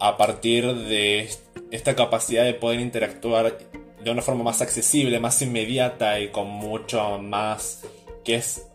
a 0.00 0.16
partir 0.16 0.74
de 0.74 1.28
esta 1.70 1.94
capacidad 1.94 2.44
de 2.44 2.54
poder 2.54 2.80
interactuar 2.80 3.58
de 4.02 4.10
una 4.10 4.22
forma 4.22 4.44
más 4.44 4.62
accesible, 4.62 5.18
más 5.20 5.40
inmediata 5.42 6.20
y 6.20 6.28
con 6.28 6.48
mucho 6.48 7.18
más, 7.18 7.82
que 8.28 8.34
es 8.34 8.66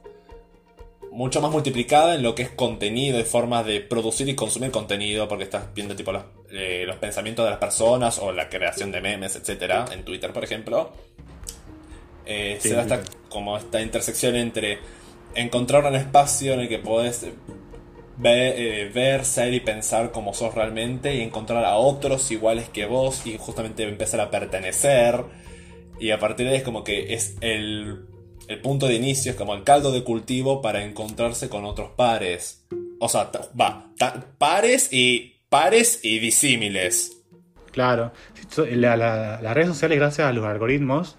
mucho 1.12 1.40
más 1.40 1.52
multiplicada 1.52 2.16
en 2.16 2.24
lo 2.24 2.34
que 2.34 2.42
es 2.42 2.50
contenido 2.50 3.20
y 3.20 3.24
formas 3.24 3.64
de 3.68 3.82
producir 3.82 4.28
y 4.28 4.34
consumir 4.34 4.72
contenido, 4.72 5.28
porque 5.28 5.44
estás 5.44 5.72
viendo 5.76 5.96
tipo 5.96 6.12
los, 6.12 6.24
eh, 6.50 6.86
los 6.88 6.96
pensamientos 6.96 7.46
de 7.46 7.52
las 7.52 7.60
personas 7.60 8.18
o 8.18 8.32
la 8.32 8.50
creación 8.50 8.92
de 8.92 9.00
memes, 9.00 9.36
etcétera, 9.36 9.86
en 9.92 10.04
Twitter, 10.04 10.34
por 10.34 10.44
ejemplo. 10.44 10.92
Eh, 12.26 12.58
Sí, 12.60 12.70
se 12.70 12.74
da 12.74 12.82
esta, 12.82 13.04
como 13.30 13.56
esta 13.56 13.80
intersección 13.80 14.36
entre 14.36 14.80
encontrar 15.36 15.86
un 15.86 15.94
espacio 15.94 16.54
en 16.54 16.62
el 16.62 16.68
que 16.68 16.80
podés 16.80 17.28
ver, 18.18 18.56
eh, 18.58 18.92
ver, 18.92 19.24
ser 19.24 19.54
y 19.54 19.60
pensar 19.60 20.12
como 20.12 20.34
sos 20.34 20.56
realmente 20.56 21.14
y 21.14 21.22
encontrar 21.22 21.64
a 21.64 21.76
otros 21.76 22.32
iguales 22.32 22.70
que 22.70 22.88
vos 22.88 23.28
y 23.28 23.38
justamente 23.38 23.84
empezar 23.84 24.20
a 24.20 24.32
pertenecer. 24.32 25.24
Y 26.00 26.10
a 26.10 26.18
partir 26.18 26.48
de 26.48 26.54
ahí 26.54 26.58
es 26.58 26.64
como 26.64 26.84
que 26.84 27.14
es 27.14 27.36
el, 27.42 28.08
el 28.54 28.62
punto 28.62 28.88
de 28.88 28.96
inicio, 28.96 29.32
es 29.32 29.38
como 29.38 29.54
el 29.56 29.64
caldo 29.64 29.92
de 29.92 30.04
cultivo 30.04 30.62
para 30.62 30.84
encontrarse 30.84 31.50
con 31.50 31.66
otros 31.66 31.92
pares. 31.96 32.66
O 33.00 33.10
sea, 33.10 33.30
va, 33.60 33.90
pares 34.38 34.90
y 34.92 35.36
pares 35.50 36.00
y 36.04 36.20
disímiles. 36.20 37.18
Claro. 37.72 38.12
La- 38.72 38.96
la- 38.96 39.42
las 39.42 39.54
redes 39.54 39.70
sociales, 39.70 39.98
gracias 39.98 40.28
a 40.28 40.32
los 40.34 40.46
algoritmos, 40.46 41.18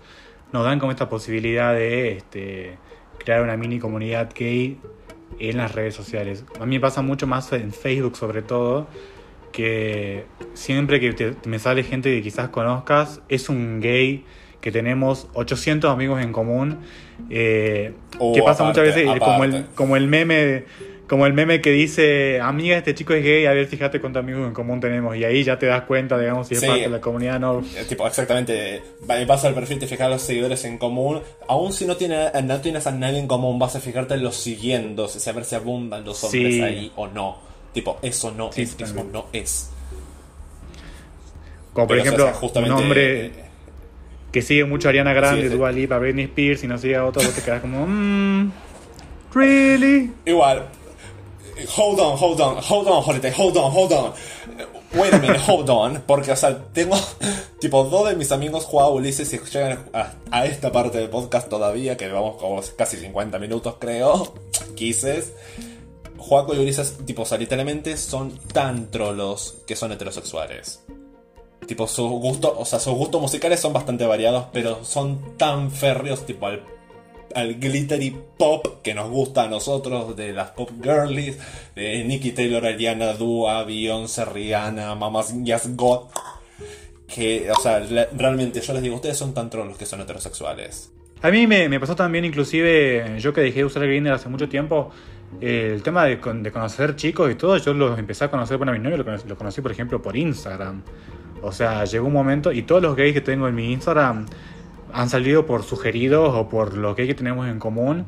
nos 0.53 0.65
dan 0.65 0.79
como 0.79 0.93
esta 0.93 1.09
posibilidad 1.09 1.75
de 1.75 2.13
este, 2.13 2.79
crear 3.19 3.43
una 3.43 3.57
mini 3.57 3.79
comunidad 3.81 4.31
gay 4.35 4.79
en 5.41 5.57
las 5.57 5.75
redes 5.75 5.95
sociales. 5.95 6.45
A 6.61 6.67
mí 6.67 6.77
me 6.77 6.81
pasa 6.81 7.03
mucho 7.03 7.27
más 7.27 7.53
en 7.53 7.73
Facebook 7.73 8.17
sobre 8.17 8.43
todo, 8.43 8.87
que 9.53 10.27
siempre 10.55 11.01
que 11.01 11.35
me 11.47 11.59
sale 11.59 11.83
gente 11.83 12.15
que 12.15 12.23
quizás 12.23 12.49
conozcas, 12.51 13.21
es 13.29 13.49
un 13.49 13.81
gay 13.81 14.25
que 14.65 14.73
tenemos 14.73 15.27
800 15.35 15.91
amigos 15.93 16.23
en 16.23 16.33
común, 16.33 16.79
eh, 17.29 17.93
Oh, 18.19 18.33
que 18.33 18.41
pasa 18.43 18.63
aparte, 18.63 18.81
muchas 18.81 18.95
veces 18.97 19.21
como 19.21 19.45
el, 19.45 19.67
como 19.75 19.97
el 19.97 20.07
meme 20.09 20.65
como 21.07 21.27
el 21.27 21.35
meme 21.35 21.61
que 21.61 21.71
dice, 21.71 22.41
amiga, 22.41 22.79
este 22.79 22.95
chico 22.95 23.13
es 23.13 23.23
gay, 23.23 23.45
a 23.45 23.53
ver, 23.53 23.67
fíjate 23.67 24.01
cuántos 24.01 24.23
amigos 24.23 24.47
en 24.49 24.55
común 24.55 24.81
tenemos. 24.81 25.15
Y 25.15 25.23
ahí 25.25 25.45
ya 25.45 25.59
te 25.59 25.67
das 25.67 25.83
cuenta, 25.83 26.19
digamos, 26.19 26.49
si 26.49 26.55
es 26.55 26.61
Sí. 26.61 26.67
parte 26.67 26.81
de 26.85 26.89
la 26.89 27.01
comunidad 27.03 27.39
no. 27.39 27.61
Eh, 27.61 27.85
Tipo, 27.87 28.07
exactamente, 28.07 28.83
va- 29.09 29.23
vas 29.27 29.45
al 29.45 29.53
perfil, 29.53 29.79
te 29.79 29.87
fijas 29.87 30.09
los 30.09 30.23
seguidores 30.23 30.65
en 30.65 30.79
común. 30.79 31.21
Aún 31.47 31.75
si 31.75 31.85
no, 31.85 31.97
tiene, 31.99 32.31
no 32.45 32.59
tienes 32.63 32.87
a 32.87 32.91
nadie 32.91 33.19
en 33.19 33.27
común, 33.29 33.59
vas 33.59 33.77
a 33.77 33.81
fijarte 33.81 34.15
en 34.15 34.23
los 34.23 34.35
siguientes, 34.35 35.11
saber 35.13 35.45
si 35.45 35.55
abundan 35.57 36.07
los 36.07 36.25
hombres 36.25 36.55
Sí. 36.55 36.63
ahí 36.63 36.91
o 36.97 37.07
no. 37.07 37.37
Tipo, 37.75 37.99
eso 38.01 38.31
no 38.31 38.51
Sí, 38.51 38.63
es, 38.63 38.75
eso 38.81 39.05
no 39.13 39.27
es. 39.35 39.71
Como 41.75 41.87
por 41.87 41.97
Pero, 41.97 42.01
ejemplo, 42.03 42.25
o 42.25 42.29
sea, 42.29 42.37
justamente, 42.37 42.75
un 42.77 42.83
hombre. 42.83 43.44
Eh, 44.35 44.41
que 44.41 44.43
sigue 44.43 44.65
mucho 44.65 44.89
a 44.89 44.91
Ariana 44.91 45.13
Grande, 45.13 45.43
Sí, 45.43 45.49
sí. 45.49 45.55
Dua 45.57 45.71
Lipa, 45.71 45.99
Britney 45.99 46.25
Spears 46.25 46.65
y 46.65 46.67
no 46.67 46.79
sigue 46.79 46.97
a 46.97 47.05
otro, 47.05 47.23
vos 47.23 47.33
te 47.33 47.43
quedás 47.43 47.61
como, 47.61 47.87
mmm, 47.87 48.53
really? 49.33 50.13
Igual. 50.27 50.65
Hold 51.77 52.01
on, 52.01 52.17
hold 52.19 52.41
on, 52.41 52.57
hold 52.69 52.89
on, 52.89 53.03
Holiday, 53.07 53.33
hold 53.37 53.57
on, 53.57 53.73
hold 53.73 53.93
on. 53.93 54.13
Wait 54.95 55.13
a 55.13 55.19
minute, 55.19 55.41
hold 55.47 55.71
on. 55.71 56.03
Porque, 56.07 56.33
o 56.33 56.37
sea, 56.37 56.57
tengo. 56.73 56.97
Tipo, 57.61 57.85
dos 57.85 58.09
de 58.09 58.17
mis 58.17 58.31
amigos 58.33 58.65
juegan 58.65 58.93
Ulises 58.93 59.33
y 59.33 59.39
llegan 59.39 59.79
a, 59.93 60.13
a 60.31 60.47
esta 60.47 60.71
parte 60.71 60.99
del 60.99 61.09
podcast 61.09 61.49
todavía, 61.49 61.97
que 61.97 62.09
vamos 62.09 62.37
como 62.37 62.61
casi 62.77 62.97
50 62.99 63.39
minutos, 63.39 63.77
creo. 63.79 64.35
Quises. 64.77 65.33
Juaco 66.19 66.55
y 66.55 66.59
Ulises, 66.59 66.99
tipo, 67.05 67.23
o 67.23 67.25
sea, 67.27 67.39
literalmente 67.39 67.97
son 67.97 68.39
tan 68.53 68.91
trolos 68.91 69.63
que 69.67 69.77
son 69.77 69.93
heterosexuales. 69.93 70.84
Tipo, 71.67 71.87
sus 71.87 72.11
gustos, 72.11 72.53
o 72.57 72.65
sea, 72.65 72.79
sus 72.79 72.95
gustos 72.95 73.21
musicales 73.21 73.61
son 73.61 73.73
bastante 73.73 74.07
variados, 74.07 74.47
pero 74.53 74.85
son 74.85 75.37
tan 75.37 75.71
férreos, 75.71 76.27
tipo, 76.27 76.47
al 76.47 76.63
al 77.35 77.55
glittery 77.55 78.17
pop 78.39 78.83
que 78.83 78.95
nos 78.95 79.11
gusta 79.11 79.45
a 79.45 79.49
nosotros, 79.49 80.17
de 80.17 80.33
las 80.33 80.51
pop 80.51 80.71
girlies, 80.83 81.39
de 81.75 82.05
Nicki 82.05 82.33
Taylor, 82.33 82.65
Ariana, 82.65 83.13
Dua, 83.15 83.65
Beyoncé, 83.65 84.25
Rihanna, 84.25 84.95
Mamas 84.95 85.35
Yes 85.43 85.75
God. 85.77 86.09
Que, 87.07 87.51
o 87.51 87.61
sea, 87.61 87.81
realmente 88.17 88.61
yo 88.61 88.73
les 88.73 88.83
digo, 88.83 88.97
ustedes 88.97 89.17
son 89.17 89.35
tan 89.35 89.51
trolos 89.51 89.77
que 89.77 89.87
son 89.87 90.01
heterosexuales. 90.01 90.91
A 91.23 91.31
mí 91.31 91.47
me, 91.47 91.81
pasó 91.81 91.97
también, 91.97 92.25
inclusive, 92.25 93.19
yo 93.19 93.33
que 93.33 93.41
dejé 93.41 93.61
de 93.61 93.65
usar 93.65 93.87
Grindr 93.87 94.13
hace 94.13 94.29
mucho 94.29 94.49
tiempo, 94.49 94.91
el 95.41 95.83
tema 95.83 96.05
de, 96.05 96.17
de 96.17 96.53
conocer 96.53 96.97
chicos 96.97 97.31
y 97.31 97.35
todo, 97.35 97.57
yo 97.57 97.73
los 97.73 97.99
empecé 97.99 98.25
a 98.25 98.31
conocer, 98.31 98.57
bueno, 98.57 98.73
a 98.73 98.75
mi 98.75 98.81
novio 98.81 98.99
lo 98.99 99.05
lo 99.05 99.37
conocí, 99.37 99.61
por 99.61 99.73
ejemplo, 99.73 100.03
por 100.03 100.17
Instagram. 100.17 100.83
O 101.45 101.53
sea, 101.53 101.85
llegó 101.85 102.07
un 102.07 102.13
momento, 102.13 102.53
y 102.53 102.63
todos 102.63 102.83
los 102.83 102.97
gays 102.97 103.15
que 103.15 103.21
tengo 103.21 103.47
en 103.49 103.55
mi 103.55 103.73
Instagram 103.73 104.27
han 104.93 105.09
salido 105.09 105.45
por 105.47 105.63
sugeridos 105.63 106.35
o 106.35 106.49
por 106.49 106.77
los 106.77 106.97
gays 106.97 107.09
que 107.09 107.15
tenemos 107.15 107.47
en 107.49 107.59
común. 107.59 108.07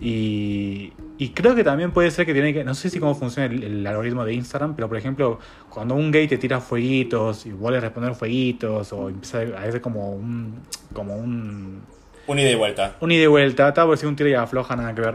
Y, 0.00 0.92
y 1.18 1.30
creo 1.30 1.54
que 1.54 1.62
también 1.62 1.92
puede 1.92 2.10
ser 2.10 2.26
que 2.26 2.32
tiene 2.34 2.52
que, 2.52 2.64
no 2.64 2.74
sé 2.74 2.90
si 2.90 2.98
cómo 2.98 3.14
funciona 3.14 3.46
el, 3.52 3.62
el 3.62 3.86
algoritmo 3.86 4.24
de 4.24 4.34
Instagram, 4.34 4.74
pero 4.74 4.88
por 4.88 4.98
ejemplo, 4.98 5.38
cuando 5.70 5.94
un 5.94 6.10
gay 6.10 6.26
te 6.26 6.36
tira 6.36 6.60
fueguitos 6.60 7.46
y 7.46 7.52
vuelve 7.52 7.78
a 7.78 7.80
responder 7.80 8.14
fueguitos, 8.14 8.92
o 8.92 9.08
empieza 9.08 9.42
a 9.56 9.62
hacer 9.62 9.80
como 9.80 10.10
un, 10.10 10.60
como 10.92 11.16
un 11.16 11.82
Un 12.26 12.38
ida 12.38 12.50
y 12.50 12.54
vuelta. 12.56 12.96
un 13.00 13.12
ida 13.12 13.22
y 13.22 13.26
vuelta, 13.28 13.68
estaba 13.68 13.86
por 13.86 13.96
decir 13.96 14.08
un 14.08 14.16
tiro 14.16 14.28
y 14.28 14.34
afloja, 14.34 14.74
nada 14.76 14.94
que 14.94 15.00
ver. 15.00 15.14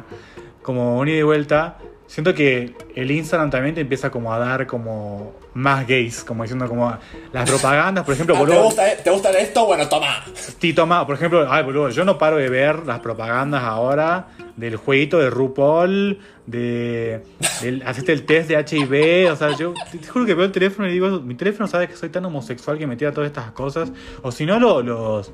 Como 0.61 0.97
un 0.97 1.07
ida 1.07 1.17
y 1.17 1.23
vuelta. 1.23 1.77
Siento 2.07 2.33
que 2.33 2.73
el 2.95 3.11
Instagram 3.11 3.51
también 3.51 3.75
te 3.75 3.81
empieza 3.81 4.09
como 4.09 4.33
a 4.33 4.39
dar 4.39 4.65
como 4.65 5.33
más 5.53 5.87
gays, 5.87 6.23
como 6.23 6.43
diciendo 6.43 6.67
como 6.67 6.95
las 7.33 7.49
propagandas, 7.49 8.05
por 8.05 8.13
ejemplo, 8.13 8.35
Ah, 8.35 8.39
¿te, 8.39 8.45
boludo, 8.45 8.63
gusta, 8.65 8.83
¿Te 9.03 9.09
gusta 9.09 9.29
esto? 9.31 9.65
Bueno, 9.65 9.89
toma. 9.89 10.23
sí, 10.33 10.73
toma, 10.73 11.05
por 11.05 11.15
ejemplo, 11.15 11.47
ay, 11.51 11.63
boludo, 11.63 11.89
yo 11.89 12.05
no 12.05 12.17
paro 12.17 12.37
de 12.37 12.49
ver 12.49 12.85
las 12.85 12.99
propagandas 12.99 13.63
ahora 13.63 14.27
del 14.55 14.75
jueguito 14.75 15.17
de 15.19 15.29
RuPaul, 15.29 16.19
de, 16.45 17.23
del 17.61 17.81
hacerte 17.85 18.11
el 18.13 18.25
test 18.25 18.49
de 18.49 18.55
HIV, 18.59 19.31
o 19.31 19.35
sea, 19.35 19.55
yo 19.57 19.73
te 19.91 20.07
juro 20.07 20.25
que 20.25 20.33
veo 20.35 20.45
el 20.45 20.51
teléfono 20.51 20.87
y 20.87 20.91
digo, 20.91 21.19
mi 21.21 21.33
teléfono 21.35 21.67
sabe 21.67 21.87
que 21.87 21.95
soy 21.95 22.09
tan 22.09 22.25
homosexual 22.25 22.77
que 22.77 22.85
me 22.85 22.95
tira 22.95 23.11
todas 23.11 23.27
estas 23.29 23.51
cosas, 23.51 23.91
o 24.21 24.31
si 24.31 24.45
no 24.45 24.59
lo- 24.59 24.81
los 24.81 25.31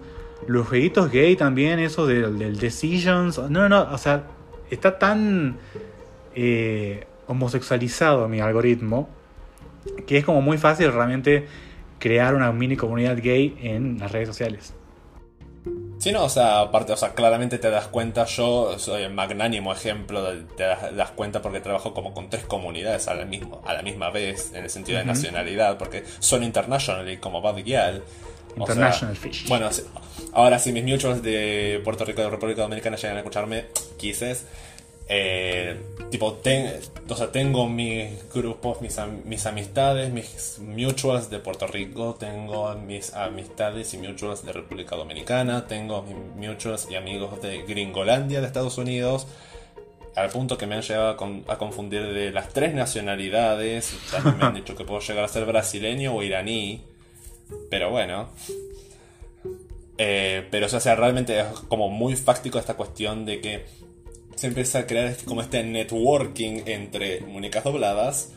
los 0.48 0.68
jueguitos 0.68 1.10
gay 1.12 1.36
también, 1.36 1.80
eso 1.80 2.06
del, 2.06 2.38
del 2.38 2.58
Decisions, 2.60 3.38
no, 3.40 3.50
no, 3.50 3.70
no, 3.70 3.88
o 3.92 3.98
sea, 3.98 4.24
está 4.70 5.00
tan 5.00 5.58
eh, 6.36 7.06
homosexualizado 7.28 8.28
mi 8.28 8.42
algoritmo 8.42 9.10
que 10.08 10.18
es 10.18 10.26
como 10.26 10.42
muy 10.42 10.58
fácil 10.58 10.92
realmente 10.92 11.46
crear 12.00 12.36
una 12.36 12.52
mini 12.52 12.76
comunidad 12.76 13.18
gay 13.22 13.58
en 13.62 14.00
las 14.00 14.12
redes 14.12 14.28
sociales. 14.28 14.74
Sí, 15.98 16.12
no, 16.12 16.26
o 16.26 16.30
sea, 16.30 16.60
aparte, 16.60 16.94
o 16.94 16.98
sea, 16.98 17.14
claramente 17.16 17.58
te 17.58 17.70
das 17.72 17.88
cuenta, 17.88 18.26
yo 18.26 18.78
soy 18.78 19.04
el 19.04 19.14
magnánimo 19.14 19.72
ejemplo, 19.74 20.22
de- 20.24 20.44
te 20.56 20.64
das, 20.64 20.96
das 20.96 21.12
cuenta 21.12 21.42
porque 21.42 21.62
trabajo 21.62 21.94
como 21.94 22.14
con 22.14 22.30
tres 22.30 22.44
comunidades 22.44 23.08
a 23.08 23.16
la, 23.16 23.26
misma, 23.26 23.58
a 23.66 23.74
la 23.74 23.82
misma 23.82 24.12
vez, 24.12 24.52
en 24.54 24.64
el 24.66 24.70
sentido 24.70 25.00
de 25.00 25.06
nacionalidad, 25.06 25.78
porque 25.80 26.04
son 26.20 26.44
international 26.44 27.20
como 27.20 27.42
Bad 27.42 27.58
Gyal. 27.64 28.04
O 28.58 28.66
sea, 28.68 28.76
International 28.76 29.16
Fish. 29.16 29.48
Bueno, 29.48 29.72
sí, 29.72 29.82
ahora 30.34 30.60
si 30.60 30.72
mis 30.72 30.84
mutuals 30.84 31.24
de 31.24 31.82
Puerto 31.84 32.06
Rico 32.06 32.22
y 32.22 32.26
de 32.26 32.30
República 32.30 32.62
Dominicana 32.62 32.98
llegan 32.98 33.16
a 33.16 33.20
escucharme, 33.22 33.66
quises. 33.98 34.46
Eh, 35.08 35.80
tipo, 36.10 36.34
ten- 36.34 36.80
o 37.08 37.16
sea, 37.16 37.32
tengo 37.32 37.68
mis 37.70 38.28
grupos, 38.34 38.82
mis, 38.82 38.98
mis 39.26 39.46
amistades, 39.46 40.12
mis 40.12 40.58
mutuals 40.60 41.30
de 41.30 41.38
Puerto 41.40 41.68
Rico, 41.68 42.16
tengo 42.20 42.74
mis 42.76 43.14
amistades 43.14 43.94
y 43.94 44.00
mutuals 44.00 44.44
de 44.44 44.52
República 44.54 44.96
Dominicana, 44.96 45.68
tengo 45.68 46.02
mis 46.02 46.16
mutuals 46.50 46.88
y 46.90 46.96
amigos 46.96 47.40
de 47.42 47.62
Gringolandia, 47.64 48.42
de 48.42 48.48
Estados 48.48 48.80
Unidos, 48.80 49.28
al 50.16 50.30
punto 50.30 50.58
que 50.58 50.66
me 50.66 50.74
han 50.76 50.82
llegado 50.82 51.10
a, 51.10 51.18
con- 51.18 51.44
a 51.48 51.58
confundir 51.58 52.02
de 52.14 52.32
las 52.32 52.50
tres 52.50 52.74
nacionalidades. 52.74 53.96
Me 54.40 54.46
han 54.46 54.56
dicho 54.56 54.76
que 54.76 54.86
puedo 54.86 55.02
llegar 55.02 55.24
a 55.26 55.28
ser 55.28 55.46
brasileño 55.46 56.16
o 56.16 56.24
iraní, 56.24 56.82
pero 57.70 57.92
bueno. 57.92 58.30
Eh, 59.98 60.48
pero 60.52 60.66
o 60.66 60.70
sea, 60.70 60.96
realmente 60.96 61.40
es 61.40 61.46
como 61.70 61.90
muy 61.90 62.16
fáctico 62.16 62.60
esta 62.60 62.74
cuestión 62.74 63.26
de 63.26 63.40
que 63.40 63.66
se 64.36 64.48
empieza 64.48 64.80
a 64.80 64.88
crear 64.88 65.08
este- 65.08 65.26
como 65.26 65.42
este 65.42 65.64
networking 65.64 66.64
entre 66.66 67.22
muñecas 67.22 67.64
dobladas. 67.64 68.32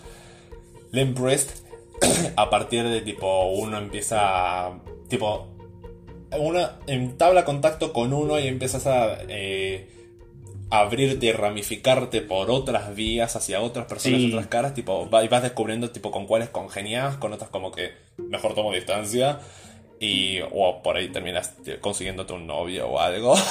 Limprest, 0.93 1.51
a 2.37 2.51
partir 2.51 2.85
de 2.85 3.01
tipo, 3.01 3.47
uno 3.51 3.79
empieza 3.79 4.67
a, 4.67 4.79
tipo, 5.09 5.49
uno 6.39 6.69
entabla 6.87 7.45
contacto 7.45 7.93
con 7.93 8.13
uno 8.13 8.39
y 8.39 8.47
empiezas 8.47 8.87
a 8.87 9.19
eh, 9.29 9.89
abrirte 10.71 11.27
y 11.27 11.33
ramificarte 11.33 12.21
por 12.21 12.51
otras 12.51 12.95
vías 12.95 13.35
hacia 13.37 13.61
otras 13.61 13.87
personas, 13.87 14.21
Sí. 14.21 14.29
otras 14.33 14.47
caras, 14.47 14.75
tipo, 14.75 15.09
y 15.23 15.29
vas 15.29 15.43
descubriendo 15.43 15.91
tipo 15.91 16.11
con 16.11 16.27
cuáles 16.27 16.49
congenias, 16.51 17.17
con 17.17 17.33
otras 17.33 17.51
como 17.51 17.73
que 17.73 17.93
mejor 18.19 18.55
tomo 18.55 18.73
distancia. 18.73 19.41
Y, 20.01 20.39
o 20.53 20.81
por 20.83 20.97
ahí 20.97 21.09
terminas 21.09 21.55
eh, 21.67 21.79
consiguiéndote 21.81 22.33
un 22.33 22.47
novio 22.47 22.87
o 22.89 23.01
algo. 23.01 23.35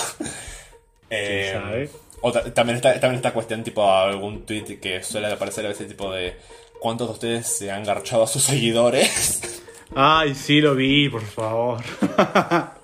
Eh, 1.10 1.90
otra- 2.22 2.54
también, 2.54 2.78
está, 2.78 2.94
también 3.00 3.16
esta 3.16 3.34
cuestión, 3.34 3.64
tipo, 3.64 3.90
algún 3.90 4.46
tweet 4.46 4.80
que 4.80 5.04
suele 5.04 5.28
aparecer 5.32 5.66
a 5.66 5.70
veces, 5.70 5.88
tipo 5.88 6.12
de 6.12 6.36
cuántos 6.80 7.08
de 7.08 7.14
ustedes 7.14 7.48
se 7.48 7.72
han 7.72 7.84
garchado 7.84 8.24
a 8.24 8.28
sus 8.28 8.44
seguidores. 8.44 9.64
Ay, 9.96 10.36
sí 10.36 10.62
lo 10.62 10.76
vi, 10.76 11.10
por 11.10 11.22
favor. 11.24 11.82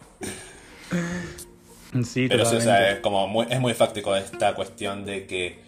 sí, 2.05 2.27
Pero 2.27 2.45
sí, 2.45 2.55
o 2.55 2.61
sea, 2.61 2.91
es 2.91 2.99
como 2.99 3.27
muy, 3.27 3.45
es 3.49 3.59
muy 3.59 3.73
fáctico 3.73 4.15
esta 4.15 4.53
cuestión 4.55 5.05
de 5.05 5.25
que 5.27 5.59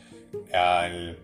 al- 0.53 1.18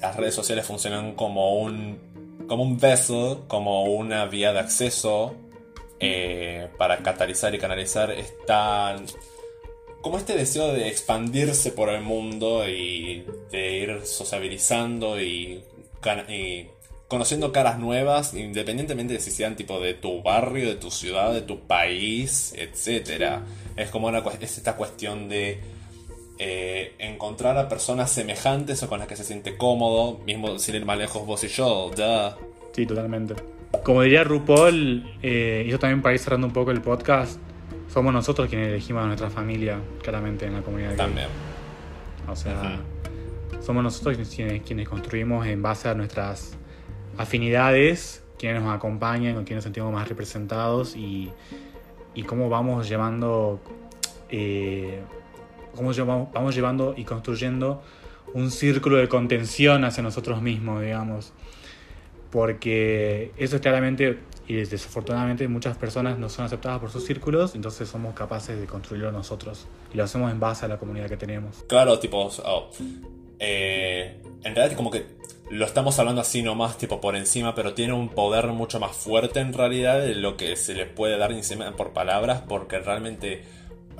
las 0.00 0.16
redes 0.16 0.34
sociales 0.34 0.66
funcionan 0.66 1.14
como 1.14 1.54
un 1.58 2.08
como 2.48 2.62
un 2.62 2.78
vessel, 2.78 3.38
como 3.46 3.84
una 3.84 4.24
vía 4.24 4.54
de 4.54 4.60
acceso 4.60 5.34
eh, 6.00 6.68
para 6.78 6.98
catalizar 6.98 7.54
y 7.54 7.58
canalizar 7.58 8.10
esta 8.10 8.96
como 10.00 10.18
este 10.18 10.36
deseo 10.36 10.72
de 10.72 10.88
expandirse 10.88 11.72
por 11.72 11.88
el 11.88 12.02
mundo 12.02 12.68
y 12.68 13.24
de 13.50 13.78
ir 13.78 14.00
sociabilizando 14.04 15.20
y, 15.20 15.62
conociendo 17.08 17.52
caras 17.52 17.78
nuevas, 17.78 18.34
independientemente 18.34 19.14
de 19.14 19.20
si 19.20 19.30
sean 19.30 19.56
tipo 19.56 19.80
de 19.80 19.94
tu 19.94 20.22
barrio, 20.22 20.68
de 20.68 20.76
tu 20.76 20.90
ciudad, 20.90 21.32
de 21.32 21.42
tu 21.42 21.60
país, 21.60 22.54
etcétera. 22.56 23.42
Es 23.76 23.90
como 23.90 24.08
una, 24.08 24.22
esta 24.40 24.76
cuestión 24.76 25.28
de 25.28 25.60
eh, 26.38 26.94
encontrar 26.98 27.58
a 27.58 27.68
personas 27.68 28.12
semejantes 28.12 28.82
o 28.82 28.88
con 28.88 29.00
las 29.00 29.08
que 29.08 29.16
se 29.16 29.24
siente 29.24 29.56
cómodo, 29.56 30.18
mismo 30.24 30.58
sin 30.58 30.76
ir 30.76 30.84
más 30.84 30.98
lejos 30.98 31.26
vos 31.26 31.42
y 31.42 31.48
yo, 31.48 31.90
duh. 31.96 32.38
Sí, 32.72 32.86
totalmente. 32.86 33.34
Como 33.82 34.02
diría 34.02 34.22
RuPaul, 34.22 35.18
eh, 35.22 35.64
y 35.66 35.70
yo 35.70 35.78
también 35.78 36.00
para 36.00 36.14
ir 36.14 36.20
cerrando 36.20 36.46
un 36.46 36.52
poco 36.52 36.70
el 36.70 36.80
podcast, 36.80 37.40
somos 37.88 38.12
nosotros 38.12 38.48
quienes 38.48 38.68
elegimos 38.68 39.02
a 39.02 39.06
nuestra 39.06 39.30
familia, 39.30 39.78
claramente, 40.02 40.46
en 40.46 40.54
la 40.54 40.62
comunidad 40.62 40.90
gay. 40.90 40.96
también. 40.98 41.28
O 42.28 42.36
sea, 42.36 42.80
somos 43.60 43.82
nosotros 43.82 44.16
quienes, 44.34 44.62
quienes 44.62 44.88
construimos 44.88 45.46
en 45.46 45.62
base 45.62 45.88
a 45.88 45.94
nuestras 45.94 46.56
afinidades, 47.16 48.22
quienes 48.38 48.62
nos 48.62 48.74
acompañan, 48.74 49.34
con 49.34 49.44
quienes 49.44 49.58
nos 49.58 49.64
sentimos 49.64 49.92
más 49.92 50.08
representados 50.08 50.96
y, 50.96 51.30
y 52.14 52.22
cómo 52.22 52.48
vamos 52.48 52.88
llevando, 52.88 53.60
eh, 54.30 55.00
cómo 55.74 55.92
llevamos, 55.92 56.32
vamos 56.32 56.54
llevando 56.54 56.94
y 56.96 57.04
construyendo 57.04 57.82
un 58.34 58.50
círculo 58.50 58.96
de 58.96 59.08
contención 59.08 59.84
hacia 59.84 60.02
nosotros 60.02 60.42
mismos, 60.42 60.82
digamos. 60.82 61.32
Porque 62.30 63.32
eso 63.38 63.56
es 63.56 63.62
claramente, 63.62 64.18
y 64.48 64.54
desafortunadamente 64.54 65.46
muchas 65.46 65.76
personas 65.76 66.18
no 66.18 66.30
son 66.30 66.46
aceptadas 66.46 66.80
por 66.80 66.90
sus 66.90 67.04
círculos, 67.04 67.54
entonces 67.54 67.86
somos 67.86 68.14
capaces 68.14 68.58
de 68.58 68.66
construirlo 68.66 69.12
nosotros. 69.12 69.66
Y 69.92 69.98
lo 69.98 70.04
hacemos 70.04 70.32
en 70.32 70.40
base 70.40 70.64
a 70.64 70.68
la 70.68 70.78
comunidad 70.78 71.06
que 71.06 71.18
tenemos. 71.18 71.64
Claro, 71.68 71.98
tipo, 71.98 72.30
oh, 72.44 72.70
eh, 73.38 74.22
en 74.42 74.54
realidad 74.54 74.74
como 74.74 74.90
que 74.90 75.04
lo 75.50 75.66
estamos 75.66 75.98
hablando 75.98 76.22
así 76.22 76.42
nomás, 76.42 76.78
tipo 76.78 76.98
por 76.98 77.14
encima, 77.14 77.54
pero 77.54 77.74
tiene 77.74 77.92
un 77.92 78.08
poder 78.08 78.46
mucho 78.48 78.80
más 78.80 78.96
fuerte 78.96 79.40
en 79.40 79.52
realidad 79.52 80.00
de 80.00 80.14
lo 80.14 80.38
que 80.38 80.56
se 80.56 80.74
le 80.74 80.86
puede 80.86 81.18
dar 81.18 81.30
encima 81.32 81.70
por 81.76 81.92
palabras, 81.92 82.42
porque 82.48 82.78
realmente 82.78 83.44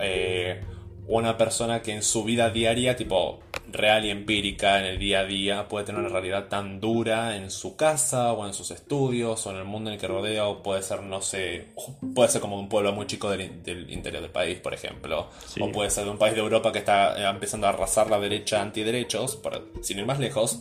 eh, 0.00 0.62
una 1.06 1.36
persona 1.36 1.82
que 1.82 1.92
en 1.92 2.02
su 2.02 2.24
vida 2.24 2.48
diaria, 2.48 2.96
tipo 2.96 3.40
real 3.70 4.04
y 4.04 4.10
empírica, 4.10 4.78
en 4.80 4.86
el 4.86 4.98
día 4.98 5.20
a 5.20 5.24
día, 5.24 5.68
puede 5.68 5.86
tener 5.86 6.00
una 6.00 6.10
realidad 6.10 6.48
tan 6.48 6.80
dura 6.80 7.36
en 7.36 7.50
su 7.50 7.76
casa 7.76 8.32
o 8.32 8.46
en 8.46 8.54
sus 8.54 8.70
estudios 8.70 9.46
o 9.46 9.50
en 9.50 9.56
el 9.56 9.64
mundo 9.64 9.90
en 9.90 9.94
el 9.94 10.00
que 10.00 10.08
rodea, 10.08 10.46
o 10.46 10.62
puede 10.62 10.82
ser, 10.82 11.02
no 11.02 11.20
sé, 11.20 11.68
puede 12.14 12.28
ser 12.28 12.40
como 12.40 12.58
un 12.58 12.68
pueblo 12.68 12.92
muy 12.92 13.06
chico 13.06 13.30
del, 13.30 13.42
interior 13.90 14.22
del 14.22 14.30
país, 14.30 14.58
por 14.58 14.74
ejemplo, 14.74 15.28
o 15.60 15.72
puede 15.72 15.90
ser 15.90 16.04
de 16.04 16.10
un 16.10 16.18
país 16.18 16.34
de 16.34 16.40
Europa 16.40 16.72
que 16.72 16.78
está 16.78 17.18
eh, 17.18 17.28
empezando 17.28 17.66
a 17.66 17.70
arrasar 17.70 18.10
la 18.10 18.18
derecha 18.18 18.60
antiderechos, 18.62 19.40
sin 19.82 19.98
ir 19.98 20.06
más 20.06 20.18
lejos. 20.18 20.60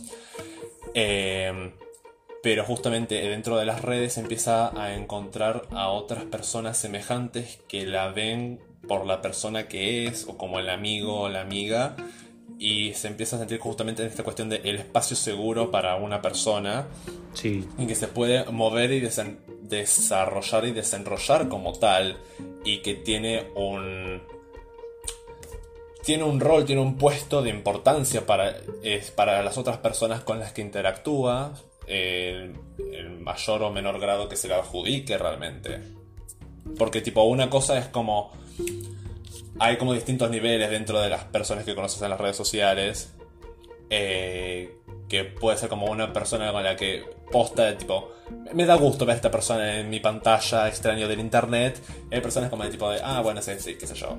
Eh, 0.94 1.72
pero 2.42 2.64
justamente 2.64 3.16
dentro 3.28 3.56
de 3.56 3.66
las 3.66 3.82
redes 3.82 4.16
empieza 4.16 4.70
a 4.80 4.94
encontrar 4.94 5.62
a 5.70 5.88
otras 5.88 6.24
personas 6.24 6.78
semejantes 6.78 7.58
que 7.68 7.84
la 7.84 8.08
ven 8.08 8.60
por 8.86 9.06
la 9.06 9.20
persona 9.20 9.68
que 9.68 10.06
es 10.06 10.26
o 10.28 10.38
como 10.38 10.58
el 10.58 10.70
amigo 10.70 11.22
o 11.22 11.28
la 11.28 11.40
amiga 11.40 11.96
y 12.58 12.92
se 12.94 13.08
empieza 13.08 13.36
a 13.36 13.38
sentir 13.38 13.60
justamente 13.60 14.02
en 14.02 14.08
esta 14.08 14.24
cuestión 14.24 14.48
del 14.48 14.76
espacio 14.76 15.16
seguro 15.16 15.70
para 15.70 15.96
una 15.96 16.20
persona 16.20 16.88
sí. 17.32 17.64
y 17.78 17.86
que 17.86 17.94
se 17.94 18.08
puede 18.08 18.44
mover 18.50 18.90
y 18.90 19.00
desarrollar 19.00 20.64
y 20.66 20.72
desenrollar 20.72 21.48
como 21.48 21.72
tal 21.72 22.16
y 22.64 22.78
que 22.78 22.94
tiene 22.94 23.46
un 23.54 24.20
tiene 26.08 26.24
un 26.24 26.40
rol, 26.40 26.64
tiene 26.64 26.80
un 26.80 26.96
puesto 26.96 27.42
de 27.42 27.50
importancia 27.50 28.24
para, 28.24 28.56
es, 28.82 29.10
para 29.10 29.42
las 29.42 29.58
otras 29.58 29.76
personas 29.76 30.22
con 30.22 30.38
las 30.38 30.54
que 30.54 30.62
interactúa, 30.62 31.52
el, 31.86 32.54
mayor 33.20 33.62
o 33.62 33.70
menor 33.70 34.00
grado 34.00 34.26
que 34.26 34.36
se 34.36 34.48
le 34.48 34.54
adjudique 34.54 35.18
realmente. 35.18 35.80
Porque 36.78 37.02
tipo, 37.02 37.24
una 37.24 37.50
cosa 37.50 37.78
es 37.78 37.88
como... 37.88 38.32
Hay 39.58 39.76
como 39.76 39.92
distintos 39.92 40.30
niveles 40.30 40.70
dentro 40.70 41.00
de 41.00 41.08
las 41.08 41.24
personas 41.24 41.64
que 41.64 41.74
conoces 41.74 42.00
en 42.02 42.10
las 42.10 42.20
redes 42.20 42.36
sociales. 42.36 43.12
Eh, 43.90 44.74
que 45.08 45.24
puede 45.24 45.56
ser 45.56 45.70
como 45.70 45.86
una 45.86 46.12
persona 46.12 46.52
con 46.52 46.62
la 46.62 46.76
que 46.76 47.02
posta 47.32 47.64
de 47.64 47.76
tipo, 47.76 48.12
me 48.52 48.66
da 48.66 48.74
gusto 48.74 49.06
ver 49.06 49.14
a 49.14 49.16
esta 49.16 49.30
persona 49.30 49.80
en 49.80 49.88
mi 49.88 50.00
pantalla 50.00 50.68
extraño 50.68 51.08
del 51.08 51.20
internet. 51.20 51.80
Hay 52.10 52.20
personas 52.20 52.50
como 52.50 52.64
de 52.64 52.70
tipo 52.70 52.90
de, 52.90 53.00
ah, 53.02 53.22
bueno, 53.22 53.40
sí, 53.40 53.52
sí, 53.58 53.76
qué 53.76 53.86
sé 53.86 53.94
yo 53.94 54.18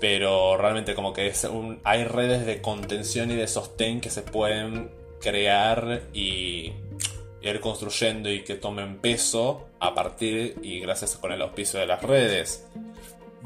pero 0.00 0.56
realmente 0.56 0.94
como 0.94 1.12
que 1.12 1.26
es 1.26 1.44
un, 1.44 1.80
hay 1.84 2.04
redes 2.04 2.46
de 2.46 2.60
contención 2.60 3.30
y 3.30 3.34
de 3.34 3.46
sostén 3.46 4.00
que 4.00 4.10
se 4.10 4.22
pueden 4.22 4.90
crear 5.20 6.02
y 6.12 6.72
ir 7.40 7.60
construyendo 7.60 8.30
y 8.30 8.42
que 8.42 8.56
tomen 8.56 8.98
peso 8.98 9.68
a 9.80 9.94
partir 9.94 10.56
y 10.62 10.80
gracias 10.80 11.16
con 11.16 11.32
el 11.32 11.40
auspicio 11.42 11.80
de 11.80 11.86
las 11.86 12.02
redes. 12.02 12.66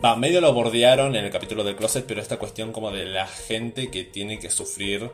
Va, 0.03 0.17
medio 0.17 0.41
lo 0.41 0.55
bordearon 0.55 1.15
en 1.15 1.27
el 1.27 1.31
capítulo 1.31 1.63
del 1.63 1.77
closet, 1.77 2.07
pero 2.07 2.23
esta 2.23 2.39
cuestión 2.39 2.73
como 2.73 2.91
de 2.91 3.05
la 3.05 3.27
gente 3.27 3.91
que 3.91 4.05
tiene 4.05 4.39
que 4.39 4.51
sufrir, 4.51 5.11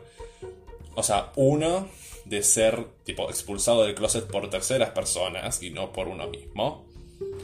o 0.95 1.03
sea, 1.03 1.31
uno 1.35 1.89
de 2.23 2.41
ser 2.41 2.85
tipo 3.03 3.29
expulsado 3.29 3.83
del 3.83 3.95
closet 3.95 4.27
por 4.27 4.49
terceras 4.49 4.91
personas 4.91 5.61
y 5.61 5.71
no 5.71 5.91
por 5.91 6.07
uno 6.07 6.27
mismo. 6.27 6.87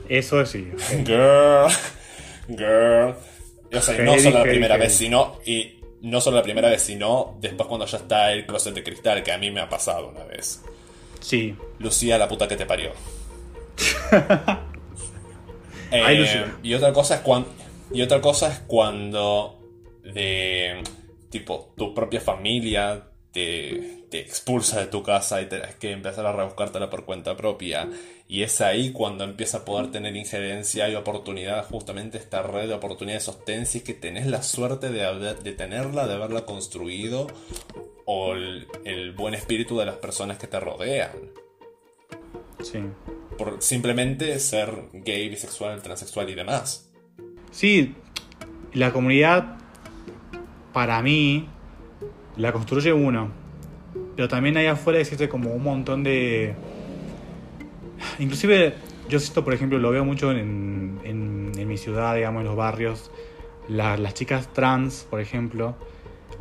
Eso 0.07 0.45
sí. 0.45 0.71
Girl, 1.05 1.69
girl. 2.47 3.15
O 3.75 3.81
sea, 3.81 3.97
no 4.03 4.17
solo 4.19 4.39
la 4.39 4.43
primera 4.43 4.77
vez, 4.77 4.93
sino. 4.93 5.39
Y 5.45 5.81
no 6.01 6.21
solo 6.21 6.37
la 6.37 6.43
primera 6.43 6.69
vez, 6.69 6.81
sino 6.81 7.37
después 7.39 7.67
cuando 7.67 7.85
ya 7.85 7.97
está 7.97 8.31
el 8.31 8.45
closet 8.45 8.73
de 8.73 8.83
cristal, 8.83 9.23
que 9.23 9.31
a 9.31 9.37
mí 9.37 9.51
me 9.51 9.61
ha 9.61 9.69
pasado 9.69 10.09
una 10.09 10.23
vez. 10.23 10.61
Sí. 11.19 11.55
Lucía, 11.79 12.17
la 12.17 12.27
puta 12.27 12.47
que 12.47 12.55
te 12.55 12.65
parió. 12.65 12.91
Eh, 15.93 16.45
y 16.63 16.73
otra 16.73 16.91
cosa 16.91 17.15
es 17.15 17.21
cuando. 17.21 17.49
Y 17.91 18.01
otra 18.01 18.21
cosa 18.21 18.51
es 18.51 18.59
cuando. 18.59 19.59
De. 20.03 20.81
Tipo, 21.29 21.73
tu 21.75 21.93
propia 21.93 22.21
familia 22.21 23.07
te, 23.31 24.03
expulsa 24.11 24.79
de 24.79 24.87
tu 24.87 25.01
casa 25.01 25.41
y 25.41 25.47
tienes 25.47 25.75
que 25.75 25.91
empezar 25.91 26.25
a 26.25 26.31
rebuscártela 26.31 26.89
por 26.89 27.05
cuenta 27.05 27.35
propia. 27.35 27.89
Y 28.27 28.43
es 28.43 28.61
ahí 28.61 28.91
cuando 28.91 29.23
empieza 29.23 29.59
a 29.59 29.65
poder 29.65 29.91
tener 29.91 30.15
injerencia 30.15 30.87
y 30.89 30.95
oportunidad, 30.95 31.65
justamente 31.65 32.17
esta 32.17 32.43
red 32.43 32.67
de 32.67 32.75
oportunidades 32.75 33.75
y 33.75 33.81
que 33.81 33.93
tenés 33.93 34.27
la 34.27 34.43
suerte 34.43 34.89
de, 34.89 35.35
de 35.35 35.51
tenerla, 35.53 36.07
de 36.07 36.13
haberla 36.13 36.45
construido, 36.45 37.27
o 38.05 38.33
el, 38.33 39.11
buen 39.15 39.33
espíritu 39.33 39.77
de 39.77 39.85
las 39.85 39.95
personas 39.95 40.37
que 40.37 40.47
te 40.47 40.59
rodean. 40.59 41.11
Sí. 42.63 42.79
Por 43.37 43.61
simplemente 43.61 44.39
ser 44.39 44.89
gay, 44.93 45.29
bisexual, 45.29 45.81
transexual 45.81 46.29
y 46.29 46.35
demás. 46.35 46.89
Sí, 47.51 47.95
la 48.73 48.91
comunidad, 48.91 49.57
para 50.71 51.01
mí, 51.01 51.47
la 52.37 52.51
construye 52.51 52.93
uno. 52.93 53.31
Pero 54.15 54.27
también 54.27 54.57
ahí 54.57 54.65
afuera 54.65 54.99
existe 54.99 55.29
como 55.29 55.51
un 55.53 55.63
montón 55.63 56.03
de... 56.03 56.55
Inclusive 58.19 58.75
yo 59.09 59.19
siento, 59.19 59.43
por 59.43 59.53
ejemplo, 59.53 59.77
lo 59.77 59.91
veo 59.91 60.05
mucho 60.05 60.31
en, 60.31 60.99
en, 61.03 61.67
mi 61.67 61.77
ciudad, 61.77 62.15
digamos, 62.15 62.41
en 62.41 62.47
los 62.47 62.55
barrios, 62.55 63.11
las 63.67 64.13
chicas 64.13 64.51
trans, 64.53 65.07
por 65.09 65.21
ejemplo, 65.21 65.75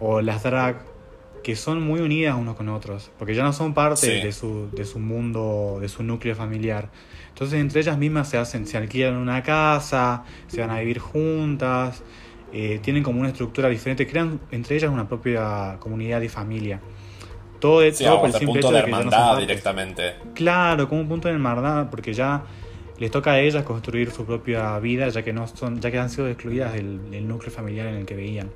o 0.00 0.20
las 0.20 0.42
drag, 0.42 0.84
que 1.42 1.56
son 1.56 1.82
muy 1.82 2.00
unidas 2.00 2.36
unos 2.36 2.56
con 2.56 2.68
otros, 2.68 3.10
porque 3.18 3.34
ya 3.34 3.42
no 3.42 3.52
son 3.52 3.74
parte 3.74 4.22
de, 4.22 4.32
su, 4.32 4.70
de 4.72 4.84
su 4.84 4.98
mundo, 4.98 5.78
de 5.80 5.88
su 5.88 6.02
núcleo 6.02 6.34
familiar. 6.34 6.90
Entonces 7.28 7.60
entre 7.60 7.80
ellas 7.80 7.98
mismas 7.98 8.28
se 8.28 8.38
hacen, 8.38 8.66
se 8.66 8.76
alquilan 8.76 9.16
una 9.16 9.42
casa, 9.42 10.24
se 10.46 10.60
van 10.60 10.70
a 10.70 10.78
vivir 10.80 10.98
juntas, 10.98 12.02
eh, 12.52 12.80
tienen 12.82 13.02
como 13.02 13.20
una 13.20 13.30
estructura 13.30 13.68
diferente, 13.68 14.06
crean 14.06 14.38
entre 14.50 14.76
ellas 14.76 14.90
una 14.90 15.08
propia 15.08 15.76
comunidad 15.80 16.20
y 16.20 16.28
familia. 16.28 16.80
Todo, 17.58 17.82
es 17.82 17.98
todo 17.98 18.20
por 18.20 18.28
el 18.28 18.34
simple 18.34 18.60
punto 18.60 18.72
de, 18.72 18.78
hermandad 18.80 19.38
directamente. 19.38 20.14
Claro, 20.34 20.88
como 20.88 21.00
un 21.00 21.08
punto 21.08 21.28
de 21.28 21.34
hermandad, 21.34 21.88
porque 21.90 22.12
ya 22.12 22.42
les 22.98 23.10
toca 23.10 23.32
a 23.32 23.40
ellas 23.40 23.64
construir 23.64 24.10
su 24.10 24.24
propia 24.24 24.78
vida, 24.78 25.08
ya 25.08 25.22
que 25.22 25.32
no 25.32 25.46
son, 25.46 25.80
ya 25.80 25.90
que 25.90 25.98
han 25.98 26.10
sido 26.10 26.28
excluidas 26.28 26.72
del, 26.74 27.26
núcleo 27.26 27.50
familiar 27.50 27.86
en 27.86 27.94
el 27.94 28.04
que 28.06 28.14
veían. 28.14 28.50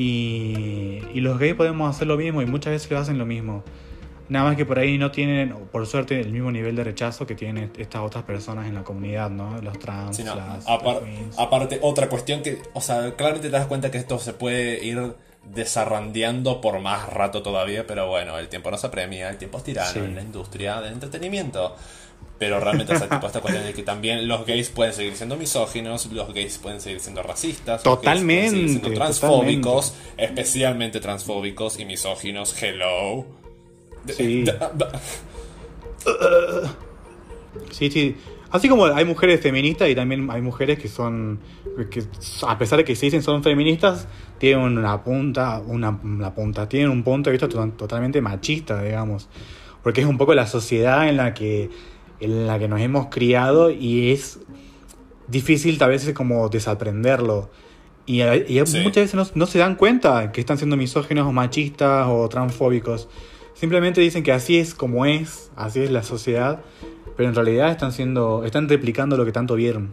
Y, 0.00 1.02
y, 1.12 1.20
los 1.20 1.40
gays 1.40 1.56
podemos 1.56 1.92
hacer 1.92 2.06
lo 2.06 2.16
mismo 2.16 2.40
y 2.40 2.46
muchas 2.46 2.72
veces 2.72 2.88
lo 2.88 2.98
hacen 3.00 3.18
lo 3.18 3.26
mismo. 3.26 3.64
Nada 4.28 4.44
más 4.44 4.56
que 4.56 4.64
por 4.64 4.78
ahí 4.78 4.96
no 4.96 5.10
tienen, 5.10 5.52
por 5.72 5.84
suerte, 5.88 6.20
el 6.20 6.30
mismo 6.30 6.52
nivel 6.52 6.76
de 6.76 6.84
rechazo 6.84 7.26
que 7.26 7.34
tienen 7.34 7.72
estas 7.76 8.02
otras 8.02 8.22
personas 8.22 8.68
en 8.68 8.76
la 8.76 8.84
comunidad, 8.84 9.28
¿no? 9.28 9.60
Los 9.60 9.76
trans, 9.80 10.20
las, 10.20 10.64
Aparte, 11.36 11.80
otra 11.82 12.08
cuestión 12.08 12.42
que, 12.42 12.62
o 12.74 12.80
sea, 12.80 13.16
claramente 13.16 13.48
te 13.48 13.56
das 13.56 13.66
cuenta 13.66 13.90
que 13.90 13.98
esto 13.98 14.20
se 14.20 14.34
puede 14.34 14.84
ir 14.84 15.16
desarrandeando 15.52 16.60
por 16.60 16.78
más 16.78 17.12
rato 17.12 17.42
todavía, 17.42 17.84
pero 17.84 18.06
bueno, 18.06 18.38
el 18.38 18.48
tiempo 18.48 18.70
no 18.70 18.78
se 18.78 18.86
apremia, 18.86 19.30
el 19.30 19.38
tiempo 19.38 19.58
es 19.58 19.64
tirano 19.64 20.04
en 20.04 20.14
la 20.14 20.22
industria 20.22 20.80
del 20.80 20.92
entretenimiento. 20.92 21.74
Pero 22.38 22.60
realmente, 22.60 22.94
tipo, 22.94 23.26
esta 23.26 23.40
cuestión 23.40 23.64
de 23.64 23.74
que 23.74 23.82
también 23.82 24.28
los 24.28 24.46
gays 24.46 24.68
pueden 24.68 24.92
seguir 24.92 25.16
siendo 25.16 25.36
misóginos, 25.36 26.06
los 26.12 26.32
gays 26.32 26.58
pueden 26.58 26.80
seguir 26.80 27.00
siendo 27.00 27.22
racistas, 27.22 27.82
totalmente, 27.82 28.52
los 28.52 28.60
gays 28.60 28.70
siendo 28.70 28.92
transfóbicos, 28.92 29.94
especialmente 30.16 31.00
transfóbicos 31.00 31.80
y 31.80 31.84
misóginos. 31.84 32.54
Hello. 32.62 33.26
Sí. 34.06 34.44
sí, 37.70 37.90
sí. 37.90 38.16
Así 38.50 38.68
como 38.68 38.86
hay 38.86 39.04
mujeres 39.04 39.40
feministas 39.40 39.88
y 39.90 39.94
también 39.94 40.30
hay 40.30 40.40
mujeres 40.40 40.78
que 40.78 40.88
son, 40.88 41.38
que 41.90 42.02
a 42.46 42.56
pesar 42.56 42.78
de 42.78 42.84
que 42.84 42.96
se 42.96 43.06
dicen 43.06 43.22
son 43.22 43.42
feministas, 43.42 44.08
tienen 44.38 44.78
una 44.78 45.04
punta, 45.04 45.60
una, 45.66 46.34
punta, 46.34 46.68
tienen 46.68 46.88
un 46.88 47.02
punto 47.02 47.30
de 47.30 47.36
vista 47.36 47.48
totalmente 47.48 48.22
machista, 48.22 48.82
digamos. 48.82 49.28
Porque 49.82 50.00
es 50.00 50.06
un 50.06 50.16
poco 50.16 50.34
la 50.34 50.46
sociedad 50.46 51.08
en 51.08 51.18
la 51.18 51.34
que, 51.34 51.68
en 52.20 52.46
la 52.46 52.58
que 52.58 52.68
nos 52.68 52.80
hemos 52.80 53.06
criado 53.06 53.70
y 53.70 54.12
es 54.12 54.38
difícil 55.28 55.78
tal 55.78 55.90
vez 55.90 56.10
como 56.12 56.48
desaprenderlo. 56.48 57.50
Y, 58.06 58.22
muchas 58.22 58.94
veces 58.94 59.14
no, 59.14 59.26
no, 59.34 59.46
se 59.46 59.58
dan 59.58 59.76
cuenta 59.76 60.32
que 60.32 60.40
están 60.40 60.56
siendo 60.56 60.78
misóginos 60.78 61.26
o 61.26 61.32
machistas 61.32 62.06
o 62.08 62.26
transfóbicos. 62.28 63.08
Simplemente 63.52 64.00
dicen 64.00 64.22
que 64.22 64.32
así 64.32 64.56
es 64.56 64.74
como 64.74 65.04
es, 65.04 65.50
así 65.56 65.80
es 65.80 65.90
la 65.90 66.02
sociedad, 66.02 66.60
pero 67.16 67.28
en 67.28 67.34
realidad 67.34 67.70
están 67.70 67.92
siendo, 67.92 68.44
están 68.44 68.68
replicando 68.68 69.16
lo 69.16 69.26
que 69.26 69.32
tanto 69.32 69.56
vieron. 69.56 69.92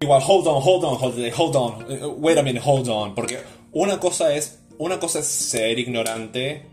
Igual, 0.00 0.22
hold 0.26 0.46
on, 0.48 0.60
hold 0.62 0.84
on, 0.84 0.98
hold 1.00 1.18
on, 1.18 1.32
hold 1.34 1.56
on, 1.56 2.14
wait 2.18 2.36
a 2.36 2.42
minute, 2.42 2.62
hold 2.62 2.88
on, 2.88 3.14
porque 3.14 3.38
una 3.72 3.98
cosa 3.98 4.34
es, 4.34 4.60
una 4.76 4.98
cosa 4.98 5.20
es 5.20 5.26
ser 5.26 5.78
ignorante 5.78 6.66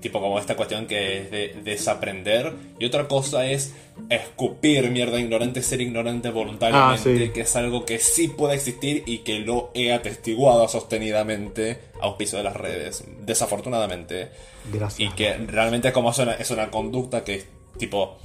tipo 0.00 0.20
como 0.20 0.38
esta 0.38 0.56
cuestión 0.56 0.86
que 0.86 1.18
es 1.18 1.30
de 1.30 1.56
desaprender. 1.64 2.52
Y 2.78 2.84
otra 2.84 3.08
cosa 3.08 3.46
es 3.46 3.74
escupir 4.10 4.90
mierda 4.90 5.18
ignorante, 5.20 5.62
ser 5.62 5.80
ignorante 5.80 6.30
voluntariamente, 6.30 7.10
Ah, 7.14 7.18
sí. 7.26 7.30
que 7.32 7.40
es 7.40 7.56
algo 7.56 7.84
que 7.84 7.98
sí 7.98 8.28
puede 8.28 8.54
existir 8.54 9.02
y 9.06 9.18
que 9.18 9.40
lo 9.40 9.70
he 9.74 9.92
atestiguado 9.92 10.68
sostenidamente 10.68 11.80
a 12.00 12.04
auspicio 12.06 12.38
de 12.38 12.44
las 12.44 12.56
redes, 12.56 13.04
desafortunadamente. 13.24 14.28
Gracias. 14.72 15.10
Y 15.10 15.14
que 15.14 15.34
realmente 15.34 15.88
es 15.88 15.94
como 15.94 16.10
es 16.10 16.18
una, 16.18 16.34
es 16.34 16.50
una 16.50 16.70
conducta 16.70 17.24
que 17.24 17.34
es 17.36 17.46
tipo. 17.78 18.18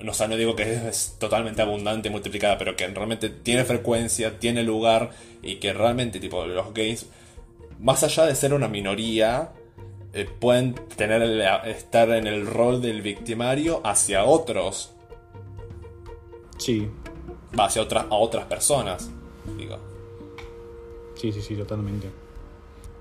No, 0.00 0.12
o 0.12 0.14
sea, 0.14 0.28
no 0.28 0.36
digo 0.36 0.54
que 0.54 0.62
es, 0.62 0.82
es 0.84 1.16
totalmente 1.18 1.60
abundante 1.60 2.08
y 2.08 2.12
multiplicada, 2.12 2.56
pero 2.56 2.76
que 2.76 2.86
realmente 2.86 3.30
tiene 3.30 3.64
frecuencia, 3.64 4.38
tiene 4.38 4.62
lugar 4.62 5.10
y 5.42 5.56
que 5.56 5.72
realmente, 5.72 6.20
tipo, 6.20 6.46
los 6.46 6.72
gays, 6.72 7.06
más 7.80 8.04
allá 8.04 8.24
de 8.26 8.36
ser 8.36 8.54
una 8.54 8.68
minoría, 8.68 9.50
eh, 10.12 10.28
pueden 10.40 10.74
tener 10.96 11.22
el- 11.22 11.40
estar 11.66 12.10
en 12.10 12.26
el 12.26 12.46
rol 12.46 12.80
del 12.82 13.02
victimario 13.02 13.80
hacia 13.84 14.24
otros, 14.24 14.92
Sí, 16.58 16.88
va, 17.58 17.66
hacia 17.66 17.82
otras, 17.82 18.06
a 18.10 18.14
otras 18.16 18.46
personas. 18.46 19.10
Digo. 19.56 19.78
sí, 21.14 21.32
sí, 21.32 21.40
sí, 21.40 21.54
totalmente. 21.54 22.10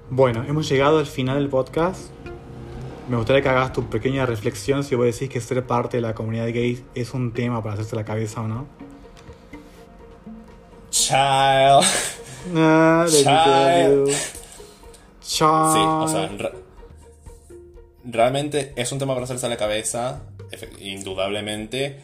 Bueno, 0.10 0.44
hemos 0.48 0.70
llegado 0.70 1.00
al 1.00 1.06
final 1.08 1.38
del 1.40 1.50
podcast. 1.50 2.10
Me 3.10 3.16
gustaría 3.18 3.42
que 3.42 3.50
hagas 3.50 3.74
tu 3.74 3.84
pequeña 3.90 4.26
reflexión 4.26 4.84
si 4.84 4.94
vos 4.96 5.06
decís 5.06 5.30
que 5.30 5.40
ser 5.42 5.66
parte 5.66 5.98
de 5.98 6.02
la 6.02 6.14
comunidad 6.14 6.46
gay 6.48 6.84
es 6.94 7.14
un 7.14 7.32
tema 7.34 7.62
para 7.64 7.74
hacerse 7.76 7.96
la 7.96 8.06
cabeza 8.06 8.42
o 8.42 8.48
no. 8.48 8.68
Child. 10.92 11.84
Ah, 12.56 13.06
tell 13.10 14.06
you. 14.06 14.14
Sí, 15.20 15.44
o 15.44 16.08
sea, 16.08 16.30
Child. 16.30 16.50
Re- 18.08 18.12
realmente 18.12 18.74
es 18.76 18.92
un 18.92 19.00
tema 19.00 19.14
para 19.14 19.26
hacerse 19.26 19.46
a 19.46 19.50
la 19.50 19.58
cabeza, 19.58 20.24
indudablemente. 20.80 21.98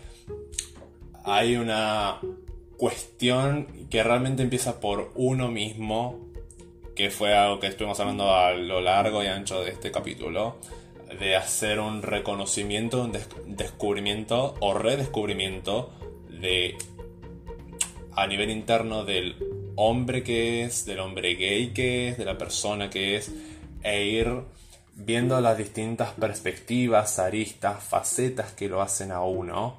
Hay 1.24 1.56
una 1.56 2.20
cuestión 2.78 3.88
que 3.90 4.04
realmente 4.04 4.44
empieza 4.44 4.80
por 4.80 5.12
uno 5.16 5.50
mismo, 5.50 6.20
que 6.96 7.10
fue 7.10 7.34
algo 7.34 7.60
que 7.60 7.68
estuvimos 7.68 8.00
hablando 8.00 8.36
a 8.36 8.54
lo 8.54 8.82
largo 8.82 9.24
y 9.24 9.28
ancho 9.28 9.64
de 9.64 9.72
este 9.72 9.92
capítulo, 9.92 10.58
de 11.20 11.36
hacer 11.36 11.80
un 11.80 12.02
reconocimiento, 12.02 13.04
un 13.04 13.12
des- 13.12 13.30
descubrimiento 13.46 14.56
o 14.60 14.74
redescubrimiento 14.74 15.92
de 16.30 16.76
a 18.16 18.28
nivel 18.28 18.50
interno 18.52 19.06
del 19.06 19.36
hombre 19.76 20.24
que 20.24 20.64
es, 20.64 20.86
del 20.86 21.00
hombre 21.00 21.36
gay 21.36 21.70
que 21.74 22.10
es, 22.10 22.18
de 22.18 22.26
la 22.26 22.38
persona 22.38 22.90
que 22.90 23.16
es, 23.16 23.32
e 23.84 24.06
ir 24.06 24.28
viendo 24.96 25.40
las 25.42 25.58
distintas 25.58 26.12
perspectivas, 26.12 27.20
aristas, 27.20 27.84
facetas 27.84 28.52
que 28.54 28.70
lo 28.70 28.82
hacen 28.82 29.12
a 29.12 29.22
uno 29.24 29.76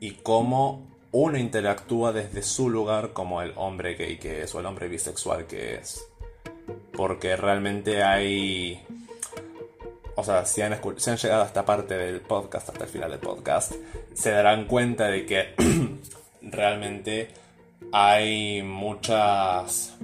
y 0.00 0.12
cómo 0.12 0.86
uno 1.12 1.38
interactúa 1.38 2.12
desde 2.12 2.42
su 2.42 2.68
lugar 2.68 3.12
como 3.12 3.42
el 3.42 3.52
hombre 3.56 3.94
gay 3.94 4.18
que 4.18 4.42
es 4.42 4.54
o 4.54 4.60
el 4.60 4.66
hombre 4.66 4.88
bisexual 4.88 5.46
que 5.46 5.76
es. 5.76 6.06
Porque 6.92 7.36
realmente 7.36 8.02
hay... 8.02 8.82
O 10.18 10.24
sea, 10.24 10.46
si 10.46 10.62
han, 10.62 10.78
si 10.96 11.10
han 11.10 11.16
llegado 11.16 11.42
a 11.42 11.46
esta 11.46 11.64
parte 11.64 11.96
del 11.96 12.20
podcast, 12.22 12.70
hasta 12.70 12.84
el 12.84 12.90
final 12.90 13.10
del 13.10 13.20
podcast, 13.20 13.72
se 14.14 14.30
darán 14.30 14.66
cuenta 14.66 15.08
de 15.08 15.26
que 15.26 15.54
realmente 16.40 17.28
hay 17.92 18.62
muchas 18.62 19.94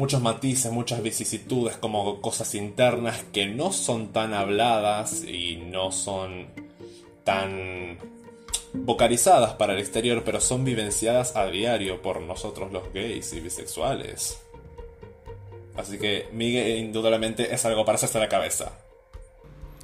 muchos 0.00 0.22
matices, 0.22 0.72
muchas 0.72 1.02
vicisitudes, 1.02 1.76
como 1.76 2.22
cosas 2.22 2.54
internas 2.54 3.22
que 3.34 3.44
no 3.44 3.70
son 3.70 4.14
tan 4.14 4.32
habladas 4.32 5.24
y 5.24 5.56
no 5.56 5.92
son 5.92 6.46
tan 7.22 7.98
vocalizadas 8.72 9.52
para 9.56 9.74
el 9.74 9.78
exterior, 9.78 10.22
pero 10.24 10.40
son 10.40 10.64
vivenciadas 10.64 11.36
a 11.36 11.44
diario 11.48 12.00
por 12.00 12.22
nosotros 12.22 12.72
los 12.72 12.90
gays 12.94 13.30
y 13.34 13.40
bisexuales. 13.40 14.40
Así 15.76 15.98
que 15.98 16.28
Miguel 16.32 16.78
indudablemente 16.78 17.52
es 17.54 17.62
algo 17.66 17.84
para 17.84 17.96
hacerse 17.96 18.18
la 18.18 18.30
cabeza. 18.30 18.72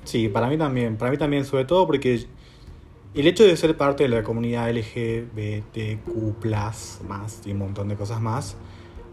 Sí, 0.04 0.30
para 0.30 0.46
mí 0.46 0.56
también. 0.56 0.96
Para 0.96 1.10
mí 1.10 1.18
también, 1.18 1.44
sobre 1.44 1.66
todo 1.66 1.86
porque 1.86 2.24
el 3.12 3.26
hecho 3.26 3.44
de 3.44 3.54
ser 3.54 3.76
parte 3.76 4.04
de 4.04 4.08
la 4.08 4.22
comunidad 4.22 4.70
LGBTQ, 4.70 6.42
más 7.06 7.42
y 7.44 7.50
un 7.52 7.58
montón 7.58 7.88
de 7.88 7.96
cosas 7.96 8.18
más, 8.22 8.56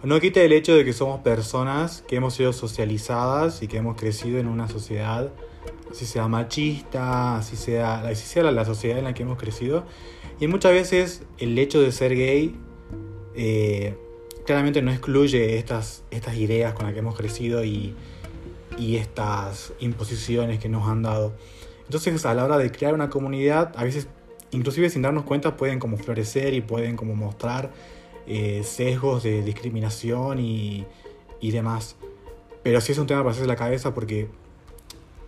no 0.03 0.19
quita 0.19 0.41
el 0.41 0.51
hecho 0.51 0.75
de 0.75 0.83
que 0.83 0.91
somos 0.91 1.21
personas 1.21 2.03
que 2.07 2.17
hemos 2.17 2.33
sido 2.33 2.51
socializadas 2.51 3.63
y 3.63 3.67
que 3.67 3.77
hemos 3.77 3.95
crecido 3.95 4.37
en 4.37 4.47
una 4.47 4.67
sociedad, 4.67 5.31
así 5.89 6.05
sea 6.05 6.27
machista, 6.27 7.37
así 7.37 7.55
sea, 7.55 8.01
así 8.01 8.25
sea 8.27 8.43
la, 8.43 8.51
la 8.51 8.65
sociedad 8.65 8.97
en 8.97 9.05
la 9.05 9.13
que 9.13 9.23
hemos 9.23 9.37
crecido. 9.37 9.85
Y 10.39 10.47
muchas 10.47 10.73
veces 10.73 11.23
el 11.37 11.57
hecho 11.57 11.81
de 11.81 11.91
ser 11.91 12.15
gay 12.15 12.55
eh, 13.35 13.95
claramente 14.45 14.81
no 14.81 14.91
excluye 14.91 15.57
estas, 15.57 16.03
estas 16.11 16.35
ideas 16.35 16.73
con 16.73 16.85
las 16.85 16.93
que 16.93 16.99
hemos 16.99 17.15
crecido 17.15 17.63
y, 17.63 17.95
y 18.77 18.97
estas 18.97 19.73
imposiciones 19.79 20.59
que 20.59 20.69
nos 20.69 20.87
han 20.87 21.01
dado. 21.01 21.33
Entonces 21.85 22.25
a 22.25 22.33
la 22.33 22.43
hora 22.43 22.57
de 22.57 22.71
crear 22.71 22.93
una 22.93 23.09
comunidad, 23.09 23.71
a 23.77 23.83
veces 23.83 24.07
inclusive 24.51 24.89
sin 24.89 25.01
darnos 25.01 25.23
cuenta 25.23 25.57
pueden 25.57 25.79
como 25.79 25.97
florecer 25.97 26.53
y 26.53 26.61
pueden 26.61 26.95
como 26.95 27.15
mostrar 27.15 27.71
eh, 28.27 28.61
sesgos 28.63 29.23
de 29.23 29.43
discriminación 29.43 30.39
y, 30.39 30.85
y 31.39 31.51
demás. 31.51 31.95
Pero 32.63 32.81
sí 32.81 32.93
es 32.93 32.97
un 32.97 33.07
tema 33.07 33.21
para 33.21 33.31
hacerse 33.31 33.47
la 33.47 33.55
cabeza 33.55 33.93
porque 33.93 34.27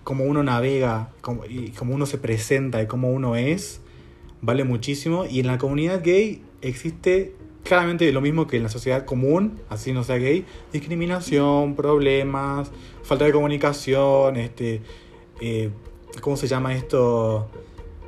como 0.04 0.24
uno 0.24 0.43
navega 0.43 1.10
como, 1.22 1.46
y 1.46 1.70
como 1.72 1.96
uno 1.96 2.06
se 2.06 2.18
presenta 2.18 2.82
y 2.82 2.88
como 2.88 3.12
uno 3.12 3.36
es, 3.36 3.82
vale 4.41 4.64
muchísimo. 4.64 5.26
Y 5.26 5.39
en 5.39 5.48
la 5.48 5.58
comunidad 5.58 6.02
gay 6.04 6.43
existe 6.62 7.34
claramente 7.64 8.10
lo 8.12 8.22
mismo 8.22 8.48
que 8.48 8.58
en 8.58 8.64
la 8.64 8.70
sociedad 8.70 9.06
común, 9.06 9.60
así 9.70 9.91
no 9.91 10.04
sea 10.04 10.18
gay, 10.18 10.46
discriminación, 10.72 11.76
problemas, 11.76 12.72
falta 13.04 13.26
de 13.26 13.32
comunicación, 13.32 14.38
este, 14.38 14.82
eh, 15.41 15.72
¿cómo 16.22 16.38
se 16.38 16.48
llama 16.48 16.76
esto? 16.76 17.50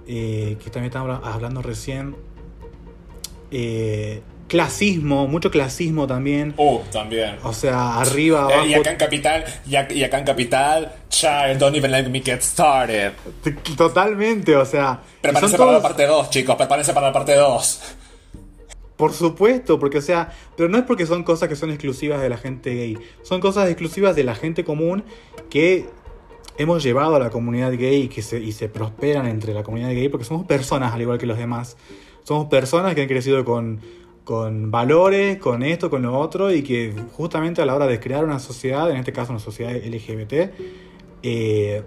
Eh, 0.08 0.56
que 0.64 0.70
también 0.70 0.86
estamos 0.86 1.20
hablando 1.24 1.62
recién. 1.62 2.16
Eh, 3.52 4.22
clasismo, 4.48 5.28
mucho 5.28 5.52
clasismo 5.52 6.08
también. 6.08 6.54
Uh, 6.58 6.80
también. 6.91 7.36
O 7.43 7.54
sea, 7.54 8.00
arriba, 8.00 8.48
Eh, 8.50 8.54
abajo. 8.54 8.68
y 8.68 8.74
acá 8.76 8.91
en 8.91 8.98
Capital, 8.98 9.45
y 9.66 9.72
ac- 9.72 9.95
y 9.95 10.04
acá 10.04 10.20
en 10.20 10.26
Capital, 10.26 10.93
child, 11.10 11.58
don't 11.60 11.76
even 11.76 11.91
let 11.91 12.08
me 12.10 12.22
get 12.24 12.41
started. 12.41 13.12
Totalmente, 13.76 14.56
o 14.56 14.66
sea. 14.66 15.02
Prepárense 15.22 15.58
para 15.58 15.72
la 15.74 15.82
parte 15.82 16.06
2, 16.06 16.30
chicos, 16.30 16.56
prepárense 16.56 16.93
para 16.93 17.08
la 17.08 17.14
parte 17.14 17.36
2. 17.36 17.82
Por 18.95 19.14
supuesto, 19.14 19.78
porque 19.80 20.00
o 20.00 20.02
sea, 20.02 20.32
pero 20.56 20.70
no 20.70 20.78
es 20.80 20.84
porque 20.84 21.06
son 21.06 21.24
cosas 21.24 21.48
que 21.50 21.56
son 21.56 21.70
exclusivas 21.70 22.20
de 22.20 22.30
la 22.30 22.38
gente 22.38 22.74
gay, 22.74 22.98
son 23.22 23.39
cosas 23.41 23.70
exclusivas 23.70 24.16
de 24.16 24.24
la 24.24 24.34
gente 24.34 24.64
común 24.64 25.04
que 25.52 25.86
hemos 26.58 26.82
llevado 26.82 27.16
a 27.16 27.20
la 27.20 27.30
comunidad 27.30 27.72
gay 27.74 28.04
y 28.04 28.08
que 28.08 28.24
se, 28.24 28.39
y 28.39 28.52
se 28.54 28.70
prosperan 28.70 29.28
entre 29.28 29.54
la 29.54 29.62
comunidad 29.62 29.89
gay 29.89 30.10
porque 30.10 30.26
somos 30.26 30.48
personas 30.48 30.94
al 30.94 31.02
igual 31.02 31.19
que 31.19 31.28
los 31.28 31.38
demás. 31.38 31.78
Somos 32.24 32.48
personas 32.48 32.95
que 32.95 33.02
han 33.03 33.07
crecido 33.07 33.45
con, 33.45 33.82
con 34.28 34.72
valores, 34.72 35.38
con 35.38 35.64
esto, 35.64 35.90
con 35.90 36.02
lo 36.02 36.20
otro 36.20 36.52
y 36.52 36.62
que 36.62 36.94
justamente 37.14 37.62
a 37.62 37.66
la 37.66 37.74
hora 37.74 37.88
de 37.88 37.98
crear 38.02 38.26
una 38.26 38.40
sociedad, 38.40 38.91
en 38.91 38.98
este 38.98 39.14
caso 39.14 39.32
una 39.32 39.40
sociedad 39.40 39.72
LGBT, 39.74 40.52
eh, 41.24 41.82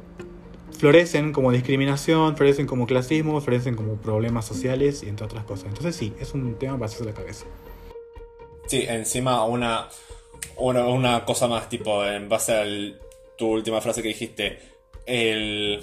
florecen 0.79 1.35
como 1.35 1.53
discriminación, 1.53 2.39
florecen 2.39 2.67
como 2.67 2.87
clasismo, 2.87 3.43
florecen 3.43 3.75
como 3.75 3.97
problemas 3.97 4.47
sociales 4.47 5.03
y 5.03 5.11
entre 5.11 5.27
otras 5.27 5.45
cosas. 5.45 5.67
Entonces 5.67 5.95
sí, 5.95 6.15
es 6.19 6.33
un 6.33 6.55
tema 6.55 6.79
para 6.79 6.87
hacerse 6.87 7.05
la 7.05 7.13
cabeza. 7.13 7.45
Sí, 8.69 8.87
encima 8.89 9.45
una, 9.45 9.91
una, 10.57 10.87
una 10.87 11.27
cosa 11.27 11.47
más, 11.47 11.69
tipo, 11.69 12.07
en 12.07 12.31
base 12.31 12.55
a 12.55 12.65
tu 13.37 13.49
última 13.49 13.83
frase 13.83 14.01
que 14.01 14.09
dijiste, 14.09 14.59
el... 15.05 15.83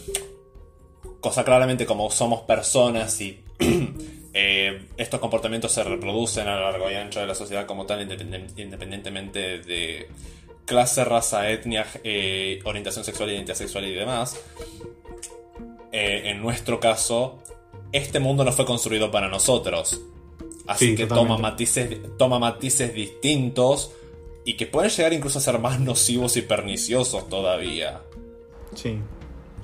Cosa 1.20 1.44
claramente 1.44 1.86
como 1.86 2.10
somos 2.10 2.42
personas 2.42 3.22
y 3.22 3.44
eh, 4.40 4.88
estos 4.98 5.20
comportamientos 5.20 5.72
se 5.72 5.84
reproducen 5.84 6.48
a 6.48 6.56
lo 6.58 6.72
largo 6.72 6.92
y 6.92 6.94
ancho 6.94 7.20
de 7.20 7.26
la 7.26 7.34
sociedad 7.34 7.66
como 7.66 7.86
tal, 7.88 8.08
independen- 8.08 8.52
independientemente 8.56 9.60
de 9.60 10.08
clase, 10.66 11.04
raza, 11.04 11.50
etnia, 11.50 11.88
eh, 12.04 12.60
orientación 12.66 13.04
sexual, 13.04 13.32
identidad 13.32 13.56
sexual 13.58 13.86
y 13.86 13.94
demás. 13.94 14.40
Eh, 15.92 16.24
en 16.26 16.42
nuestro 16.42 16.80
caso, 16.80 17.40
este 17.92 18.20
mundo 18.20 18.44
no 18.44 18.52
fue 18.52 18.66
construido 18.66 19.10
para 19.10 19.28
nosotros. 19.30 20.00
Así 20.68 20.90
Sí, 20.90 20.96
que 20.96 21.04
totalmente. 21.08 21.34
toma 21.34 21.38
matices, 21.50 21.98
toma 22.18 22.40
matices 22.40 22.94
distintos 22.94 23.92
y 24.44 24.56
que 24.58 24.68
pueden 24.68 24.92
llegar 24.92 25.14
incluso 25.14 25.40
a 25.40 25.42
ser 25.42 25.58
más 25.60 25.80
nocivos 25.92 26.36
y 26.38 26.42
perniciosos 26.42 27.28
todavía. 27.30 28.02
Sí, 28.76 29.00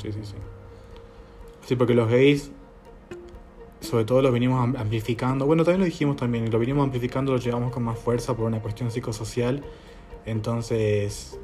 sí, 0.01 0.11
sí, 0.13 0.19
sí. 0.23 0.35
Sí, 1.67 1.75
porque 1.75 1.93
los 1.93 2.09
gays, 2.09 2.49
sobre 3.83 4.05
todo 4.05 4.21
los 4.21 4.31
venimos 4.31 4.61
am- 4.61 4.75
amplificando. 4.77 5.45
Bueno, 5.45 5.63
también 5.63 5.81
lo 5.81 5.85
dijimos 5.85 6.15
también, 6.15 6.49
lo 6.49 6.57
venimos 6.59 6.83
amplificando, 6.83 7.31
lo 7.33 7.37
llevamos 7.37 7.71
con 7.71 7.83
más 7.83 7.99
fuerza 7.99 8.35
por 8.35 8.45
una 8.45 8.61
cuestión 8.61 8.89
psicosocial. 8.91 9.63
Entonces, 10.25 11.39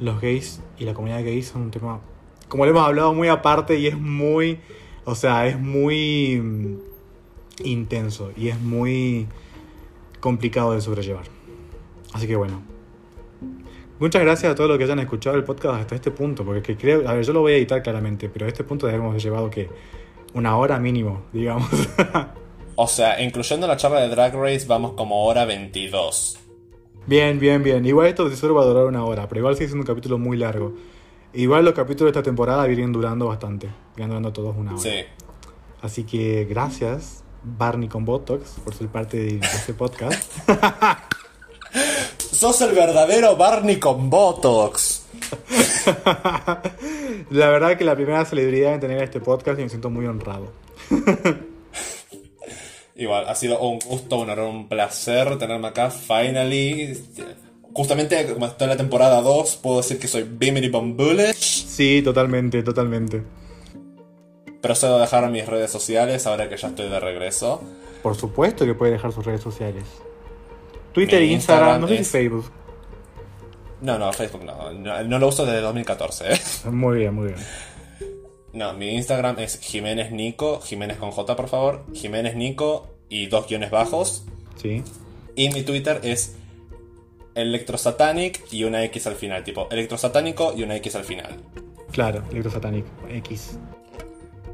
los 0.00 0.20
gays 0.20 0.60
y 0.78 0.84
la 0.84 0.94
comunidad 0.94 1.24
gay 1.24 1.42
son 1.42 1.62
un 1.62 1.70
tema, 1.70 2.00
como 2.48 2.64
lo 2.64 2.70
hemos 2.70 2.82
hablado, 2.82 3.14
muy 3.14 3.28
aparte 3.28 3.78
y 3.78 3.86
es 3.86 3.98
muy, 3.98 4.60
o 5.04 5.14
sea, 5.14 5.46
es 5.46 5.58
muy 5.58 6.40
mm, 6.40 6.78
intenso 7.64 8.32
y 8.36 8.48
es 8.48 8.60
muy 8.60 9.26
complicado 10.20 10.74
de 10.74 10.80
sobrellevar. 10.80 11.24
Así 12.12 12.26
que 12.26 12.36
bueno. 12.36 12.62
Muchas 13.98 14.22
gracias 14.22 14.50
a 14.50 14.54
todos 14.54 14.68
los 14.68 14.78
que 14.78 14.84
hayan 14.84 14.98
escuchado 14.98 15.36
el 15.36 15.44
podcast 15.44 15.74
hasta 15.80 15.94
este 15.94 16.10
punto, 16.10 16.42
porque 16.42 16.62
que 16.62 16.76
creo, 16.76 17.06
a 17.06 17.12
ver, 17.12 17.22
yo 17.22 17.34
lo 17.34 17.40
voy 17.40 17.52
a 17.52 17.56
editar 17.56 17.82
claramente, 17.82 18.30
pero 18.30 18.46
a 18.46 18.48
este 18.48 18.64
punto 18.64 18.88
hemos 18.88 19.22
llevado 19.22 19.50
que 19.50 19.68
una 20.34 20.56
hora 20.56 20.78
mínimo, 20.78 21.22
digamos. 21.32 21.68
O 22.76 22.86
sea, 22.86 23.20
incluyendo 23.20 23.66
la 23.66 23.76
charla 23.76 24.00
de 24.00 24.08
Drag 24.08 24.34
Race, 24.34 24.64
vamos 24.66 24.92
como 24.92 25.26
hora 25.26 25.44
22. 25.44 26.38
Bien, 27.06 27.38
bien, 27.38 27.62
bien. 27.62 27.84
Igual 27.84 28.06
esto 28.06 28.34
solo 28.34 28.54
va 28.54 28.62
a 28.62 28.66
durar 28.66 28.86
una 28.86 29.04
hora, 29.04 29.28
pero 29.28 29.40
igual 29.40 29.54
sigue 29.54 29.68
siendo 29.68 29.82
un 29.82 29.86
capítulo 29.86 30.16
muy 30.18 30.36
largo. 30.36 30.72
Igual 31.32 31.64
los 31.64 31.74
capítulos 31.74 32.12
de 32.12 32.18
esta 32.18 32.22
temporada 32.22 32.66
vienen 32.66 32.92
durando 32.92 33.26
bastante. 33.26 33.68
Vienen 33.96 34.10
durando 34.10 34.32
todos 34.32 34.56
una 34.56 34.72
hora. 34.72 34.80
Sí. 34.80 35.02
Así 35.82 36.04
que 36.04 36.46
gracias, 36.46 37.22
Barney 37.42 37.88
con 37.88 38.04
Botox, 38.04 38.56
por 38.64 38.74
ser 38.74 38.88
parte 38.88 39.18
de 39.18 39.40
este 39.40 39.74
podcast. 39.74 40.22
Sos 42.18 42.60
el 42.62 42.74
verdadero 42.74 43.36
Barney 43.36 43.78
con 43.78 44.10
Botox. 44.10 44.99
la 47.30 47.48
verdad 47.48 47.76
que 47.76 47.84
la 47.84 47.94
primera 47.94 48.24
celebridad 48.24 48.74
en 48.74 48.80
tener 48.80 49.02
este 49.02 49.20
podcast 49.20 49.58
y 49.58 49.62
me 49.62 49.68
siento 49.68 49.90
muy 49.90 50.06
honrado. 50.06 50.52
Igual, 52.96 53.28
ha 53.28 53.34
sido 53.34 53.58
un 53.60 53.78
gusto, 53.78 54.18
un 54.18 54.28
honor, 54.28 54.50
un 54.50 54.68
placer 54.68 55.38
tenerme 55.38 55.68
acá, 55.68 55.90
finally. 55.90 57.02
Justamente 57.72 58.34
como 58.34 58.46
estoy 58.46 58.64
en 58.64 58.70
la 58.70 58.76
temporada 58.76 59.22
2, 59.22 59.56
puedo 59.56 59.78
decir 59.78 59.98
que 59.98 60.06
soy 60.06 60.26
Bimini 60.28 60.68
Bomb 60.68 60.96
Bullish. 60.96 61.66
Sí, 61.66 62.02
totalmente, 62.02 62.62
totalmente. 62.62 63.22
Procedo 64.60 64.96
a 64.96 65.00
dejar 65.00 65.30
mis 65.30 65.46
redes 65.46 65.70
sociales 65.70 66.26
ahora 66.26 66.50
que 66.50 66.58
ya 66.58 66.68
estoy 66.68 66.90
de 66.90 67.00
regreso. 67.00 67.62
Por 68.02 68.16
supuesto 68.16 68.66
que 68.66 68.74
puede 68.74 68.92
dejar 68.92 69.12
sus 69.12 69.24
redes 69.24 69.40
sociales. 69.40 69.84
Twitter, 70.92 71.20
Mi 71.20 71.32
Instagram, 71.32 71.80
no 71.80 71.88
sé 71.88 71.98
si 71.98 72.04
Facebook. 72.04 72.50
No, 73.80 73.98
no, 73.98 74.12
Facebook 74.12 74.44
no. 74.44 74.72
No, 74.72 75.02
no 75.04 75.18
lo 75.18 75.28
uso 75.28 75.44
desde 75.46 75.60
2014. 75.62 76.32
¿eh? 76.32 76.40
Muy 76.70 76.98
bien, 76.98 77.14
muy 77.14 77.28
bien. 77.28 77.38
No, 78.52 78.72
mi 78.74 78.90
Instagram 78.94 79.38
es 79.38 79.60
Jiménez 79.60 80.10
Nico, 80.10 80.60
Jiménez 80.60 80.96
con 80.98 81.12
J 81.12 81.36
por 81.36 81.48
favor, 81.48 81.84
Jiménez 81.94 82.34
Nico 82.36 82.88
y 83.08 83.26
dos 83.26 83.46
guiones 83.48 83.70
bajos. 83.70 84.24
Sí. 84.60 84.82
Y 85.36 85.50
mi 85.50 85.62
Twitter 85.62 86.00
es 86.02 86.34
Electrosatanic 87.34 88.42
y 88.52 88.64
una 88.64 88.82
X 88.84 89.06
al 89.06 89.14
final, 89.14 89.44
tipo 89.44 89.68
Electrosatánico 89.70 90.52
y 90.56 90.62
una 90.64 90.76
X 90.76 90.96
al 90.96 91.04
final. 91.04 91.36
Claro, 91.92 92.22
Electrosatanic 92.30 92.84
X. 93.08 93.56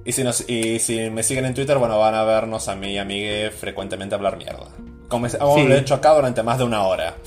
Y 0.04 0.12
si, 0.12 0.22
nos, 0.22 0.48
y 0.48 0.78
si 0.78 1.10
me 1.10 1.22
siguen 1.22 1.46
en 1.46 1.54
Twitter, 1.54 1.78
bueno, 1.78 1.98
van 1.98 2.14
a 2.14 2.22
vernos 2.22 2.68
a 2.68 2.76
mí 2.76 2.92
y 2.92 2.98
a 2.98 3.04
Migue 3.04 3.50
frecuentemente 3.50 4.14
hablar 4.14 4.36
mierda. 4.36 4.68
Como 5.08 5.26
como 5.28 5.56
Sí. 5.56 5.66
lo 5.66 5.74
he 5.74 5.78
hecho 5.78 5.94
acá 5.94 6.14
durante 6.14 6.42
más 6.42 6.58
de 6.58 6.64
una 6.64 6.82
hora. 6.82 7.14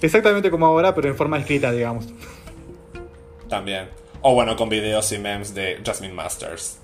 Exactamente 0.00 0.50
como 0.50 0.66
ahora, 0.66 0.94
pero 0.94 1.08
en 1.08 1.16
forma 1.16 1.38
escrita, 1.38 1.72
digamos. 1.72 2.06
También. 3.48 3.88
O 4.22 4.34
bueno, 4.34 4.56
con 4.56 4.68
videos 4.68 5.10
y 5.12 5.18
memes 5.18 5.54
de 5.54 5.80
Jasmine 5.84 6.14
Masters. 6.14 6.78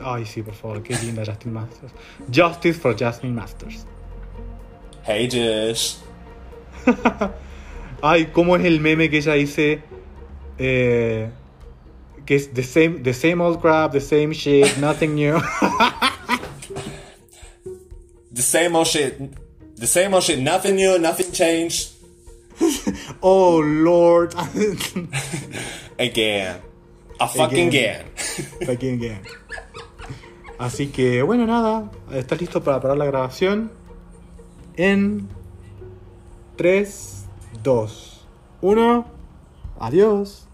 Ay, 0.00 0.26
sí, 0.26 0.42
por 0.42 0.54
favor, 0.54 0.82
qué 0.82 0.96
linda 0.96 1.22
Justin 1.24 1.52
Masters. 1.52 1.92
Justice 2.34 2.80
for 2.80 2.96
Justin 2.98 3.34
Masters. 3.34 3.86
Hey 5.04 5.28
Jish. 5.30 5.98
Ay, 8.02 8.26
¿cómo 8.26 8.56
es 8.56 8.64
el 8.64 8.80
meme 8.80 9.08
que 9.08 9.18
ella 9.18 9.34
dice? 9.34 9.82
Eh, 10.58 11.30
que 12.24 12.34
es 12.34 12.52
the 12.52 12.62
same, 12.62 13.00
the 13.02 13.14
same 13.14 13.40
old 13.40 13.60
crap, 13.60 13.92
the 13.92 14.00
same 14.00 14.32
shit, 14.32 14.76
nothing 14.78 15.14
new. 15.14 15.40
The 18.36 18.42
same 18.42 18.76
old 18.76 18.86
shit. 18.86 19.18
The 19.76 19.86
same 19.86 20.12
old 20.12 20.22
shit. 20.22 20.38
Nothing 20.38 20.76
new, 20.76 20.98
nothing 20.98 21.32
changed. 21.32 21.95
oh, 23.20 23.60
Lord. 23.60 24.34
Again. 25.98 26.60
A 27.18 27.28
fucking 27.28 27.68
Again. 27.68 28.06
again. 28.06 28.68
Again, 28.68 28.94
again. 28.94 29.22
Así 30.58 30.88
que, 30.88 31.22
bueno, 31.22 31.46
nada. 31.46 31.90
¿Estás 32.12 32.40
listo 32.40 32.62
para 32.62 32.80
parar 32.80 32.96
la 32.96 33.06
grabación? 33.06 33.72
En 34.76 35.28
3, 36.56 37.26
2, 37.62 38.26
1. 38.60 39.06
Adiós. 39.80 40.45